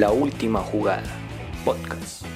La 0.00 0.10
última 0.10 0.58
jugada, 0.58 1.04
podcast. 1.64 2.26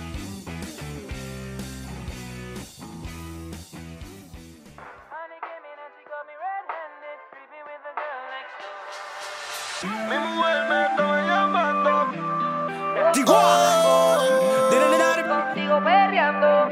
Perreando. 15.84 16.68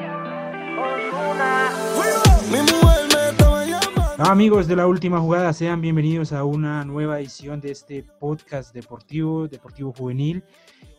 Ozuna. 0.80 1.86
Amigos 4.18 4.66
de 4.66 4.76
la 4.76 4.86
última 4.86 5.20
jugada, 5.20 5.52
sean 5.52 5.82
bienvenidos 5.82 6.32
a 6.32 6.42
una 6.42 6.86
nueva 6.86 7.20
edición 7.20 7.60
de 7.60 7.70
este 7.70 8.02
podcast 8.02 8.74
deportivo, 8.74 9.46
deportivo 9.46 9.92
juvenil, 9.92 10.42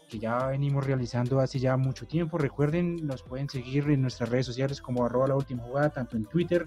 que 0.10 0.20
ya 0.20 0.48
venimos 0.48 0.86
realizando 0.86 1.40
hace 1.40 1.60
ya 1.60 1.76
mucho 1.78 2.08
tiempo. 2.08 2.38
Recuerden, 2.38 3.06
nos 3.06 3.24
pueden 3.24 3.50
seguir 3.50 3.90
en 3.90 4.02
nuestras 4.02 4.30
redes 4.30 4.46
sociales 4.46 4.82
como 4.82 5.06
arroba 5.06 5.28
la 5.28 5.36
última 5.36 5.64
jugada, 5.64 5.90
tanto 5.90 6.16
en 6.18 6.26
Twitter, 6.26 6.66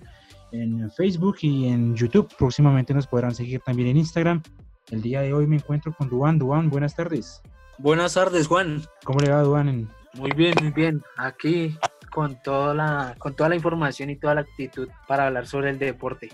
en 0.53 0.91
Facebook 0.91 1.39
y 1.43 1.69
en 1.69 1.95
YouTube. 1.97 2.29
Próximamente 2.39 2.93
nos 2.93 3.07
podrán 3.07 3.35
seguir 3.35 3.61
también 3.61 3.89
en 3.89 3.97
Instagram. 3.97 4.43
El 4.91 5.03
día 5.03 5.21
de 5.23 5.33
hoy 5.33 5.47
me 5.47 5.57
encuentro 5.57 5.95
con 5.97 6.09
Duan. 6.09 6.39
Duan, 6.39 6.69
buenas 6.69 6.95
tardes. 6.95 7.41
Buenas 7.79 8.15
tardes, 8.15 8.47
Juan. 8.47 8.83
¿Cómo 9.05 9.21
le 9.21 9.31
va, 9.31 9.41
Duan? 9.43 9.69
En- 9.69 9.89
Muy 10.15 10.33
bien, 10.33 10.55
muy 10.61 10.73
bien. 10.73 11.03
Aquí 11.17 11.79
con 12.11 12.43
toda 12.43 12.75
la, 12.75 13.15
con 13.19 13.35
toda 13.37 13.49
la 13.49 13.55
información 13.55 14.11
y 14.11 14.17
toda 14.17 14.35
la 14.35 14.41
actitud 14.41 14.89
para 15.07 15.29
hablar 15.29 15.47
sobre 15.47 15.71
el 15.71 15.79
deporte. 15.79 16.29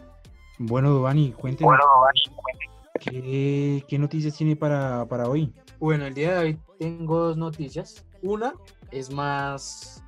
Bueno, 0.58 0.90
Duan, 0.90 1.18
y 1.18 1.32
cuéntenos, 1.32 1.74
¿qué, 2.98 3.84
qué 3.86 3.98
noticias 3.98 4.36
tiene 4.36 4.56
para, 4.56 5.06
para 5.06 5.28
hoy? 5.28 5.52
Bueno, 5.78 6.06
el 6.06 6.14
día 6.14 6.32
de 6.32 6.38
hoy 6.38 6.58
tengo 6.78 7.18
dos 7.18 7.36
noticias. 7.36 8.04
Una 8.22 8.54
es 8.90 9.12
más, 9.12 10.02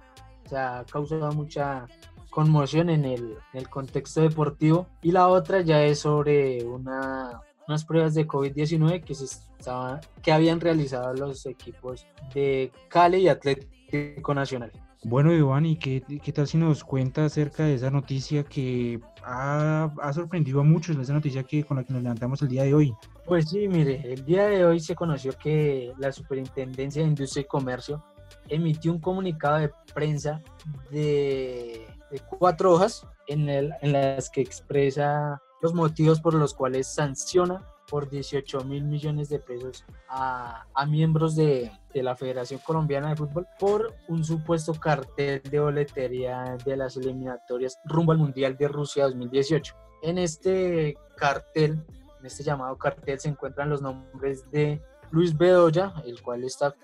o 0.46 0.48
sea, 0.48 0.80
ha 0.80 0.84
causado 0.84 1.30
mucha 1.32 1.86
conmoción 2.30 2.90
en 2.90 3.04
el, 3.04 3.36
en 3.52 3.60
el 3.60 3.68
contexto 3.68 4.20
deportivo 4.20 4.86
y 5.02 5.12
la 5.12 5.28
otra 5.28 5.60
ya 5.60 5.82
es 5.82 6.00
sobre 6.00 6.64
una, 6.64 7.40
unas 7.66 7.84
pruebas 7.84 8.14
de 8.14 8.26
COVID-19 8.26 9.02
que, 9.02 9.14
se 9.14 9.24
estaba, 9.24 10.00
que 10.22 10.32
habían 10.32 10.60
realizado 10.60 11.14
los 11.14 11.44
equipos 11.46 12.06
de 12.34 12.72
Cali 12.88 13.18
y 13.18 13.28
Atlético 13.28 14.34
Nacional. 14.34 14.72
Bueno, 15.04 15.32
Iván, 15.32 15.64
¿y 15.64 15.76
qué, 15.76 16.02
qué 16.22 16.32
tal 16.32 16.48
si 16.48 16.58
nos 16.58 16.82
cuenta 16.82 17.24
acerca 17.24 17.64
de 17.64 17.74
esa 17.74 17.90
noticia 17.90 18.42
que 18.42 19.00
ha, 19.30 20.12
sorprendido 20.12 20.60
a 20.60 20.64
muchos, 20.64 20.96
esa 20.96 21.12
noticia 21.12 21.42
que, 21.42 21.64
con 21.64 21.76
la 21.76 21.84
que 21.84 21.92
nos 21.92 22.02
levantamos 22.02 22.40
el 22.42 22.48
día 22.48 22.64
de 22.64 22.74
hoy? 22.74 22.94
Pues 23.26 23.50
sí, 23.50 23.68
mire, 23.68 24.12
el 24.12 24.24
día 24.24 24.46
de 24.48 24.64
hoy 24.64 24.80
se 24.80 24.94
conoció 24.94 25.32
que 25.36 25.92
la 25.98 26.10
Superintendencia 26.12 27.02
de 27.02 27.08
Industria 27.08 27.42
y 27.42 27.46
Comercio 27.46 28.02
emitió 28.48 28.92
un 28.92 29.00
comunicado 29.00 29.58
de 29.58 29.70
prensa 29.94 30.40
de, 30.90 31.86
de 32.10 32.20
cuatro 32.38 32.72
hojas 32.72 33.06
en, 33.26 33.48
el- 33.48 33.74
en 33.82 33.92
las 33.92 34.30
que 34.30 34.40
expresa 34.40 35.40
los 35.60 35.74
motivos 35.74 36.20
por 36.20 36.34
los 36.34 36.54
cuales 36.54 36.86
sanciona 36.86 37.62
por 37.90 38.08
18 38.08 38.64
mil 38.64 38.84
millones 38.84 39.28
de 39.28 39.38
pesos 39.38 39.84
a, 40.08 40.66
a 40.74 40.86
miembros 40.86 41.36
de, 41.36 41.70
de 41.92 42.02
la 42.02 42.16
Federación 42.16 42.60
Colombiana 42.64 43.10
de 43.10 43.16
Fútbol 43.16 43.46
por 43.58 43.94
un 44.08 44.24
supuesto 44.24 44.74
cartel 44.74 45.42
de 45.42 45.60
boletería 45.60 46.56
de 46.64 46.76
las 46.76 46.96
eliminatorias 46.96 47.78
rumbo 47.84 48.12
al 48.12 48.18
Mundial 48.18 48.56
de 48.56 48.68
Rusia 48.68 49.04
2018. 49.04 49.74
En 50.02 50.18
este 50.18 50.96
cartel 51.16 51.84
en 52.20 52.26
este 52.26 52.42
llamado 52.42 52.76
cartel 52.76 53.18
se 53.18 53.28
encuentran 53.28 53.70
los 53.70 53.82
nombres 53.82 54.50
de 54.50 54.82
Luis 55.10 55.36
Bedoya, 55.36 55.94
el 56.04 56.20
cual 56.22 56.44
está, 56.44 56.74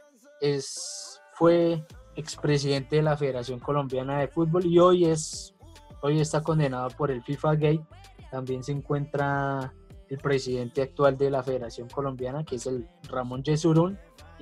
es, 0.41 1.20
fue 1.34 1.84
expresidente 2.16 2.97
de 2.97 3.03
la 3.03 3.16
Federación 3.16 3.59
Colombiana 3.59 4.20
de 4.20 4.28
Fútbol 4.28 4.64
y 4.66 4.78
hoy, 4.78 5.04
es, 5.06 5.54
hoy 6.03 6.20
está 6.20 6.43
condenado 6.43 6.88
por 6.91 7.10
el 7.10 7.22
FIFA 7.22 7.54
Gate. 7.54 7.87
También 8.31 8.62
se 8.62 8.72
encuentra 8.72 9.72
el 10.14 10.20
presidente 10.20 10.82
actual 10.82 11.19
de 11.19 11.30
la 11.30 11.42
Federación 11.42 11.88
Colombiana, 11.88 12.44
que 12.44 12.56
es 12.56 12.66
el 12.66 12.88
Ramón 13.08 13.42
Yesurún, 13.42 13.98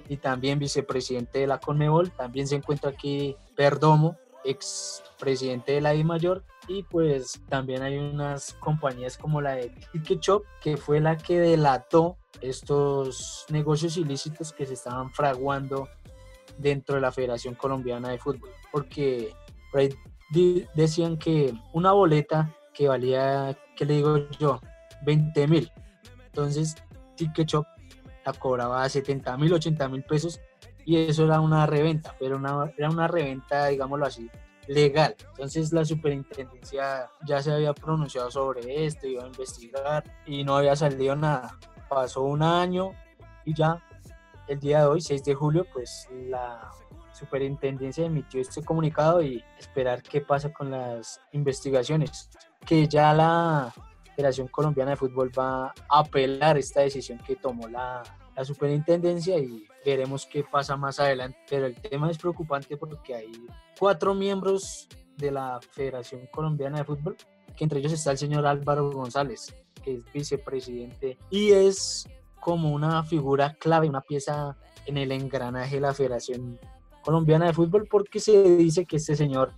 y 0.09 0.19
también 0.19 0.59
vicepresidente 0.59 1.41
de 1.41 1.47
la 1.47 1.59
Conmebol. 1.59 2.11
También 2.11 2.47
se 2.47 2.57
encuentra 2.57 2.91
aquí 2.91 3.37
Perdomo, 3.57 4.17
ex 4.45 5.03
presidente 5.19 5.73
de 5.73 5.81
la 5.81 5.95
I 5.95 6.05
Mayor, 6.05 6.45
y 6.69 6.83
pues 6.83 7.41
también 7.49 7.83
hay 7.83 7.97
unas 7.99 8.55
compañías 8.55 9.17
como 9.17 9.41
la 9.41 9.53
de 9.53 9.71
Ticket 9.93 10.21
Shop, 10.21 10.45
que 10.61 10.77
fue 10.77 11.01
la 11.01 11.17
que 11.17 11.41
delató 11.41 12.19
estos 12.41 13.47
negocios 13.49 13.97
ilícitos 13.97 14.53
que 14.53 14.67
se 14.67 14.75
estaban 14.75 15.11
fraguando 15.13 15.89
dentro 16.59 16.97
de 16.97 17.01
la 17.01 17.13
Federación 17.13 17.55
Colombiana 17.55 18.11
de 18.11 18.19
Fútbol, 18.19 18.51
porque 18.71 19.35
decían 20.75 21.17
que 21.17 21.55
una 21.73 21.93
boleta 21.93 22.55
que 22.75 22.89
valía, 22.89 23.57
¿qué 23.77 23.85
le 23.85 23.95
digo 23.95 24.29
yo? 24.39 24.61
20 25.05 25.47
mil. 25.49 25.73
Entonces, 26.27 26.77
Ticket 27.17 27.49
Shop 27.49 27.67
la 28.25 28.33
cobraba 28.33 28.83
a 28.83 28.89
70 28.89 29.37
mil, 29.37 29.53
80 29.53 29.89
mil 29.89 30.03
pesos 30.05 30.41
y 30.85 30.97
eso 30.97 31.25
era 31.25 31.41
una 31.41 31.67
reventa, 31.67 32.15
pero 32.19 32.37
una, 32.37 32.73
era 32.77 32.91
una 32.91 33.09
reventa, 33.09 33.67
digámoslo 33.67 34.07
así, 34.07 34.31
legal. 34.67 35.15
Entonces 35.31 35.73
la 35.73 35.85
superintendencia 35.85 37.11
ya 37.27 37.43
se 37.43 37.53
había 37.53 37.73
pronunciado 37.73 38.31
sobre 38.31 38.85
esto, 38.85 39.07
iba 39.07 39.25
a 39.25 39.27
investigar 39.27 40.05
y 40.27 40.45
no 40.45 40.57
había 40.57 40.77
salido 40.77 41.17
nada. 41.17 41.57
Pasó 41.89 42.23
un 42.23 42.43
año 42.43 42.93
y 43.45 43.55
ya 43.55 43.83
el 44.49 44.59
día 44.59 44.81
de 44.81 44.87
hoy, 44.87 45.01
6 45.01 45.25
de 45.25 45.35
julio, 45.35 45.67
pues 45.73 46.09
la 46.29 46.71
superintendencia 47.13 48.05
emitió 48.05 48.41
este 48.41 48.63
comunicado 48.63 49.23
y 49.23 49.45
esperar 49.59 50.03
qué 50.03 50.21
pasa 50.21 50.53
con 50.53 50.71
las 50.71 51.21
investigaciones. 51.33 52.31
Que 52.65 52.89
ya 52.89 53.13
la 53.13 53.73
Federación 54.15 54.49
Colombiana 54.49 54.93
de 54.93 54.97
Fútbol 54.97 55.31
va 55.37 55.67
a 55.67 55.75
apelar 55.99 56.59
esta 56.59 56.81
decisión 56.81 57.19
que 57.19 57.37
tomó 57.37 57.69
la, 57.69 58.03
la 58.37 58.45
superintendencia 58.45 59.39
y 59.39 59.67
veremos 59.85 60.27
qué 60.27 60.45
pasa 60.45 60.77
más 60.77 61.01
adelante. 61.01 61.39
Pero 61.49 61.67
el 61.67 61.75
tema 61.75 62.11
es 62.11 62.19
preocupante 62.19 62.77
porque 62.77 63.15
hay 63.15 63.33
cuatro 63.79 64.15
miembros 64.15 64.89
de 65.17 65.31
la 65.31 65.61
Federación 65.71 66.27
Colombiana 66.33 66.79
de 66.79 66.85
Fútbol, 66.85 67.17
que 67.57 67.65
entre 67.65 67.79
ellos 67.79 67.93
está 67.93 68.11
el 68.11 68.19
señor 68.19 68.47
Álvaro 68.47 68.91
González, 68.91 69.55
que 69.83 69.97
es 69.97 70.13
vicepresidente 70.13 71.19
y 71.31 71.53
es 71.53 72.09
como 72.41 72.73
una 72.73 73.05
figura 73.05 73.55
clave, 73.55 73.89
una 73.89 74.01
pieza 74.01 74.57
en 74.87 74.97
el 74.97 75.13
engranaje 75.13 75.77
de 75.77 75.81
la 75.81 75.95
Federación 75.95 76.59
Colombiana 77.03 77.47
de 77.47 77.53
Fútbol, 77.53 77.87
porque 77.89 78.21
se 78.21 78.57
dice 78.57 78.85
que 78.85 78.97
este 78.97 79.17
señor 79.17 79.53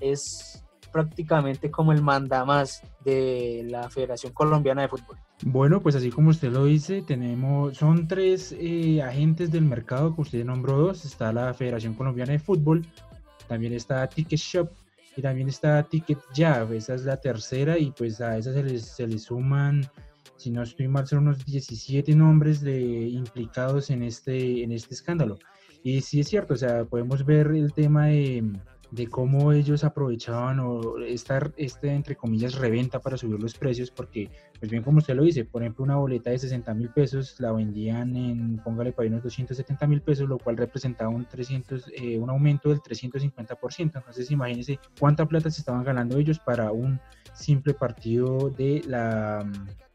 es 0.00 0.63
prácticamente 0.94 1.72
como 1.72 1.92
el 1.92 2.02
mandamás 2.02 2.80
de 3.04 3.66
la 3.68 3.90
Federación 3.90 4.32
Colombiana 4.32 4.82
de 4.82 4.88
Fútbol. 4.88 5.18
Bueno, 5.42 5.80
pues 5.80 5.96
así 5.96 6.08
como 6.12 6.30
usted 6.30 6.52
lo 6.52 6.66
dice, 6.66 7.02
tenemos, 7.02 7.76
son 7.76 8.06
tres 8.06 8.54
eh, 8.56 9.02
agentes 9.02 9.50
del 9.50 9.64
mercado 9.64 10.14
que 10.14 10.20
usted 10.20 10.44
nombró 10.44 10.78
dos. 10.78 11.04
Está 11.04 11.32
la 11.32 11.52
Federación 11.52 11.94
Colombiana 11.94 12.30
de 12.30 12.38
Fútbol, 12.38 12.86
también 13.48 13.72
está 13.72 14.06
Ticket 14.06 14.38
Shop 14.38 14.70
y 15.16 15.20
también 15.22 15.48
está 15.48 15.82
Ticket 15.82 16.20
Jab. 16.32 16.72
Esa 16.72 16.94
es 16.94 17.04
la 17.04 17.16
tercera 17.16 17.76
y 17.76 17.90
pues 17.90 18.20
a 18.20 18.38
esa 18.38 18.52
se 18.52 18.62
les, 18.62 18.84
se 18.84 19.08
le 19.08 19.18
suman, 19.18 19.84
si 20.36 20.52
no 20.52 20.62
estoy 20.62 20.86
mal, 20.86 21.08
son 21.08 21.26
unos 21.26 21.44
17 21.44 22.14
nombres 22.14 22.60
de 22.60 23.08
implicados 23.08 23.90
en 23.90 24.04
este, 24.04 24.62
en 24.62 24.70
este 24.70 24.94
escándalo. 24.94 25.40
Y 25.82 26.02
sí 26.02 26.20
es 26.20 26.28
cierto, 26.28 26.54
o 26.54 26.56
sea, 26.56 26.84
podemos 26.84 27.26
ver 27.26 27.48
el 27.48 27.72
tema 27.72 28.06
de, 28.06 28.44
de 28.94 29.08
cómo 29.08 29.52
ellos 29.52 29.82
aprovechaban 29.82 30.60
o 30.60 30.98
esta, 30.98 31.50
este, 31.56 31.88
entre 31.92 32.16
comillas, 32.16 32.54
reventa 32.54 33.00
para 33.00 33.16
subir 33.16 33.40
los 33.40 33.54
precios, 33.54 33.90
porque, 33.90 34.30
pues 34.64 34.70
bien 34.70 34.82
como 34.82 34.96
usted 34.96 35.14
lo 35.14 35.24
dice, 35.24 35.44
por 35.44 35.60
ejemplo, 35.60 35.84
una 35.84 35.96
boleta 35.96 36.30
de 36.30 36.38
60 36.38 36.72
mil 36.72 36.88
pesos 36.88 37.38
la 37.38 37.52
vendían 37.52 38.16
en, 38.16 38.56
póngale 38.64 38.92
para 38.92 39.10
unos 39.10 39.22
270 39.24 39.86
mil 39.86 40.00
pesos, 40.00 40.26
lo 40.26 40.38
cual 40.38 40.56
representaba 40.56 41.10
un, 41.10 41.26
300, 41.26 41.90
eh, 41.94 42.18
un 42.18 42.30
aumento 42.30 42.70
del 42.70 42.80
350%. 42.80 43.98
Entonces, 43.98 44.30
imagínense 44.30 44.78
cuánta 44.98 45.26
plata 45.26 45.50
se 45.50 45.60
estaban 45.60 45.84
ganando 45.84 46.16
ellos 46.16 46.38
para 46.38 46.72
un 46.72 46.98
simple 47.34 47.74
partido 47.74 48.48
de 48.56 48.82
la, 48.86 49.46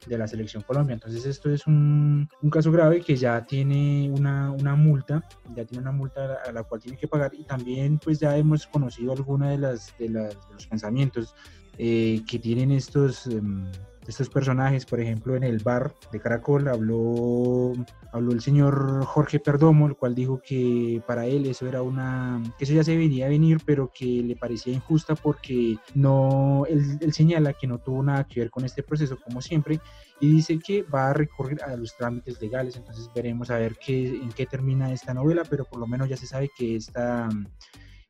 de 0.06 0.18
la 0.20 0.28
selección 0.28 0.62
Colombia. 0.62 0.94
Entonces 0.94 1.26
esto 1.26 1.52
es 1.52 1.66
un, 1.66 2.30
un 2.40 2.50
caso 2.52 2.72
grave 2.72 3.02
que 3.02 3.16
ya 3.16 3.44
tiene 3.44 4.12
una, 4.16 4.52
una, 4.52 4.76
multa, 4.76 5.24
ya 5.56 5.66
tiene 5.66 5.82
una 5.82 5.94
multa 5.94 6.44
a 6.46 6.52
la, 6.52 6.62
cual 6.62 6.80
tiene 6.80 6.96
que 6.96 7.08
pagar 7.08 7.32
y 7.34 7.44
también 7.44 7.98
pues 7.98 8.20
ya 8.20 8.38
hemos 8.38 8.68
conocido 8.68 9.14
alguna 9.14 9.50
de 9.50 9.58
las 9.58 9.98
de, 9.98 10.10
las, 10.10 10.38
los 10.54 10.68
pensamientos 10.68 11.34
eh, 11.80 12.22
que 12.30 12.38
tienen 12.38 12.72
estos... 12.72 13.26
Em, 13.26 13.66
estos 14.10 14.30
personajes, 14.30 14.86
por 14.86 15.00
ejemplo, 15.00 15.36
en 15.36 15.44
el 15.44 15.60
bar 15.60 15.94
de 16.12 16.20
Caracol 16.20 16.68
habló, 16.68 17.74
habló 18.12 18.32
el 18.32 18.42
señor 18.42 19.06
Jorge 19.06 19.40
Perdomo, 19.40 19.88
el 19.88 19.96
cual 19.96 20.16
dijo 20.16 20.42
que 20.42 21.02
para 21.06 21.26
él 21.28 21.46
eso 21.46 21.68
era 21.68 21.82
una, 21.82 22.42
que 22.58 22.64
eso 22.64 22.74
ya 22.74 22.84
se 22.84 22.98
venía 22.98 23.28
a 23.28 23.30
venir, 23.30 23.60
pero 23.66 23.92
que 23.94 24.06
le 24.06 24.36
parecía 24.36 24.74
injusta 24.74 25.16
porque 25.16 25.78
no, 25.94 26.66
él, 26.68 27.14
señala 27.14 27.54
que 27.54 27.68
no 27.68 27.78
tuvo 27.78 28.02
nada 28.02 28.26
que 28.26 28.40
ver 28.40 28.50
con 28.50 28.66
este 28.66 28.84
proceso, 28.84 29.18
como 29.24 29.42
siempre, 29.42 29.80
y 30.20 30.32
dice 30.32 30.60
que 30.60 30.84
va 30.84 31.10
a 31.10 31.14
recurrir 31.14 31.62
a 31.64 31.76
los 31.76 31.96
trámites 31.96 32.42
legales, 32.42 32.76
entonces 32.76 33.10
veremos 33.14 33.52
a 33.52 33.58
ver 33.58 33.78
qué, 33.78 34.08
en 34.08 34.30
qué 34.30 34.46
termina 34.46 34.92
esta 34.92 35.14
novela, 35.14 35.44
pero 35.48 35.66
por 35.66 35.80
lo 35.80 35.88
menos 35.88 36.10
ya 36.10 36.18
se 36.18 36.26
sabe 36.26 36.50
que 36.58 36.76
esta 36.76 37.30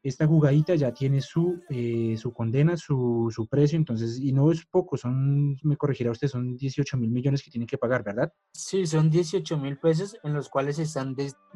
esta 0.01 0.25
jugadita 0.25 0.75
ya 0.75 0.93
tiene 0.93 1.21
su, 1.21 1.61
eh, 1.69 2.15
su 2.17 2.31
condena, 2.33 2.77
su, 2.77 3.31
su, 3.33 3.47
precio, 3.47 3.77
entonces, 3.77 4.19
y 4.19 4.31
no 4.31 4.51
es 4.51 4.65
poco, 4.65 4.97
son, 4.97 5.57
me 5.63 5.77
corregirá 5.77 6.11
usted, 6.11 6.27
son 6.27 6.55
18 6.55 6.97
mil 6.97 7.11
millones 7.11 7.43
que 7.43 7.51
tienen 7.51 7.67
que 7.67 7.77
pagar, 7.77 8.03
¿verdad? 8.03 8.31
Sí, 8.53 8.85
son 8.85 9.09
18 9.09 9.57
mil 9.57 9.77
pesos 9.77 10.17
en 10.23 10.33
los 10.33 10.49
cuales 10.49 10.79
están 10.79 11.15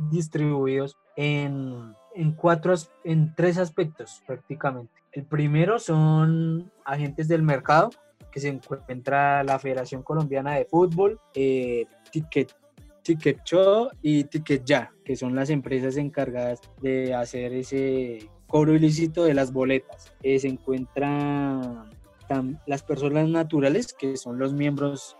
distribuidos 0.09 0.97
en, 1.15 1.93
en, 2.15 2.33
cuatro, 2.33 2.73
en 3.03 3.33
tres 3.35 3.57
aspectos 3.57 4.21
prácticamente. 4.27 4.93
El 5.11 5.25
primero 5.25 5.79
son 5.79 6.71
agentes 6.85 7.27
del 7.27 7.43
mercado, 7.43 7.91
que 8.31 8.39
se 8.39 8.49
encuentra 8.49 9.43
la 9.43 9.59
Federación 9.59 10.01
Colombiana 10.01 10.55
de 10.55 10.65
Fútbol, 10.65 11.19
eh, 11.35 11.85
Ticket 12.11 12.51
Ticket 13.03 13.43
Show 13.43 13.89
y 14.01 14.23
Ticket 14.23 14.63
Ya, 14.65 14.91
que 15.03 15.15
son 15.15 15.35
las 15.35 15.49
empresas 15.49 15.97
encargadas 15.97 16.61
de 16.81 17.13
hacer 17.13 17.53
ese 17.53 18.29
cobro 18.47 18.73
ilícito 18.73 19.23
de 19.23 19.33
las 19.33 19.51
boletas. 19.51 20.13
Eh, 20.23 20.39
se 20.39 20.47
encuentran 20.47 21.89
las 22.65 22.83
personas 22.83 23.27
naturales, 23.29 23.93
que 23.93 24.17
son 24.17 24.39
los 24.39 24.53
miembros 24.53 25.17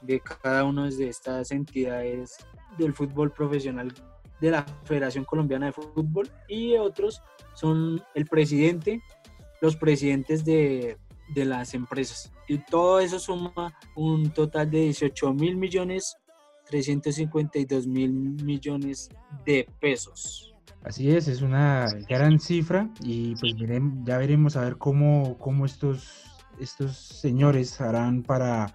de 0.00 0.20
cada 0.20 0.64
una 0.64 0.88
de 0.88 1.08
estas 1.08 1.50
entidades 1.50 2.38
del 2.78 2.94
fútbol 2.94 3.32
profesional 3.32 3.92
de 4.40 4.50
la 4.50 4.66
Federación 4.84 5.24
Colombiana 5.24 5.66
de 5.66 5.72
Fútbol 5.72 6.28
y 6.48 6.76
otros 6.76 7.22
son 7.54 8.02
el 8.14 8.26
presidente, 8.26 9.00
los 9.60 9.76
presidentes 9.76 10.44
de, 10.44 10.98
de 11.34 11.44
las 11.44 11.74
empresas. 11.74 12.32
Y 12.48 12.58
todo 12.58 13.00
eso 13.00 13.18
suma 13.18 13.74
un 13.94 14.30
total 14.30 14.70
de 14.70 14.80
18 14.80 15.32
mil 15.32 15.56
millones 15.56 16.16
352 16.68 17.86
mil 17.86 18.12
millones 18.12 19.08
de 19.44 19.68
pesos. 19.80 20.54
Así 20.82 21.10
es, 21.10 21.26
es 21.26 21.42
una 21.42 21.86
gran 22.08 22.38
cifra 22.38 22.88
y 23.02 23.34
pues 23.36 23.54
miren, 23.54 24.04
ya 24.04 24.18
veremos 24.18 24.56
a 24.56 24.62
ver 24.62 24.76
cómo, 24.76 25.36
cómo 25.38 25.66
estos, 25.66 26.46
estos 26.60 26.96
señores 26.96 27.80
harán 27.80 28.22
para 28.22 28.72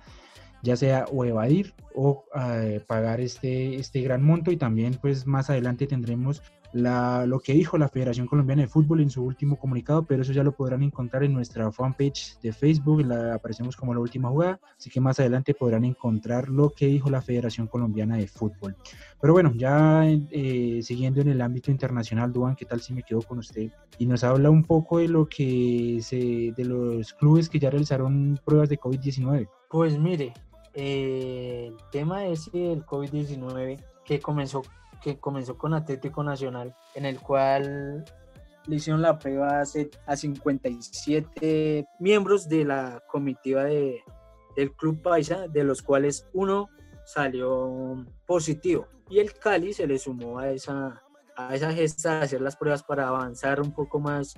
ya 0.62 0.76
sea 0.76 1.06
o 1.12 1.26
evadir 1.26 1.74
o 1.96 2.26
eh, 2.36 2.84
pagar 2.86 3.22
este, 3.22 3.76
este 3.76 4.02
gran 4.02 4.24
monto 4.24 4.52
y 4.52 4.58
también 4.58 4.98
pues 5.02 5.26
más 5.26 5.50
adelante 5.50 5.88
tendremos 5.88 6.44
la, 6.74 7.26
lo 7.26 7.40
que 7.40 7.54
dijo 7.54 7.78
la 7.78 7.90
Federación 7.90 8.28
Colombiana 8.28 8.62
de 8.62 8.68
Fútbol 8.68 9.02
en 9.02 9.10
su 9.10 9.24
último 9.24 9.58
comunicado, 9.58 10.04
pero 10.04 10.22
eso 10.22 10.32
ya 10.32 10.44
lo 10.44 10.54
podrán 10.54 10.84
encontrar 10.84 11.24
en 11.24 11.34
nuestra 11.34 11.72
fanpage 11.72 12.40
de 12.42 12.54
Facebook, 12.54 13.06
la 13.06 13.36
aparecemos 13.36 13.76
como 13.76 13.94
la 13.94 14.00
última 14.00 14.30
jugada, 14.30 14.60
así 14.78 14.90
que 14.90 15.02
más 15.02 15.20
adelante 15.20 15.54
podrán 15.54 15.86
encontrar 15.86 16.50
lo 16.50 16.70
que 16.70 16.88
dijo 16.88 17.10
la 17.10 17.22
Federación 17.22 17.68
Colombiana 17.68 18.18
de 18.18 18.28
Fútbol. 18.28 18.76
Pero 19.20 19.34
bueno, 19.34 19.52
ya 19.56 20.04
eh, 20.06 20.80
siguiendo 20.84 21.22
en 21.22 21.30
el 21.30 21.42
ámbito 21.42 21.72
internacional, 21.72 22.32
Duan, 22.32 22.56
¿qué 22.56 22.66
tal 22.66 22.82
si 22.82 22.94
me 22.94 23.04
quedo 23.04 23.22
con 23.22 23.40
usted? 23.40 23.70
Y 24.00 24.06
nos 24.06 24.24
habla 24.24 24.50
un 24.50 24.64
poco 24.64 25.00
de 25.00 25.08
lo 25.08 25.28
que 25.28 26.00
se, 26.02 26.54
de 26.56 26.66
los 26.66 27.14
clubes 27.14 27.50
que 27.50 27.60
ya 27.60 27.70
realizaron 27.70 28.40
pruebas 28.44 28.70
de 28.70 28.80
COVID-19. 28.80 29.48
Pues 29.70 29.98
mire, 30.00 30.34
eh, 30.74 31.68
el 31.70 31.78
tema 31.92 32.26
es 32.26 32.50
el 32.54 32.86
COVID-19 32.86 33.84
que 34.06 34.20
comenzó 34.20 34.64
que 35.02 35.20
comenzó 35.20 35.58
con 35.58 35.74
Atlético 35.74 36.24
Nacional, 36.24 36.76
en 36.96 37.06
el 37.06 37.20
cual 37.20 38.06
le 38.68 38.76
hicieron 38.76 39.02
la 39.02 39.18
prueba 39.18 39.62
a 39.62 40.16
57 40.16 41.86
miembros 42.00 42.48
de 42.48 42.64
la 42.64 43.04
comitiva 43.08 43.64
de, 43.64 44.04
del 44.56 44.72
Club 44.74 45.02
Paisa, 45.02 45.48
de 45.48 45.64
los 45.64 45.82
cuales 45.82 46.28
uno 46.34 46.70
salió 47.06 48.06
positivo. 48.26 48.88
Y 49.10 49.20
el 49.20 49.34
Cali 49.34 49.74
se 49.74 49.88
le 49.88 49.98
sumó 49.98 50.40
a 50.40 50.52
esa, 50.52 51.02
a 51.36 51.56
esa 51.56 51.74
gesta 51.74 52.20
de 52.20 52.26
hacer 52.26 52.42
las 52.42 52.56
pruebas 52.56 52.84
para 52.84 53.08
avanzar 53.08 53.60
un 53.60 53.74
poco 53.74 54.00
más 54.00 54.36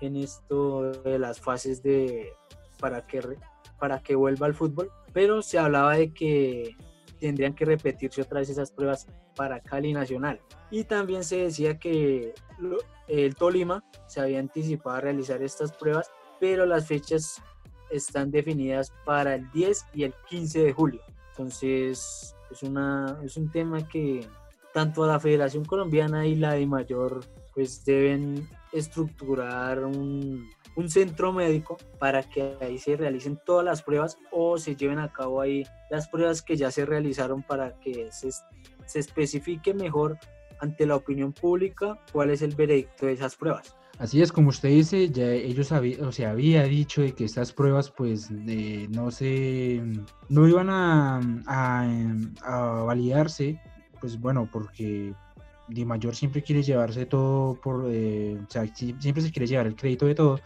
en 0.00 0.16
esto 0.16 0.90
de 0.90 1.18
las 1.18 1.40
fases 1.40 1.82
de 1.82 2.32
para 2.80 3.06
que, 3.06 3.22
para 3.78 4.02
que 4.02 4.16
vuelva 4.16 4.46
al 4.46 4.54
fútbol. 4.54 4.90
Pero 5.12 5.40
se 5.40 5.58
hablaba 5.58 5.96
de 5.96 6.12
que 6.12 6.76
tendrían 7.22 7.54
que 7.54 7.64
repetirse 7.64 8.20
otra 8.20 8.40
vez 8.40 8.50
esas 8.50 8.72
pruebas 8.72 9.06
para 9.36 9.60
Cali 9.60 9.92
Nacional. 9.92 10.40
Y 10.70 10.84
también 10.84 11.22
se 11.22 11.36
decía 11.36 11.78
que 11.78 12.34
el 13.06 13.34
Tolima 13.36 13.84
se 14.08 14.20
había 14.20 14.40
anticipado 14.40 14.96
a 14.96 15.00
realizar 15.00 15.40
estas 15.40 15.72
pruebas, 15.72 16.10
pero 16.40 16.66
las 16.66 16.86
fechas 16.86 17.40
están 17.90 18.32
definidas 18.32 18.92
para 19.04 19.36
el 19.36 19.50
10 19.52 19.86
y 19.94 20.02
el 20.02 20.14
15 20.28 20.64
de 20.64 20.72
julio. 20.72 21.00
Entonces 21.30 22.34
es, 22.50 22.62
una, 22.64 23.20
es 23.24 23.36
un 23.36 23.50
tema 23.50 23.86
que 23.86 24.26
tanto 24.74 25.06
la 25.06 25.20
Federación 25.20 25.64
Colombiana 25.64 26.26
y 26.26 26.34
la 26.34 26.54
de 26.54 26.66
Mayor 26.66 27.20
pues 27.54 27.84
deben 27.84 28.48
estructurar 28.72 29.84
un, 29.84 30.48
un 30.76 30.88
centro 30.88 31.32
médico 31.32 31.76
para 31.98 32.22
que 32.22 32.56
ahí 32.60 32.78
se 32.78 32.96
realicen 32.96 33.38
todas 33.44 33.64
las 33.64 33.82
pruebas 33.82 34.16
o 34.30 34.58
se 34.58 34.76
lleven 34.76 34.98
a 34.98 35.12
cabo 35.12 35.40
ahí 35.40 35.64
las 35.90 36.08
pruebas 36.08 36.42
que 36.42 36.56
ya 36.56 36.70
se 36.70 36.86
realizaron 36.86 37.42
para 37.42 37.78
que 37.80 38.10
se, 38.10 38.30
se 38.86 38.98
especifique 38.98 39.74
mejor 39.74 40.18
ante 40.60 40.86
la 40.86 40.96
opinión 40.96 41.32
pública 41.32 41.98
cuál 42.12 42.30
es 42.30 42.42
el 42.42 42.54
veredicto 42.54 43.06
de 43.06 43.12
esas 43.12 43.36
pruebas. 43.36 43.76
Así 43.98 44.22
es, 44.22 44.32
como 44.32 44.48
usted 44.48 44.70
dice, 44.70 45.10
ya 45.10 45.30
ellos 45.30 45.70
había, 45.70 46.04
o 46.06 46.12
sea, 46.12 46.30
había 46.30 46.64
dicho 46.64 47.02
de 47.02 47.12
que 47.12 47.24
estas 47.24 47.52
pruebas 47.52 47.90
pues 47.90 48.30
no 48.30 49.10
se, 49.10 49.82
no 50.28 50.48
iban 50.48 50.70
a, 50.70 51.20
a, 51.46 52.82
validarse, 52.84 53.60
pues 54.00 54.18
bueno, 54.18 54.48
porque 54.50 55.14
Di 55.68 55.84
Mayor 55.84 56.16
siempre 56.16 56.42
quiere 56.42 56.62
llevarse 56.62 57.06
todo 57.06 57.54
por, 57.60 57.86
eh, 57.90 58.38
o 58.44 58.50
sea, 58.50 58.66
siempre 58.74 59.22
se 59.22 59.30
quiere 59.30 59.46
llevar 59.46 59.66
el 59.66 59.76
crédito 59.76 60.06
de 60.06 60.14
todo, 60.14 60.40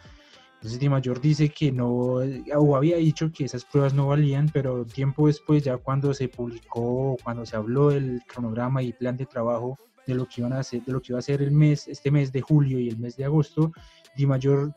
entonces 0.56 0.80
Di 0.80 0.88
Mayor 0.88 1.20
dice 1.20 1.50
que 1.50 1.70
no, 1.70 1.88
o 1.88 2.76
había 2.76 2.96
dicho 2.96 3.30
que 3.30 3.44
esas 3.44 3.64
pruebas 3.64 3.94
no 3.94 4.08
valían, 4.08 4.50
pero 4.52 4.84
tiempo 4.84 5.26
después, 5.26 5.62
ya 5.62 5.76
cuando 5.76 6.14
se 6.14 6.28
publicó, 6.28 7.16
cuando 7.22 7.44
se 7.44 7.56
habló 7.56 7.90
del 7.90 8.22
cronograma 8.26 8.82
y 8.82 8.92
plan 8.92 9.16
de 9.16 9.26
trabajo 9.26 9.78
de 10.06 10.14
lo 10.14 10.26
que 10.26 10.40
iban 10.40 10.54
a 10.54 10.60
hacer, 10.60 10.82
de 10.82 10.92
lo 10.92 11.00
que 11.00 11.12
iba 11.12 11.18
a 11.18 11.22
ser 11.22 11.42
el 11.42 11.50
mes, 11.50 11.88
este 11.88 12.10
mes 12.10 12.32
de 12.32 12.40
julio 12.40 12.78
y 12.78 12.88
el 12.88 12.98
mes 12.98 13.16
de 13.16 13.24
agosto, 13.24 13.72
Di 14.16 14.26
Mayor 14.26 14.72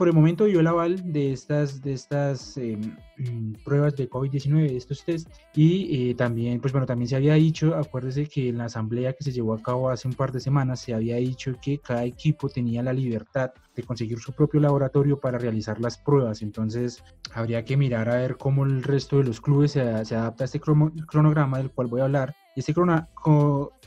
por 0.00 0.08
el 0.08 0.14
momento 0.14 0.46
dio 0.46 0.60
el 0.60 0.66
aval 0.66 1.12
de 1.12 1.30
estas, 1.30 1.82
de 1.82 1.92
estas 1.92 2.56
mm, 2.56 3.52
pruebas 3.62 3.94
de 3.96 4.08
COVID-19, 4.08 4.70
de 4.70 4.76
estos 4.78 5.04
test, 5.04 5.28
y 5.54 6.08
eh, 6.08 6.14
también, 6.14 6.58
pues 6.58 6.72
bueno, 6.72 6.86
también 6.86 7.06
se 7.06 7.16
había 7.16 7.34
dicho, 7.34 7.76
acuérdese 7.76 8.24
que 8.24 8.48
en 8.48 8.56
la 8.56 8.64
asamblea 8.64 9.12
que 9.12 9.24
se 9.24 9.30
llevó 9.30 9.52
a 9.52 9.62
cabo 9.62 9.90
hace 9.90 10.08
un 10.08 10.14
par 10.14 10.32
de 10.32 10.40
semanas, 10.40 10.80
se 10.80 10.94
había 10.94 11.16
dicho 11.16 11.52
que 11.60 11.80
cada 11.80 12.06
equipo 12.06 12.48
tenía 12.48 12.82
la 12.82 12.94
libertad 12.94 13.50
de 13.76 13.82
conseguir 13.82 14.18
su 14.20 14.32
propio 14.32 14.58
laboratorio 14.58 15.20
para 15.20 15.36
realizar 15.36 15.78
las 15.78 15.98
pruebas, 15.98 16.40
entonces 16.40 17.04
habría 17.34 17.62
que 17.66 17.76
mirar 17.76 18.08
a 18.08 18.16
ver 18.16 18.38
cómo 18.38 18.64
el 18.64 18.82
resto 18.82 19.18
de 19.18 19.24
los 19.24 19.42
clubes 19.42 19.72
se, 19.72 20.06
se 20.06 20.16
adapta 20.16 20.44
a 20.44 20.46
este 20.46 20.60
cronograma 20.60 21.58
del 21.58 21.72
cual 21.72 21.88
voy 21.88 22.00
a 22.00 22.04
hablar. 22.04 22.34
Este 22.60 22.74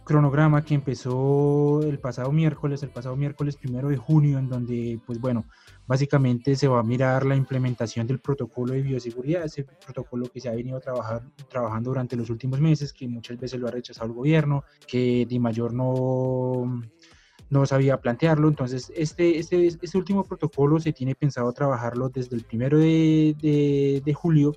cronograma 0.03 0.63
que 0.65 0.75
empezó 0.75 1.81
el 1.83 1.99
pasado 1.99 2.31
miércoles, 2.31 2.83
el 2.83 2.89
pasado 2.89 3.15
miércoles 3.15 3.55
primero 3.55 3.89
de 3.89 3.97
junio, 3.97 4.39
en 4.39 4.49
donde, 4.49 4.99
pues 5.05 5.19
bueno, 5.19 5.45
Básicamente 5.85 6.55
se 6.55 6.69
va 6.69 6.79
a 6.79 6.83
mirar 6.83 7.25
la 7.25 7.35
implementación 7.35 8.07
del 8.07 8.19
protocolo 8.19 8.73
de 8.73 8.81
bioseguridad, 8.81 9.43
ese 9.43 9.65
protocolo 9.65 10.27
que 10.27 10.39
se 10.39 10.47
ha 10.47 10.53
venido 10.53 10.79
trabajar, 10.79 11.23
trabajando 11.49 11.89
durante 11.89 12.15
los 12.15 12.29
últimos 12.29 12.61
meses, 12.61 12.93
que 12.93 13.05
muchas 13.05 13.37
veces 13.37 13.59
lo 13.59 13.67
ha 13.67 13.71
rechazado 13.71 14.07
el 14.07 14.13
gobierno, 14.13 14.63
que 14.87 15.25
Di 15.27 15.39
Mayor 15.39 15.73
no, 15.73 16.81
no 17.49 17.65
sabía 17.65 17.99
plantearlo. 17.99 18.47
Entonces, 18.47 18.93
este, 18.95 19.39
este, 19.39 19.67
este 19.67 19.97
último 19.97 20.23
protocolo 20.23 20.79
se 20.79 20.93
tiene 20.93 21.15
pensado 21.15 21.51
trabajarlo 21.51 22.07
desde 22.07 22.37
el 22.37 22.45
primero 22.45 22.77
de, 22.77 23.35
de, 23.41 24.01
de 24.05 24.13
julio 24.13 24.53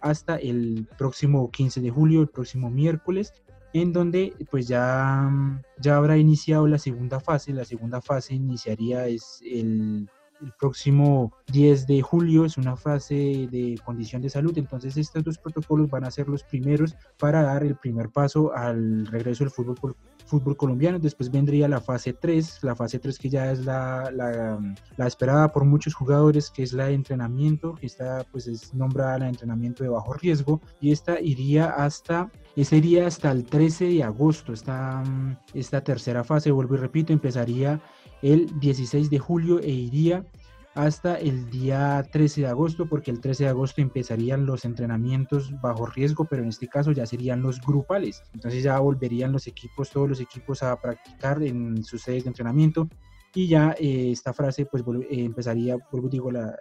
hasta 0.00 0.36
el 0.36 0.86
próximo 0.96 1.50
15 1.50 1.80
de 1.80 1.90
julio, 1.90 2.20
el 2.20 2.28
próximo 2.28 2.70
miércoles, 2.70 3.32
en 3.72 3.92
donde 3.92 4.34
pues 4.50 4.68
ya, 4.68 5.30
ya 5.78 5.96
habrá 5.96 6.16
iniciado 6.16 6.66
la 6.66 6.78
segunda 6.78 7.20
fase. 7.20 7.52
La 7.52 7.64
segunda 7.64 8.00
fase 8.00 8.34
iniciaría 8.34 9.06
es 9.06 9.40
el 9.44 10.08
el 10.40 10.52
próximo 10.58 11.32
10 11.52 11.86
de 11.86 12.02
julio, 12.02 12.44
es 12.44 12.58
una 12.58 12.76
fase 12.76 13.48
de 13.50 13.78
condición 13.84 14.22
de 14.22 14.30
salud, 14.30 14.56
entonces 14.56 14.96
estos 14.96 15.24
dos 15.24 15.38
protocolos 15.38 15.90
van 15.90 16.04
a 16.04 16.10
ser 16.10 16.28
los 16.28 16.42
primeros 16.42 16.96
para 17.18 17.42
dar 17.42 17.64
el 17.64 17.76
primer 17.76 18.10
paso 18.10 18.54
al 18.54 19.06
regreso 19.06 19.44
del 19.44 19.50
fútbol 19.50 19.96
fútbol 20.28 20.56
colombiano. 20.56 20.98
Después 20.98 21.30
vendría 21.30 21.66
la 21.68 21.80
fase 21.80 22.12
3, 22.12 22.60
la 22.62 22.76
fase 22.76 22.98
3 22.98 23.18
que 23.18 23.30
ya 23.30 23.50
es 23.50 23.64
la, 23.64 24.10
la, 24.12 25.06
esperada 25.06 25.50
por 25.50 25.64
muchos 25.64 25.94
jugadores, 25.94 26.50
que 26.50 26.62
es 26.62 26.72
la 26.72 26.86
de 26.86 26.94
entrenamiento, 26.94 27.74
que 27.74 27.86
está 27.86 28.24
pues 28.30 28.46
es 28.46 28.74
nombrada 28.74 29.18
la 29.18 29.28
entrenamiento 29.28 29.82
de 29.82 29.90
bajo 29.90 30.12
riesgo 30.12 30.60
y 30.80 30.92
esta 30.92 31.18
iría 31.20 31.70
hasta 31.70 32.30
ese 32.56 32.76
iría 32.76 33.06
hasta 33.06 33.30
el 33.30 33.44
13 33.44 33.84
de 33.84 34.02
agosto. 34.02 34.52
Esta, 34.52 35.04
esta 35.54 35.80
tercera 35.82 36.24
fase, 36.24 36.50
vuelvo 36.50 36.74
y 36.74 36.78
repito, 36.78 37.12
empezaría 37.12 37.80
el 38.22 38.58
16 38.60 39.10
de 39.10 39.18
julio 39.18 39.60
e 39.60 39.70
iría 39.70 40.24
hasta 40.74 41.16
el 41.16 41.50
día 41.50 42.06
13 42.12 42.42
de 42.42 42.46
agosto, 42.46 42.86
porque 42.88 43.10
el 43.10 43.20
13 43.20 43.44
de 43.44 43.50
agosto 43.50 43.80
empezarían 43.80 44.46
los 44.46 44.64
entrenamientos 44.64 45.50
bajo 45.60 45.86
riesgo, 45.86 46.24
pero 46.24 46.42
en 46.42 46.50
este 46.50 46.68
caso 46.68 46.92
ya 46.92 47.04
serían 47.04 47.42
los 47.42 47.60
grupales. 47.60 48.22
Entonces 48.32 48.62
ya 48.62 48.78
volverían 48.78 49.32
los 49.32 49.48
equipos, 49.48 49.90
todos 49.90 50.08
los 50.08 50.20
equipos 50.20 50.62
a 50.62 50.80
practicar 50.80 51.42
en 51.42 51.82
sus 51.82 52.02
sedes 52.02 52.24
de 52.24 52.28
entrenamiento 52.28 52.88
y 53.34 53.48
ya 53.48 53.74
eh, 53.78 54.10
esta 54.12 54.32
frase 54.32 54.66
pues 54.66 54.82
eh, 54.82 55.24
empezaría, 55.24 55.76
vuelvo 55.90 56.08
digo, 56.08 56.30
la, 56.30 56.56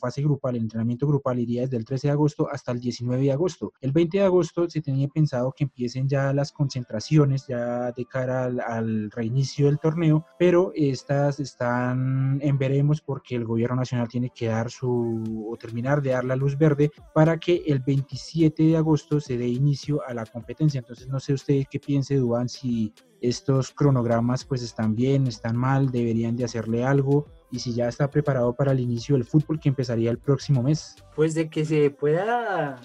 fase 0.00 0.22
grupal, 0.22 0.56
el 0.56 0.62
entrenamiento 0.62 1.06
grupal 1.06 1.38
iría 1.38 1.62
desde 1.62 1.76
el 1.76 1.84
13 1.84 2.08
de 2.08 2.12
agosto 2.12 2.48
hasta 2.50 2.72
el 2.72 2.80
19 2.80 3.22
de 3.22 3.32
agosto. 3.32 3.72
El 3.80 3.92
20 3.92 4.18
de 4.18 4.24
agosto 4.24 4.68
se 4.68 4.80
tenía 4.80 5.08
pensado 5.08 5.52
que 5.52 5.64
empiecen 5.64 6.08
ya 6.08 6.32
las 6.32 6.52
concentraciones 6.52 7.46
ya 7.46 7.92
de 7.92 8.04
cara 8.06 8.44
al, 8.44 9.10
reinicio 9.10 9.66
del 9.66 9.78
torneo, 9.78 10.24
pero 10.38 10.72
estas 10.74 11.40
están 11.40 12.38
en 12.42 12.58
veremos 12.58 13.00
porque 13.00 13.36
el 13.36 13.44
gobierno 13.44 13.76
nacional 13.76 14.08
tiene 14.08 14.30
que 14.34 14.48
dar 14.48 14.70
su 14.70 15.46
o 15.50 15.56
terminar 15.56 16.02
de 16.02 16.10
dar 16.10 16.24
la 16.24 16.36
luz 16.36 16.56
verde 16.56 16.90
para 17.14 17.38
que 17.38 17.62
el 17.66 17.80
27 17.80 18.62
de 18.62 18.76
agosto 18.76 19.20
se 19.20 19.36
dé 19.36 19.48
inicio 19.48 20.02
a 20.06 20.14
la 20.14 20.26
competencia. 20.26 20.78
Entonces 20.78 21.08
no 21.08 21.20
sé 21.20 21.34
usted 21.34 21.64
qué 21.70 21.78
piense, 21.78 22.16
Duan, 22.16 22.48
si 22.48 22.92
estos 23.20 23.70
cronogramas 23.70 24.44
pues 24.44 24.62
están 24.62 24.94
bien, 24.94 25.26
están 25.26 25.56
mal, 25.56 25.90
deberían 25.90 26.36
de 26.36 26.44
hacerle 26.44 26.84
algo 26.84 27.26
y 27.50 27.58
si 27.58 27.72
ya 27.72 27.88
está 27.88 28.10
preparado 28.10 28.54
para 28.54 28.72
el 28.72 28.80
inicio 28.80 29.14
del 29.14 29.24
fútbol 29.24 29.60
que 29.60 29.68
empezaría 29.68 30.10
el 30.10 30.18
próximo 30.18 30.62
mes. 30.62 30.96
Pues 31.14 31.34
de 31.34 31.48
que 31.48 31.64
se 31.64 31.90
pueda, 31.90 32.80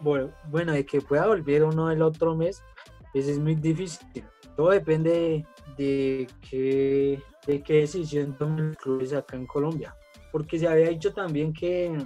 bueno, 0.00 0.72
de 0.72 0.86
que 0.86 1.00
pueda 1.00 1.26
volver 1.26 1.64
uno 1.64 1.90
el 1.90 2.02
otro 2.02 2.34
mes, 2.34 2.62
pues 3.12 3.28
es 3.28 3.38
muy 3.38 3.54
difícil. 3.54 4.24
Todo 4.56 4.70
depende 4.70 5.46
de 5.76 6.26
qué, 6.48 7.22
de 7.46 7.62
qué 7.62 7.74
decisión 7.80 8.36
tomen 8.36 8.68
los 8.68 8.76
clubes 8.76 9.12
acá 9.12 9.36
en 9.36 9.46
Colombia. 9.46 9.94
Porque 10.32 10.58
se 10.58 10.68
había 10.68 10.88
dicho 10.88 11.12
también 11.12 11.52
que, 11.52 11.96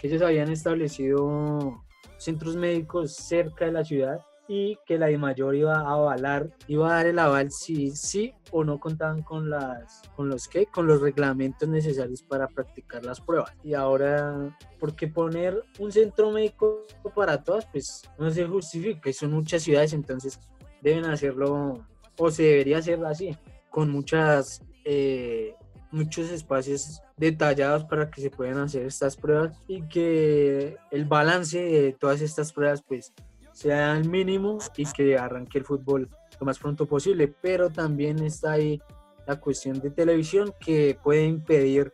que 0.00 0.06
ellos 0.06 0.22
habían 0.22 0.50
establecido 0.50 1.84
centros 2.18 2.56
médicos 2.56 3.14
cerca 3.14 3.66
de 3.66 3.72
la 3.72 3.84
ciudad 3.84 4.20
y 4.48 4.78
que 4.86 4.98
la 4.98 5.16
mayor 5.18 5.54
iba 5.54 5.76
a 5.76 5.92
avalar, 5.92 6.50
iba 6.66 6.90
a 6.90 6.94
dar 6.94 7.06
el 7.06 7.18
aval 7.18 7.52
si 7.52 7.90
sí 7.90 8.32
o 8.50 8.64
no 8.64 8.80
contaban 8.80 9.22
con 9.22 9.50
las 9.50 10.02
con 10.16 10.30
los 10.30 10.48
que 10.48 10.64
con 10.66 10.86
los 10.86 11.02
reglamentos 11.02 11.68
necesarios 11.68 12.22
para 12.22 12.48
practicar 12.48 13.04
las 13.04 13.20
pruebas. 13.20 13.52
Y 13.62 13.74
ahora 13.74 14.56
porque 14.80 15.06
poner 15.06 15.62
un 15.78 15.92
centro 15.92 16.30
médico 16.30 16.86
para 17.14 17.44
todas 17.44 17.66
pues 17.66 18.02
no 18.18 18.30
se 18.30 18.46
justifica, 18.46 19.12
son 19.12 19.32
muchas 19.32 19.62
ciudades, 19.62 19.92
entonces 19.92 20.40
deben 20.80 21.04
hacerlo 21.04 21.86
o 22.16 22.30
se 22.30 22.42
debería 22.42 22.78
hacer 22.78 23.04
así, 23.04 23.36
con 23.70 23.90
muchas 23.90 24.62
eh, 24.84 25.54
muchos 25.90 26.30
espacios 26.30 27.02
detallados 27.16 27.84
para 27.84 28.10
que 28.10 28.20
se 28.20 28.30
puedan 28.30 28.58
hacer 28.58 28.86
estas 28.86 29.16
pruebas 29.16 29.58
y 29.66 29.82
que 29.88 30.76
el 30.90 31.04
balance 31.04 31.58
de 31.58 31.92
todas 31.92 32.20
estas 32.20 32.52
pruebas 32.52 32.82
pues 32.82 33.12
sea 33.58 33.96
el 33.96 34.08
mínimo 34.08 34.58
y 34.76 34.84
que 34.92 35.18
arranque 35.18 35.58
el 35.58 35.64
fútbol 35.64 36.08
lo 36.38 36.46
más 36.46 36.58
pronto 36.60 36.86
posible. 36.86 37.26
Pero 37.42 37.70
también 37.70 38.20
está 38.20 38.52
ahí 38.52 38.80
la 39.26 39.40
cuestión 39.40 39.80
de 39.80 39.90
televisión 39.90 40.54
que 40.60 40.96
puede 41.02 41.26
impedir 41.26 41.92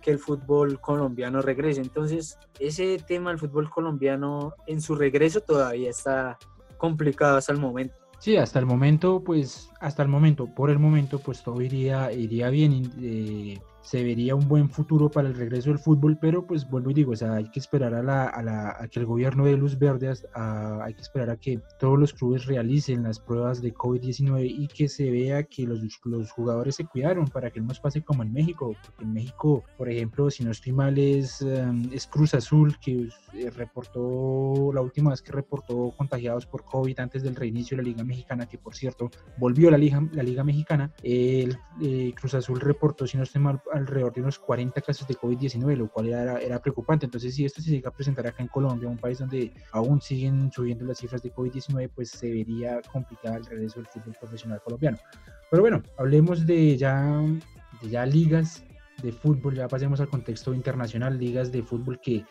que 0.00 0.12
el 0.12 0.18
fútbol 0.20 0.80
colombiano 0.80 1.42
regrese. 1.42 1.80
Entonces, 1.80 2.38
ese 2.60 2.98
tema 3.06 3.30
del 3.30 3.40
fútbol 3.40 3.68
colombiano 3.68 4.54
en 4.68 4.80
su 4.80 4.94
regreso 4.94 5.40
todavía 5.40 5.90
está 5.90 6.38
complicado 6.78 7.36
hasta 7.36 7.52
el 7.52 7.58
momento. 7.58 7.96
Sí, 8.20 8.36
hasta 8.36 8.58
el 8.60 8.66
momento, 8.66 9.24
pues, 9.24 9.70
hasta 9.80 10.02
el 10.02 10.08
momento, 10.08 10.46
por 10.54 10.70
el 10.70 10.78
momento, 10.78 11.18
pues 11.18 11.42
todo 11.42 11.60
iría, 11.60 12.12
iría 12.12 12.50
bien. 12.50 12.92
Eh, 13.00 13.58
se 13.82 14.02
vería 14.02 14.34
un 14.34 14.46
buen 14.46 14.68
futuro 14.68 15.10
para 15.10 15.28
el 15.28 15.34
regreso 15.34 15.70
del 15.70 15.78
fútbol, 15.78 16.18
pero 16.20 16.46
pues 16.46 16.68
vuelvo 16.68 16.90
y 16.90 16.94
digo, 16.94 17.12
o 17.12 17.16
sea, 17.16 17.34
hay 17.34 17.50
que 17.50 17.60
esperar 17.60 17.94
a, 17.94 18.02
la, 18.02 18.26
a, 18.26 18.42
la, 18.42 18.76
a 18.78 18.88
que 18.88 19.00
el 19.00 19.06
gobierno 19.06 19.44
de 19.44 19.56
luz 19.56 19.78
verde, 19.78 20.12
hay 20.34 20.94
que 20.94 21.02
esperar 21.02 21.30
a 21.30 21.36
que 21.36 21.60
todos 21.78 21.98
los 21.98 22.12
clubes 22.12 22.46
realicen 22.46 23.02
las 23.02 23.18
pruebas 23.18 23.62
de 23.62 23.72
COVID-19 23.72 24.46
y 24.46 24.68
que 24.68 24.88
se 24.88 25.10
vea 25.10 25.44
que 25.44 25.66
los, 25.66 25.80
los, 26.04 26.30
jugadores 26.30 26.76
se 26.76 26.84
cuidaron 26.84 27.26
para 27.26 27.50
que 27.50 27.60
no 27.60 27.68
nos 27.68 27.80
pase 27.80 28.02
como 28.02 28.22
en 28.22 28.32
México, 28.32 28.74
porque 28.84 29.04
en 29.04 29.12
México, 29.12 29.64
por 29.76 29.88
ejemplo, 29.88 30.30
si 30.30 30.44
no 30.44 30.50
estoy 30.50 30.72
mal, 30.72 30.98
es, 30.98 31.42
em, 31.42 31.88
es 31.92 32.06
Cruz 32.06 32.34
Azul 32.34 32.78
que 32.80 33.08
eh, 33.32 33.50
reportó, 33.50 34.72
la 34.72 34.80
última 34.80 35.10
vez 35.10 35.22
que 35.22 35.32
reportó 35.32 35.92
contagiados 35.96 36.46
por 36.46 36.64
COVID 36.64 36.98
antes 36.98 37.22
del 37.22 37.36
reinicio 37.36 37.76
de 37.76 37.82
la 37.82 37.88
Liga 37.88 38.04
Mexicana, 38.04 38.46
que 38.46 38.58
por 38.58 38.74
cierto 38.74 39.10
volvió 39.38 39.68
a 39.68 39.72
la 39.72 39.78
Liga, 39.78 40.06
la 40.12 40.22
Liga 40.22 40.44
Mexicana, 40.44 40.92
el 41.02 41.56
eh, 41.80 42.12
Cruz 42.14 42.34
Azul 42.34 42.60
reportó, 42.60 43.06
si 43.06 43.16
no 43.16 43.22
estoy 43.22 43.40
mal, 43.40 43.60
alrededor 43.72 44.12
de 44.12 44.20
unos 44.20 44.38
40 44.38 44.80
casos 44.80 45.06
de 45.06 45.14
COVID-19, 45.14 45.76
lo 45.76 45.88
cual 45.88 46.08
era, 46.08 46.38
era 46.38 46.60
preocupante. 46.60 47.06
Entonces, 47.06 47.34
si 47.34 47.44
esto 47.44 47.60
se 47.60 47.70
llega 47.70 47.90
a 47.90 47.92
presentar 47.92 48.26
acá 48.26 48.42
en 48.42 48.48
Colombia, 48.48 48.88
un 48.88 48.98
país 48.98 49.18
donde 49.18 49.52
aún 49.72 50.00
siguen 50.00 50.50
subiendo 50.52 50.84
las 50.84 50.98
cifras 50.98 51.22
de 51.22 51.32
COVID-19, 51.32 51.90
pues 51.94 52.10
se 52.10 52.30
vería 52.30 52.80
complicado 52.92 53.36
el 53.36 53.46
regreso 53.46 53.76
del 53.76 53.86
fútbol 53.86 54.14
profesional 54.18 54.60
colombiano. 54.62 54.98
Pero 55.50 55.62
bueno, 55.62 55.82
hablemos 55.98 56.46
de 56.46 56.76
ya, 56.76 57.22
de 57.82 57.88
ya 57.88 58.06
ligas 58.06 58.64
de 59.02 59.12
fútbol, 59.12 59.54
ya 59.54 59.68
pasemos 59.68 60.00
al 60.00 60.08
contexto 60.08 60.52
internacional, 60.52 61.18
ligas 61.18 61.50
de 61.50 61.62
fútbol 61.62 62.00
que 62.00 62.24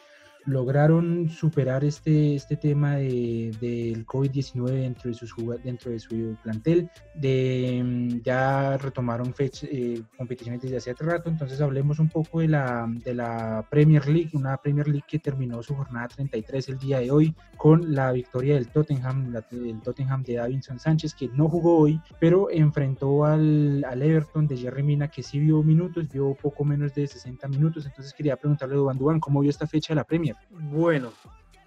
lograron 0.45 1.29
superar 1.29 1.83
este, 1.83 2.35
este 2.35 2.55
tema 2.55 2.95
de, 2.95 3.51
del 3.59 4.05
COVID-19 4.05 4.71
dentro 4.71 5.09
de, 5.09 5.13
sus, 5.13 5.33
dentro 5.63 5.91
de 5.91 5.99
su 5.99 6.35
plantel, 6.43 6.89
de, 7.15 8.19
ya 8.23 8.77
retomaron 8.77 9.33
fecha, 9.33 9.67
eh, 9.69 10.01
competiciones 10.17 10.61
desde 10.61 10.77
hace 10.77 10.93
rato, 10.93 11.29
entonces 11.29 11.61
hablemos 11.61 11.99
un 11.99 12.09
poco 12.09 12.39
de 12.39 12.47
la, 12.47 12.87
de 12.87 13.13
la 13.13 13.65
Premier 13.69 14.07
League, 14.07 14.31
una 14.33 14.57
Premier 14.57 14.87
League 14.87 15.05
que 15.07 15.19
terminó 15.19 15.61
su 15.61 15.75
jornada 15.75 16.07
33 16.07 16.69
el 16.69 16.79
día 16.79 16.99
de 16.99 17.11
hoy 17.11 17.35
con 17.57 17.93
la 17.93 18.11
victoria 18.11 18.55
del 18.55 18.69
Tottenham, 18.69 19.35
el 19.51 19.81
Tottenham 19.81 20.23
de 20.23 20.35
Davinson 20.35 20.79
Sánchez, 20.79 21.13
que 21.13 21.27
no 21.29 21.49
jugó 21.49 21.79
hoy, 21.79 21.99
pero 22.19 22.49
enfrentó 22.49 23.25
al, 23.25 23.83
al 23.83 24.01
Everton 24.01 24.47
de 24.47 24.57
Jerry 24.57 24.83
Mina, 24.83 25.09
que 25.09 25.23
sí 25.23 25.39
vio 25.39 25.61
minutos, 25.61 26.07
vio 26.09 26.35
poco 26.35 26.63
menos 26.63 26.93
de 26.93 27.07
60 27.07 27.47
minutos, 27.49 27.85
entonces 27.85 28.13
quería 28.13 28.37
preguntarle 28.37 28.75
a 28.75 28.77
Duan 28.77 28.97
Duan, 28.97 29.19
¿cómo 29.19 29.41
vio 29.41 29.49
esta 29.49 29.67
fecha 29.67 29.93
de 29.93 29.97
la 29.97 30.03
Premier? 30.03 30.28
Bueno, 30.49 31.11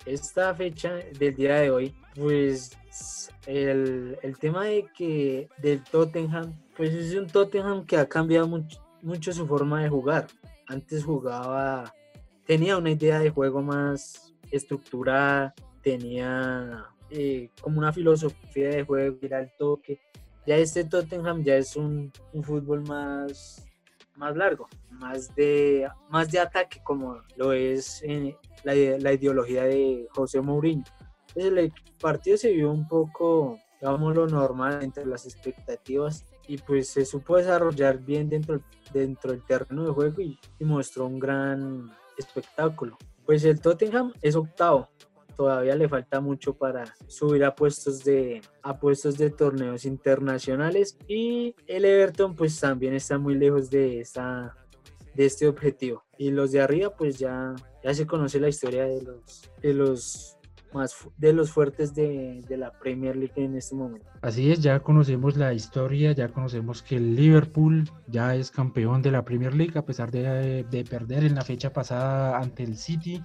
esta 0.07 0.55
fecha 0.55 0.95
del 1.19 1.35
día 1.35 1.61
de 1.61 1.71
hoy, 1.71 1.95
pues 2.15 2.77
el, 3.47 4.19
tema 4.41 4.65
de 4.65 4.87
que 4.97 5.49
del 5.59 5.83
Tottenham, 5.85 6.53
pues 6.77 6.93
es 6.93 7.15
un 7.15 7.27
Tottenham 7.27 7.87
que 7.87 7.97
ha 7.97 8.09
cambiado 8.09 8.49
mucho, 9.03 9.33
su 9.33 9.47
forma 9.47 9.83
de 9.83 9.89
jugar. 9.89 10.27
Antes 10.67 11.05
jugaba, 11.05 11.93
tenía 12.47 12.77
una 12.77 12.91
idea 12.91 13.19
de 13.19 13.31
juego 13.31 13.63
más 13.63 14.33
estructurada, 14.51 15.55
tenía 15.83 16.87
eh, 17.11 17.49
como 17.61 17.79
una 17.79 17.93
filosofía 17.93 18.71
de 18.71 18.85
juego, 18.85 19.19
ir 19.23 19.35
al 19.35 19.53
toque. 19.57 20.01
Ya 20.47 20.57
este 20.57 20.85
Tottenham 20.85 21.45
ya 21.45 21.57
es 21.57 21.77
un, 21.77 22.13
un 22.33 22.43
fútbol 22.43 22.83
más 22.83 23.65
más 24.17 24.37
largo, 24.37 24.69
más 24.91 25.35
de, 25.35 25.89
más 26.09 26.31
de 26.31 26.41
ataque 26.41 26.81
como 26.83 27.21
lo 27.37 27.53
es 27.53 28.03
eh, 28.03 28.37
la, 28.65 28.75
la, 28.75 29.13
ideología 29.13 29.65
de 29.65 30.07
José 30.15 30.41
Mourinho. 30.41 30.85
el 31.35 31.73
partido 32.01 32.37
se 32.37 32.53
vio 32.53 32.71
un 32.71 32.87
poco, 32.87 33.59
digamos, 33.81 34.15
lo 34.15 34.27
normal 34.27 34.83
entre 34.83 35.07
las 35.07 35.27
expectativas 35.27 36.25
y 36.47 36.59
pues 36.59 36.89
se 36.89 37.05
supo 37.05 37.37
desarrollar 37.37 37.99
bien 37.99 38.29
dentro, 38.29 38.61
dentro 38.93 39.33
del 39.33 39.45
terreno 39.45 39.85
de 39.85 39.93
juego 39.93 40.21
y, 40.21 40.39
y 40.59 40.65
mostró 40.65 41.07
un 41.07 41.19
gran 41.19 41.91
espectáculo. 42.19 42.99
Pues 43.25 43.45
el 43.45 43.61
Tottenham 43.61 44.13
es 44.21 44.37
octavo, 44.37 44.89
todavía 45.43 45.75
le 45.75 45.89
falta 45.89 46.21
mucho 46.21 46.55
para 46.55 46.85
subir 47.09 47.45
a 47.45 47.53
puestos 47.53 48.05
de 48.05 48.41
a 48.63 48.79
de 49.19 49.31
torneos 49.31 49.85
internacionales 49.85 50.97
y 51.09 51.57
el 51.67 51.85
Everton 51.85 52.37
pues 52.37 52.61
también 52.61 52.95
está 52.95 53.19
muy 53.19 53.35
lejos 53.35 53.69
de 53.69 53.99
esta 53.99 54.57
de 55.17 55.27
este 55.27 55.49
objetivo 55.49 56.05
y 56.17 56.31
los 56.31 56.53
de 56.53 56.61
arriba 56.61 56.95
pues 56.97 57.19
ya 57.19 57.57
ya 57.83 57.93
se 57.93 58.07
conoce 58.07 58.39
la 58.39 58.51
historia 58.51 58.85
de 58.85 59.03
los 59.03 59.51
de 59.61 59.75
los 59.75 60.39
más 60.73 60.97
de 61.19 61.33
los 61.33 61.51
fuertes 61.51 61.93
de, 61.93 62.41
de 62.49 62.57
la 62.57 62.71
Premier 62.71 63.17
League 63.17 63.35
en 63.37 63.57
este 63.57 63.75
momento. 63.75 64.07
Así 64.23 64.51
es, 64.51 64.61
ya 64.61 64.81
conocemos 64.81 65.37
la 65.37 65.53
historia, 65.53 66.13
ya 66.13 66.29
conocemos 66.29 66.83
que 66.83 66.97
el 66.97 67.15
Liverpool 67.15 67.91
ya 68.07 68.37
es 68.37 68.51
campeón 68.51 69.03
de 69.03 69.11
la 69.11 69.23
Premier 69.23 69.55
League 69.55 69.77
a 69.77 69.85
pesar 69.85 70.11
de, 70.11 70.65
de 70.65 70.85
perder 70.85 71.25
en 71.25 71.35
la 71.35 71.43
fecha 71.43 71.73
pasada 71.73 72.39
ante 72.39 72.63
el 72.63 72.79
City. 72.79 73.23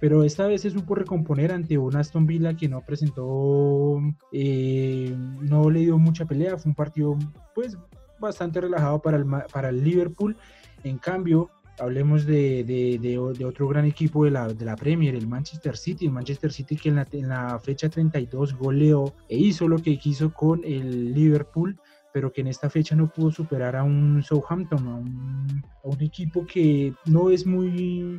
Pero 0.00 0.22
esta 0.22 0.46
vez 0.46 0.62
se 0.62 0.70
supo 0.70 0.94
recomponer 0.94 1.50
ante 1.52 1.76
un 1.76 1.96
Aston 1.96 2.26
Villa 2.26 2.54
que 2.54 2.68
no 2.68 2.82
presentó, 2.82 4.00
eh, 4.32 5.12
no 5.42 5.70
le 5.70 5.80
dio 5.80 5.98
mucha 5.98 6.24
pelea. 6.24 6.56
Fue 6.56 6.70
un 6.70 6.74
partido 6.76 7.16
pues 7.54 7.76
bastante 8.20 8.60
relajado 8.60 9.00
para 9.00 9.16
el, 9.16 9.26
para 9.52 9.70
el 9.70 9.82
Liverpool. 9.82 10.36
En 10.84 10.98
cambio, 10.98 11.50
hablemos 11.80 12.26
de, 12.26 12.62
de- 12.64 13.44
otro 13.44 13.66
gran 13.68 13.84
equipo 13.86 14.24
de 14.24 14.30
la, 14.30 14.46
de 14.48 14.64
la 14.64 14.76
Premier, 14.76 15.16
el 15.16 15.26
Manchester 15.26 15.76
City. 15.76 16.06
El 16.06 16.12
Manchester 16.12 16.52
City 16.52 16.76
que 16.76 16.90
en 16.90 16.96
la, 16.96 17.06
en 17.12 17.28
la 17.28 17.58
fecha 17.58 17.88
32 17.88 18.54
goleó 18.54 19.12
e 19.28 19.36
hizo 19.36 19.66
lo 19.66 19.78
que 19.78 19.98
quiso 19.98 20.32
con 20.32 20.62
el 20.64 21.12
Liverpool, 21.12 21.76
pero 22.12 22.32
que 22.32 22.40
en 22.42 22.46
esta 22.46 22.70
fecha 22.70 22.94
no 22.94 23.08
pudo 23.10 23.32
superar 23.32 23.74
a 23.74 23.82
un 23.82 24.22
Southampton, 24.22 24.86
a 24.88 25.88
un 25.88 26.00
equipo 26.02 26.46
que 26.46 26.94
no 27.06 27.30
es 27.30 27.44
muy... 27.46 28.18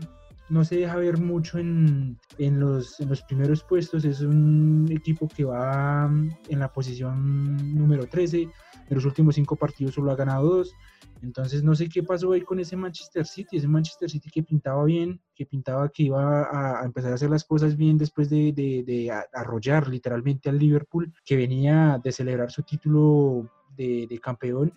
No 0.49 0.63
se 0.63 0.77
deja 0.77 0.95
ver 0.95 1.17
mucho 1.19 1.59
en, 1.59 2.17
en 2.37 2.59
los, 2.59 2.99
en 2.99 3.09
los 3.09 3.21
primeros 3.23 3.63
puestos. 3.63 4.03
Es 4.05 4.21
un 4.21 4.87
equipo 4.89 5.27
que 5.27 5.43
va 5.45 6.07
mm, 6.07 6.29
en 6.49 6.59
la 6.59 6.71
posición 6.73 7.75
número 7.77 8.07
13. 8.07 8.41
En 8.41 8.95
los 8.95 9.05
últimos 9.05 9.35
cinco 9.35 9.55
partidos 9.55 9.93
solo 9.93 10.11
ha 10.11 10.15
ganado 10.15 10.57
dos. 10.57 10.73
Entonces 11.21 11.63
no 11.63 11.75
sé 11.75 11.89
qué 11.89 12.01
pasó 12.01 12.31
ahí 12.31 12.41
con 12.41 12.59
ese 12.59 12.77
Manchester 12.77 13.25
City, 13.27 13.57
ese 13.57 13.67
Manchester 13.67 14.09
City 14.09 14.29
que 14.31 14.41
pintaba 14.41 14.85
bien, 14.85 15.19
que 15.35 15.45
pintaba 15.45 15.89
que 15.89 16.03
iba 16.03 16.79
a, 16.81 16.85
empezar 16.85 17.11
a 17.11 17.15
hacer 17.15 17.29
las 17.29 17.43
cosas 17.43 17.75
bien 17.75 17.97
después 17.97 18.29
de, 18.29 18.53
de- 18.53 18.83
de 18.87 19.11
arrollar 19.33 19.89
literalmente 19.89 20.49
al 20.49 20.57
Liverpool, 20.57 21.13
que 21.25 21.35
venía 21.35 21.99
de 22.01 22.11
celebrar 22.13 22.51
su 22.51 22.63
título 22.63 23.49
de, 23.75 24.07
de 24.09 24.19
campeón 24.19 24.73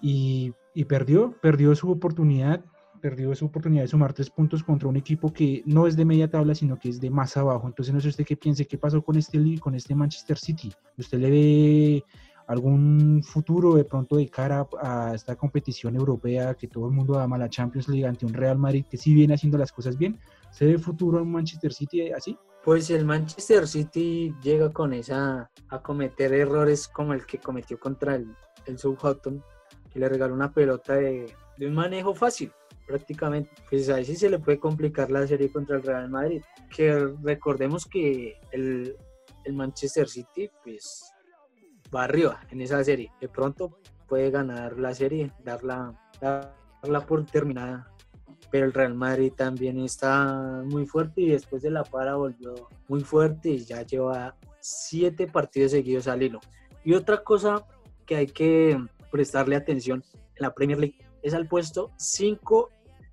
y, 0.00 0.52
y 0.74 0.84
perdió, 0.86 1.36
perdió 1.42 1.74
su 1.74 1.90
oportunidad, 1.90 2.64
perdió 3.02 3.34
su 3.34 3.46
oportunidad 3.46 3.82
de 3.82 3.88
sumar 3.88 4.14
tres 4.14 4.30
puntos 4.30 4.62
contra 4.62 4.88
un 4.88 4.96
equipo 4.96 5.32
que 5.32 5.62
no 5.66 5.86
es 5.86 5.96
de 5.96 6.04
media 6.04 6.30
tabla, 6.30 6.54
sino 6.54 6.78
que 6.78 6.88
es 6.88 7.00
de 7.00 7.10
más 7.10 7.36
abajo. 7.36 7.66
Entonces 7.66 7.92
no 7.92 8.00
sé 8.00 8.08
usted 8.08 8.24
qué 8.24 8.36
piense, 8.36 8.64
qué 8.64 8.78
pasó 8.78 9.02
con 9.02 9.16
este, 9.16 9.38
con 9.58 9.74
este 9.74 9.94
Manchester 9.94 10.38
City. 10.38 10.72
¿Usted 10.96 11.18
le 11.18 11.30
ve 11.30 12.04
algún 12.46 13.22
futuro 13.24 13.74
de 13.74 13.84
pronto 13.84 14.16
de 14.16 14.28
cara 14.28 14.66
a 14.80 15.12
esta 15.14 15.36
competición 15.36 15.96
europea 15.96 16.54
que 16.54 16.68
todo 16.68 16.86
el 16.86 16.92
mundo 16.92 17.18
ama 17.18 17.36
la 17.36 17.50
Champions 17.50 17.88
League 17.88 18.06
ante 18.06 18.24
un 18.24 18.34
Real 18.34 18.58
Madrid 18.58 18.84
que 18.88 18.96
sí 18.96 19.12
viene 19.12 19.34
haciendo 19.34 19.58
las 19.58 19.72
cosas 19.72 19.98
bien? 19.98 20.18
¿Se 20.52 20.64
ve 20.64 20.78
futuro 20.78 21.20
en 21.20 21.30
Manchester 21.30 21.72
City 21.72 22.12
así? 22.12 22.38
Pues 22.64 22.88
el 22.90 23.04
Manchester 23.04 23.66
City 23.66 24.32
llega 24.42 24.72
con 24.72 24.92
esa 24.92 25.50
a 25.68 25.82
cometer 25.82 26.32
errores 26.32 26.86
como 26.86 27.12
el 27.12 27.26
que 27.26 27.38
cometió 27.38 27.80
contra 27.80 28.14
el, 28.14 28.32
el 28.66 28.78
Southampton, 28.78 29.42
que 29.90 29.98
le 29.98 30.08
regaló 30.08 30.34
una 30.34 30.52
pelota 30.52 30.94
de, 30.94 31.34
de 31.58 31.66
un 31.66 31.74
manejo 31.74 32.14
fácil, 32.14 32.52
prácticamente. 32.92 33.50
Pues 33.68 33.88
ahí 33.88 34.04
sí 34.04 34.16
se 34.16 34.28
le 34.28 34.38
puede 34.38 34.58
complicar 34.58 35.10
la 35.10 35.26
serie 35.26 35.50
contra 35.50 35.76
el 35.76 35.82
Real 35.82 36.10
Madrid. 36.10 36.42
Que 36.74 36.94
recordemos 37.22 37.86
que 37.86 38.38
el, 38.50 38.96
el 39.44 39.52
Manchester 39.54 40.08
City, 40.08 40.50
pues 40.62 41.12
va 41.94 42.04
arriba 42.04 42.40
en 42.50 42.60
esa 42.60 42.82
serie. 42.84 43.10
De 43.20 43.28
pronto 43.28 43.78
puede 44.06 44.30
ganar 44.30 44.78
la 44.78 44.94
serie, 44.94 45.32
darla, 45.42 45.98
darla 46.20 47.06
por 47.06 47.24
terminada 47.24 47.88
pero 48.50 48.66
el 48.66 48.74
Real 48.74 48.94
Madrid 48.94 49.32
también 49.34 49.78
está 49.78 50.62
muy 50.66 50.84
fuerte 50.84 51.22
y 51.22 51.30
después 51.30 51.62
de 51.62 51.70
la 51.70 51.84
para 51.84 52.16
volvió 52.16 52.68
muy 52.86 53.00
fuerte 53.00 53.48
y 53.48 53.64
ya 53.64 53.80
lleva 53.80 54.36
siete 54.60 55.26
partidos 55.26 55.70
seguidos 55.72 56.06
al 56.06 56.22
hilo. 56.22 56.38
Y 56.84 56.92
otra 56.92 57.24
cosa 57.24 57.66
que 58.04 58.16
hay 58.16 58.26
que 58.26 58.78
prestarle 59.10 59.56
atención 59.56 60.04
en 60.14 60.42
la 60.42 60.52
Premier 60.52 60.78
League 60.78 60.98
es 61.22 61.32
al 61.32 61.48
puesto 61.48 61.92
5 61.96 62.70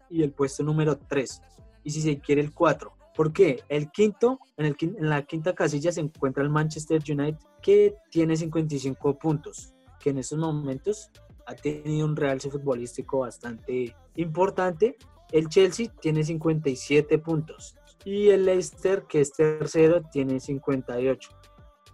y 0.10 0.24
el 0.24 0.32
puesto 0.32 0.64
número 0.64 0.98
3 0.98 1.42
y 1.84 1.92
si 1.92 2.02
se 2.02 2.20
quiere 2.20 2.42
el 2.42 2.54
4. 2.54 2.92
¿Por 3.16 3.34
qué? 3.34 3.64
El 3.68 3.92
quinto, 3.92 4.40
en, 4.58 4.66
el, 4.66 4.76
en 4.80 5.10
la 5.10 5.24
quinta 5.24 5.54
casilla 5.54 5.92
se 5.92 6.02
encuentra 6.02 6.44
el 6.44 6.50
Manchester 6.50 7.02
United 7.08 7.40
que 7.62 7.96
tiene 8.10 8.38
55 8.38 9.18
puntos, 9.18 9.74
que 10.00 10.12
en 10.12 10.20
estos 10.20 10.40
momentos 10.40 11.10
ha 11.46 11.56
tenido 11.56 12.06
un 12.06 12.16
realce 12.16 12.50
futbolístico 12.50 13.20
bastante 13.20 13.96
importante 14.16 14.98
el 15.32 15.48
Chelsea 15.48 15.88
tiene 16.02 16.24
57 16.24 17.20
puntos 17.20 17.76
y 18.04 18.30
el 18.30 18.46
Leicester, 18.46 19.04
que 19.08 19.22
es 19.22 19.32
tercero, 19.34 20.02
tiene 20.12 20.40
58. 20.40 21.30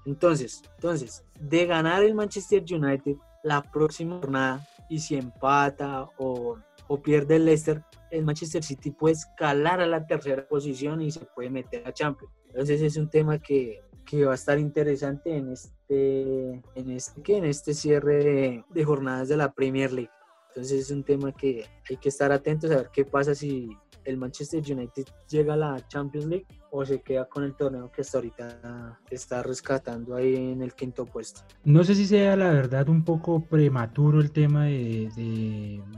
Entonces, 0.06 0.62
entonces, 0.76 1.26
de 1.40 1.66
ganar 1.66 2.04
el 2.04 2.16
Manchester 2.16 2.64
United 2.70 3.16
la 3.44 3.62
próxima 3.62 4.20
jornada 4.20 4.66
y 4.90 5.00
si 5.00 5.16
empata 5.16 6.08
o, 6.18 6.58
o 6.88 7.02
pierde 7.02 7.38
el 7.38 7.46
Leicester, 7.46 7.84
el 8.12 8.24
Manchester 8.26 8.64
City 8.64 8.92
puede 8.92 9.14
escalar 9.16 9.82
a 9.82 9.86
la 9.88 10.06
tercera 10.06 10.48
posición 10.48 11.02
y 11.02 11.12
se 11.12 11.26
puede 11.36 11.50
meter 11.50 11.88
a 11.88 11.94
Champions. 11.94 12.34
Entonces 12.48 12.82
es 12.82 12.98
un 12.98 13.10
tema 13.10 13.40
que, 13.40 13.82
que 14.06 14.26
va 14.26 14.32
a 14.34 14.36
estar 14.36 14.58
interesante 14.60 15.36
en 15.36 15.52
este, 15.52 16.62
en 16.76 16.90
este, 16.92 17.22
¿qué? 17.22 17.38
En 17.38 17.46
este 17.46 17.74
cierre 17.74 18.64
de, 18.74 18.84
jornadas 18.86 19.28
de 19.30 19.38
la 19.38 19.52
Premier 19.54 19.92
League. 19.92 20.12
Entonces 20.50 20.82
es 20.82 20.92
un 20.92 21.04
tema 21.04 21.32
que 21.34 21.66
hay 21.90 21.98
que 21.98 22.10
estar 22.10 22.32
atentos 22.32 22.72
a 22.72 22.78
ver 22.78 22.90
qué 22.94 23.04
pasa 23.04 23.36
si 23.36 23.70
el 24.06 24.18
Manchester 24.18 24.62
United 24.62 25.06
llega 25.28 25.56
a 25.56 25.58
la 25.58 25.88
Champions 25.88 26.28
League 26.28 26.46
o 26.72 26.86
se 26.86 27.02
queda 27.02 27.26
con 27.28 27.44
el 27.44 27.56
torneo 27.56 27.92
que 27.92 28.02
hasta 28.02 28.20
ahorita 28.20 29.00
está 29.10 29.42
rescatando 29.42 30.16
ahí 30.16 30.36
en 30.36 30.62
el 30.62 30.74
quinto 30.76 31.06
puesto. 31.06 31.42
No 31.64 31.84
sé 31.84 31.96
si 31.96 32.06
sea 32.06 32.36
la 32.36 32.52
verdad 32.52 32.88
un 32.88 33.04
poco 33.04 33.44
prematuro 33.44 34.22
el 34.22 34.32
tema 34.32 34.66
de- 34.66 35.10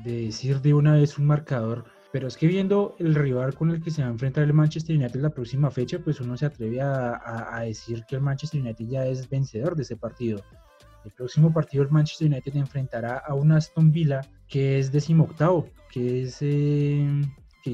de 0.05 0.11
decir 0.25 0.61
de 0.61 0.73
una 0.73 0.93
vez 0.93 1.17
un 1.19 1.25
marcador, 1.25 1.83
pero 2.11 2.27
es 2.27 2.37
que 2.37 2.47
viendo 2.47 2.95
el 2.99 3.15
rival 3.15 3.53
con 3.55 3.69
el 3.71 3.81
que 3.81 3.91
se 3.91 4.01
va 4.01 4.07
a 4.07 4.11
enfrentar 4.11 4.43
el 4.43 4.53
Manchester 4.53 4.95
United 4.95 5.19
la 5.19 5.29
próxima 5.29 5.69
fecha, 5.71 5.99
pues 5.99 6.19
uno 6.21 6.37
se 6.37 6.45
atreve 6.45 6.81
a, 6.81 7.21
a- 7.55 7.61
decir 7.61 8.03
que 8.07 8.15
el 8.15 8.21
Manchester 8.21 8.61
United 8.61 8.85
ya 8.85 9.05
es 9.05 9.29
vencedor 9.29 9.75
de 9.75 9.83
ese 9.83 9.97
partido. 9.97 10.41
El 11.03 11.11
próximo 11.11 11.53
partido 11.53 11.83
el 11.83 11.89
Manchester 11.91 12.27
United 12.27 12.55
enfrentará 12.55 13.17
a 13.17 13.33
un 13.33 13.51
Aston 13.51 13.91
Villa 13.91 14.21
que 14.47 14.79
es 14.79 14.91
decimoctavo, 14.91 15.69
que 15.91 16.23
es 16.23 16.37
eh, 16.41 17.21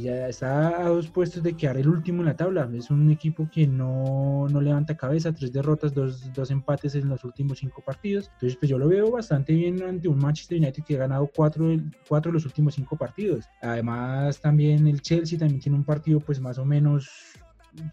ya 0.01 0.27
está 0.27 0.81
a 0.81 0.89
dos 0.89 1.09
puestos 1.09 1.43
de 1.43 1.55
quedar 1.55 1.77
el 1.77 1.87
último 1.87 2.21
en 2.21 2.27
la 2.27 2.35
tabla. 2.35 2.69
Es 2.73 2.89
un 2.89 3.09
equipo 3.09 3.49
que 3.51 3.67
no, 3.67 4.47
no 4.49 4.61
levanta 4.61 4.95
cabeza, 4.95 5.33
tres 5.33 5.51
derrotas, 5.51 5.93
dos, 5.93 6.31
dos 6.33 6.51
empates 6.51 6.95
en 6.95 7.09
los 7.09 7.23
últimos 7.23 7.59
cinco 7.59 7.81
partidos. 7.81 8.29
Entonces, 8.33 8.57
pues 8.57 8.69
yo 8.69 8.77
lo 8.77 8.87
veo 8.87 9.11
bastante 9.11 9.53
bien 9.53 9.81
ante 9.83 10.07
un 10.07 10.19
Manchester 10.19 10.57
United 10.57 10.83
que 10.83 10.95
ha 10.95 10.99
ganado 10.99 11.29
cuatro, 11.33 11.75
cuatro 12.07 12.31
de 12.31 12.33
los 12.33 12.45
últimos 12.45 12.75
cinco 12.75 12.97
partidos. 12.97 13.45
Además, 13.61 14.39
también 14.39 14.87
el 14.87 15.01
Chelsea 15.01 15.37
también 15.37 15.59
tiene 15.61 15.77
un 15.77 15.83
partido 15.83 16.19
pues 16.19 16.39
más 16.39 16.57
o 16.57 16.65
menos 16.65 17.09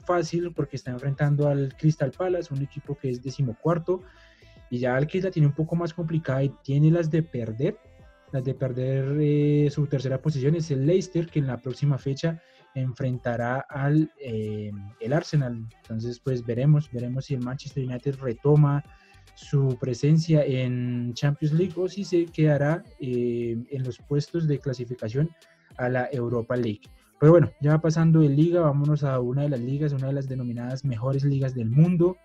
fácil 0.05 0.53
porque 0.53 0.77
está 0.77 0.91
enfrentando 0.91 1.49
al 1.49 1.75
Crystal 1.77 2.11
Palace, 2.11 2.53
un 2.53 2.63
equipo 2.63 2.97
que 2.97 3.11
es 3.11 3.23
decimocuarto. 3.23 4.03
Y 4.71 4.79
ya 4.79 4.97
el 4.97 5.07
que 5.07 5.21
la 5.21 5.31
tiene 5.31 5.49
un 5.49 5.55
poco 5.55 5.75
más 5.75 5.93
complicada 5.93 6.45
y 6.45 6.51
tiene 6.63 6.91
las 6.93 7.11
de 7.11 7.25
perder, 7.25 7.77
las 8.33 8.45
de 8.45 8.55
perder 8.55 9.17
eh, 9.21 9.69
su 9.71 9.87
tercera 9.87 10.21
posición 10.21 10.55
es 10.55 10.71
el 10.71 10.87
Leicester, 10.87 11.27
que 11.27 11.41
en 11.41 11.47
la 11.47 11.59
próxima 11.59 11.99
fecha 11.99 12.41
enfrentará 12.75 13.67
al 13.69 14.11
eh, 14.21 14.71
el 15.01 15.13
Arsenal. 15.13 15.67
Entonces, 15.83 16.21
pues 16.21 16.45
veremos, 16.45 16.91
veremos 16.93 17.27
si 17.27 17.35
el 17.35 17.41
Manchester 17.43 17.85
United 17.85 18.17
retoma 18.21 18.85
su 19.35 19.77
presencia 19.81 20.45
en 20.45 21.13
Champions 21.15 21.55
League 21.55 21.75
o 21.77 21.89
si 21.89 22.05
se 22.05 22.27
quedará 22.27 22.83
eh, 23.01 23.57
en 23.71 23.83
los 23.83 23.99
puestos 23.99 24.47
de 24.47 24.59
clasificación 24.59 25.31
a 25.77 25.89
la 25.89 26.09
Europa 26.13 26.57
League. 26.57 26.83
Pero 27.19 27.33
bueno, 27.33 27.53
ya 27.61 27.79
pasando 27.81 28.21
de 28.21 28.31
liga, 28.31 28.61
vámonos 28.61 29.05
a 29.05 29.21
una 29.21 29.43
de 29.43 29.51
las 29.51 29.61
ligas, 29.61 29.93
una 29.93 30.07
de 30.07 30.15
las 30.15 30.29
denominadas 30.29 30.85
mejores 30.85 31.25
ligas 31.25 31.55
del 31.55 31.71
mundo 31.71 32.17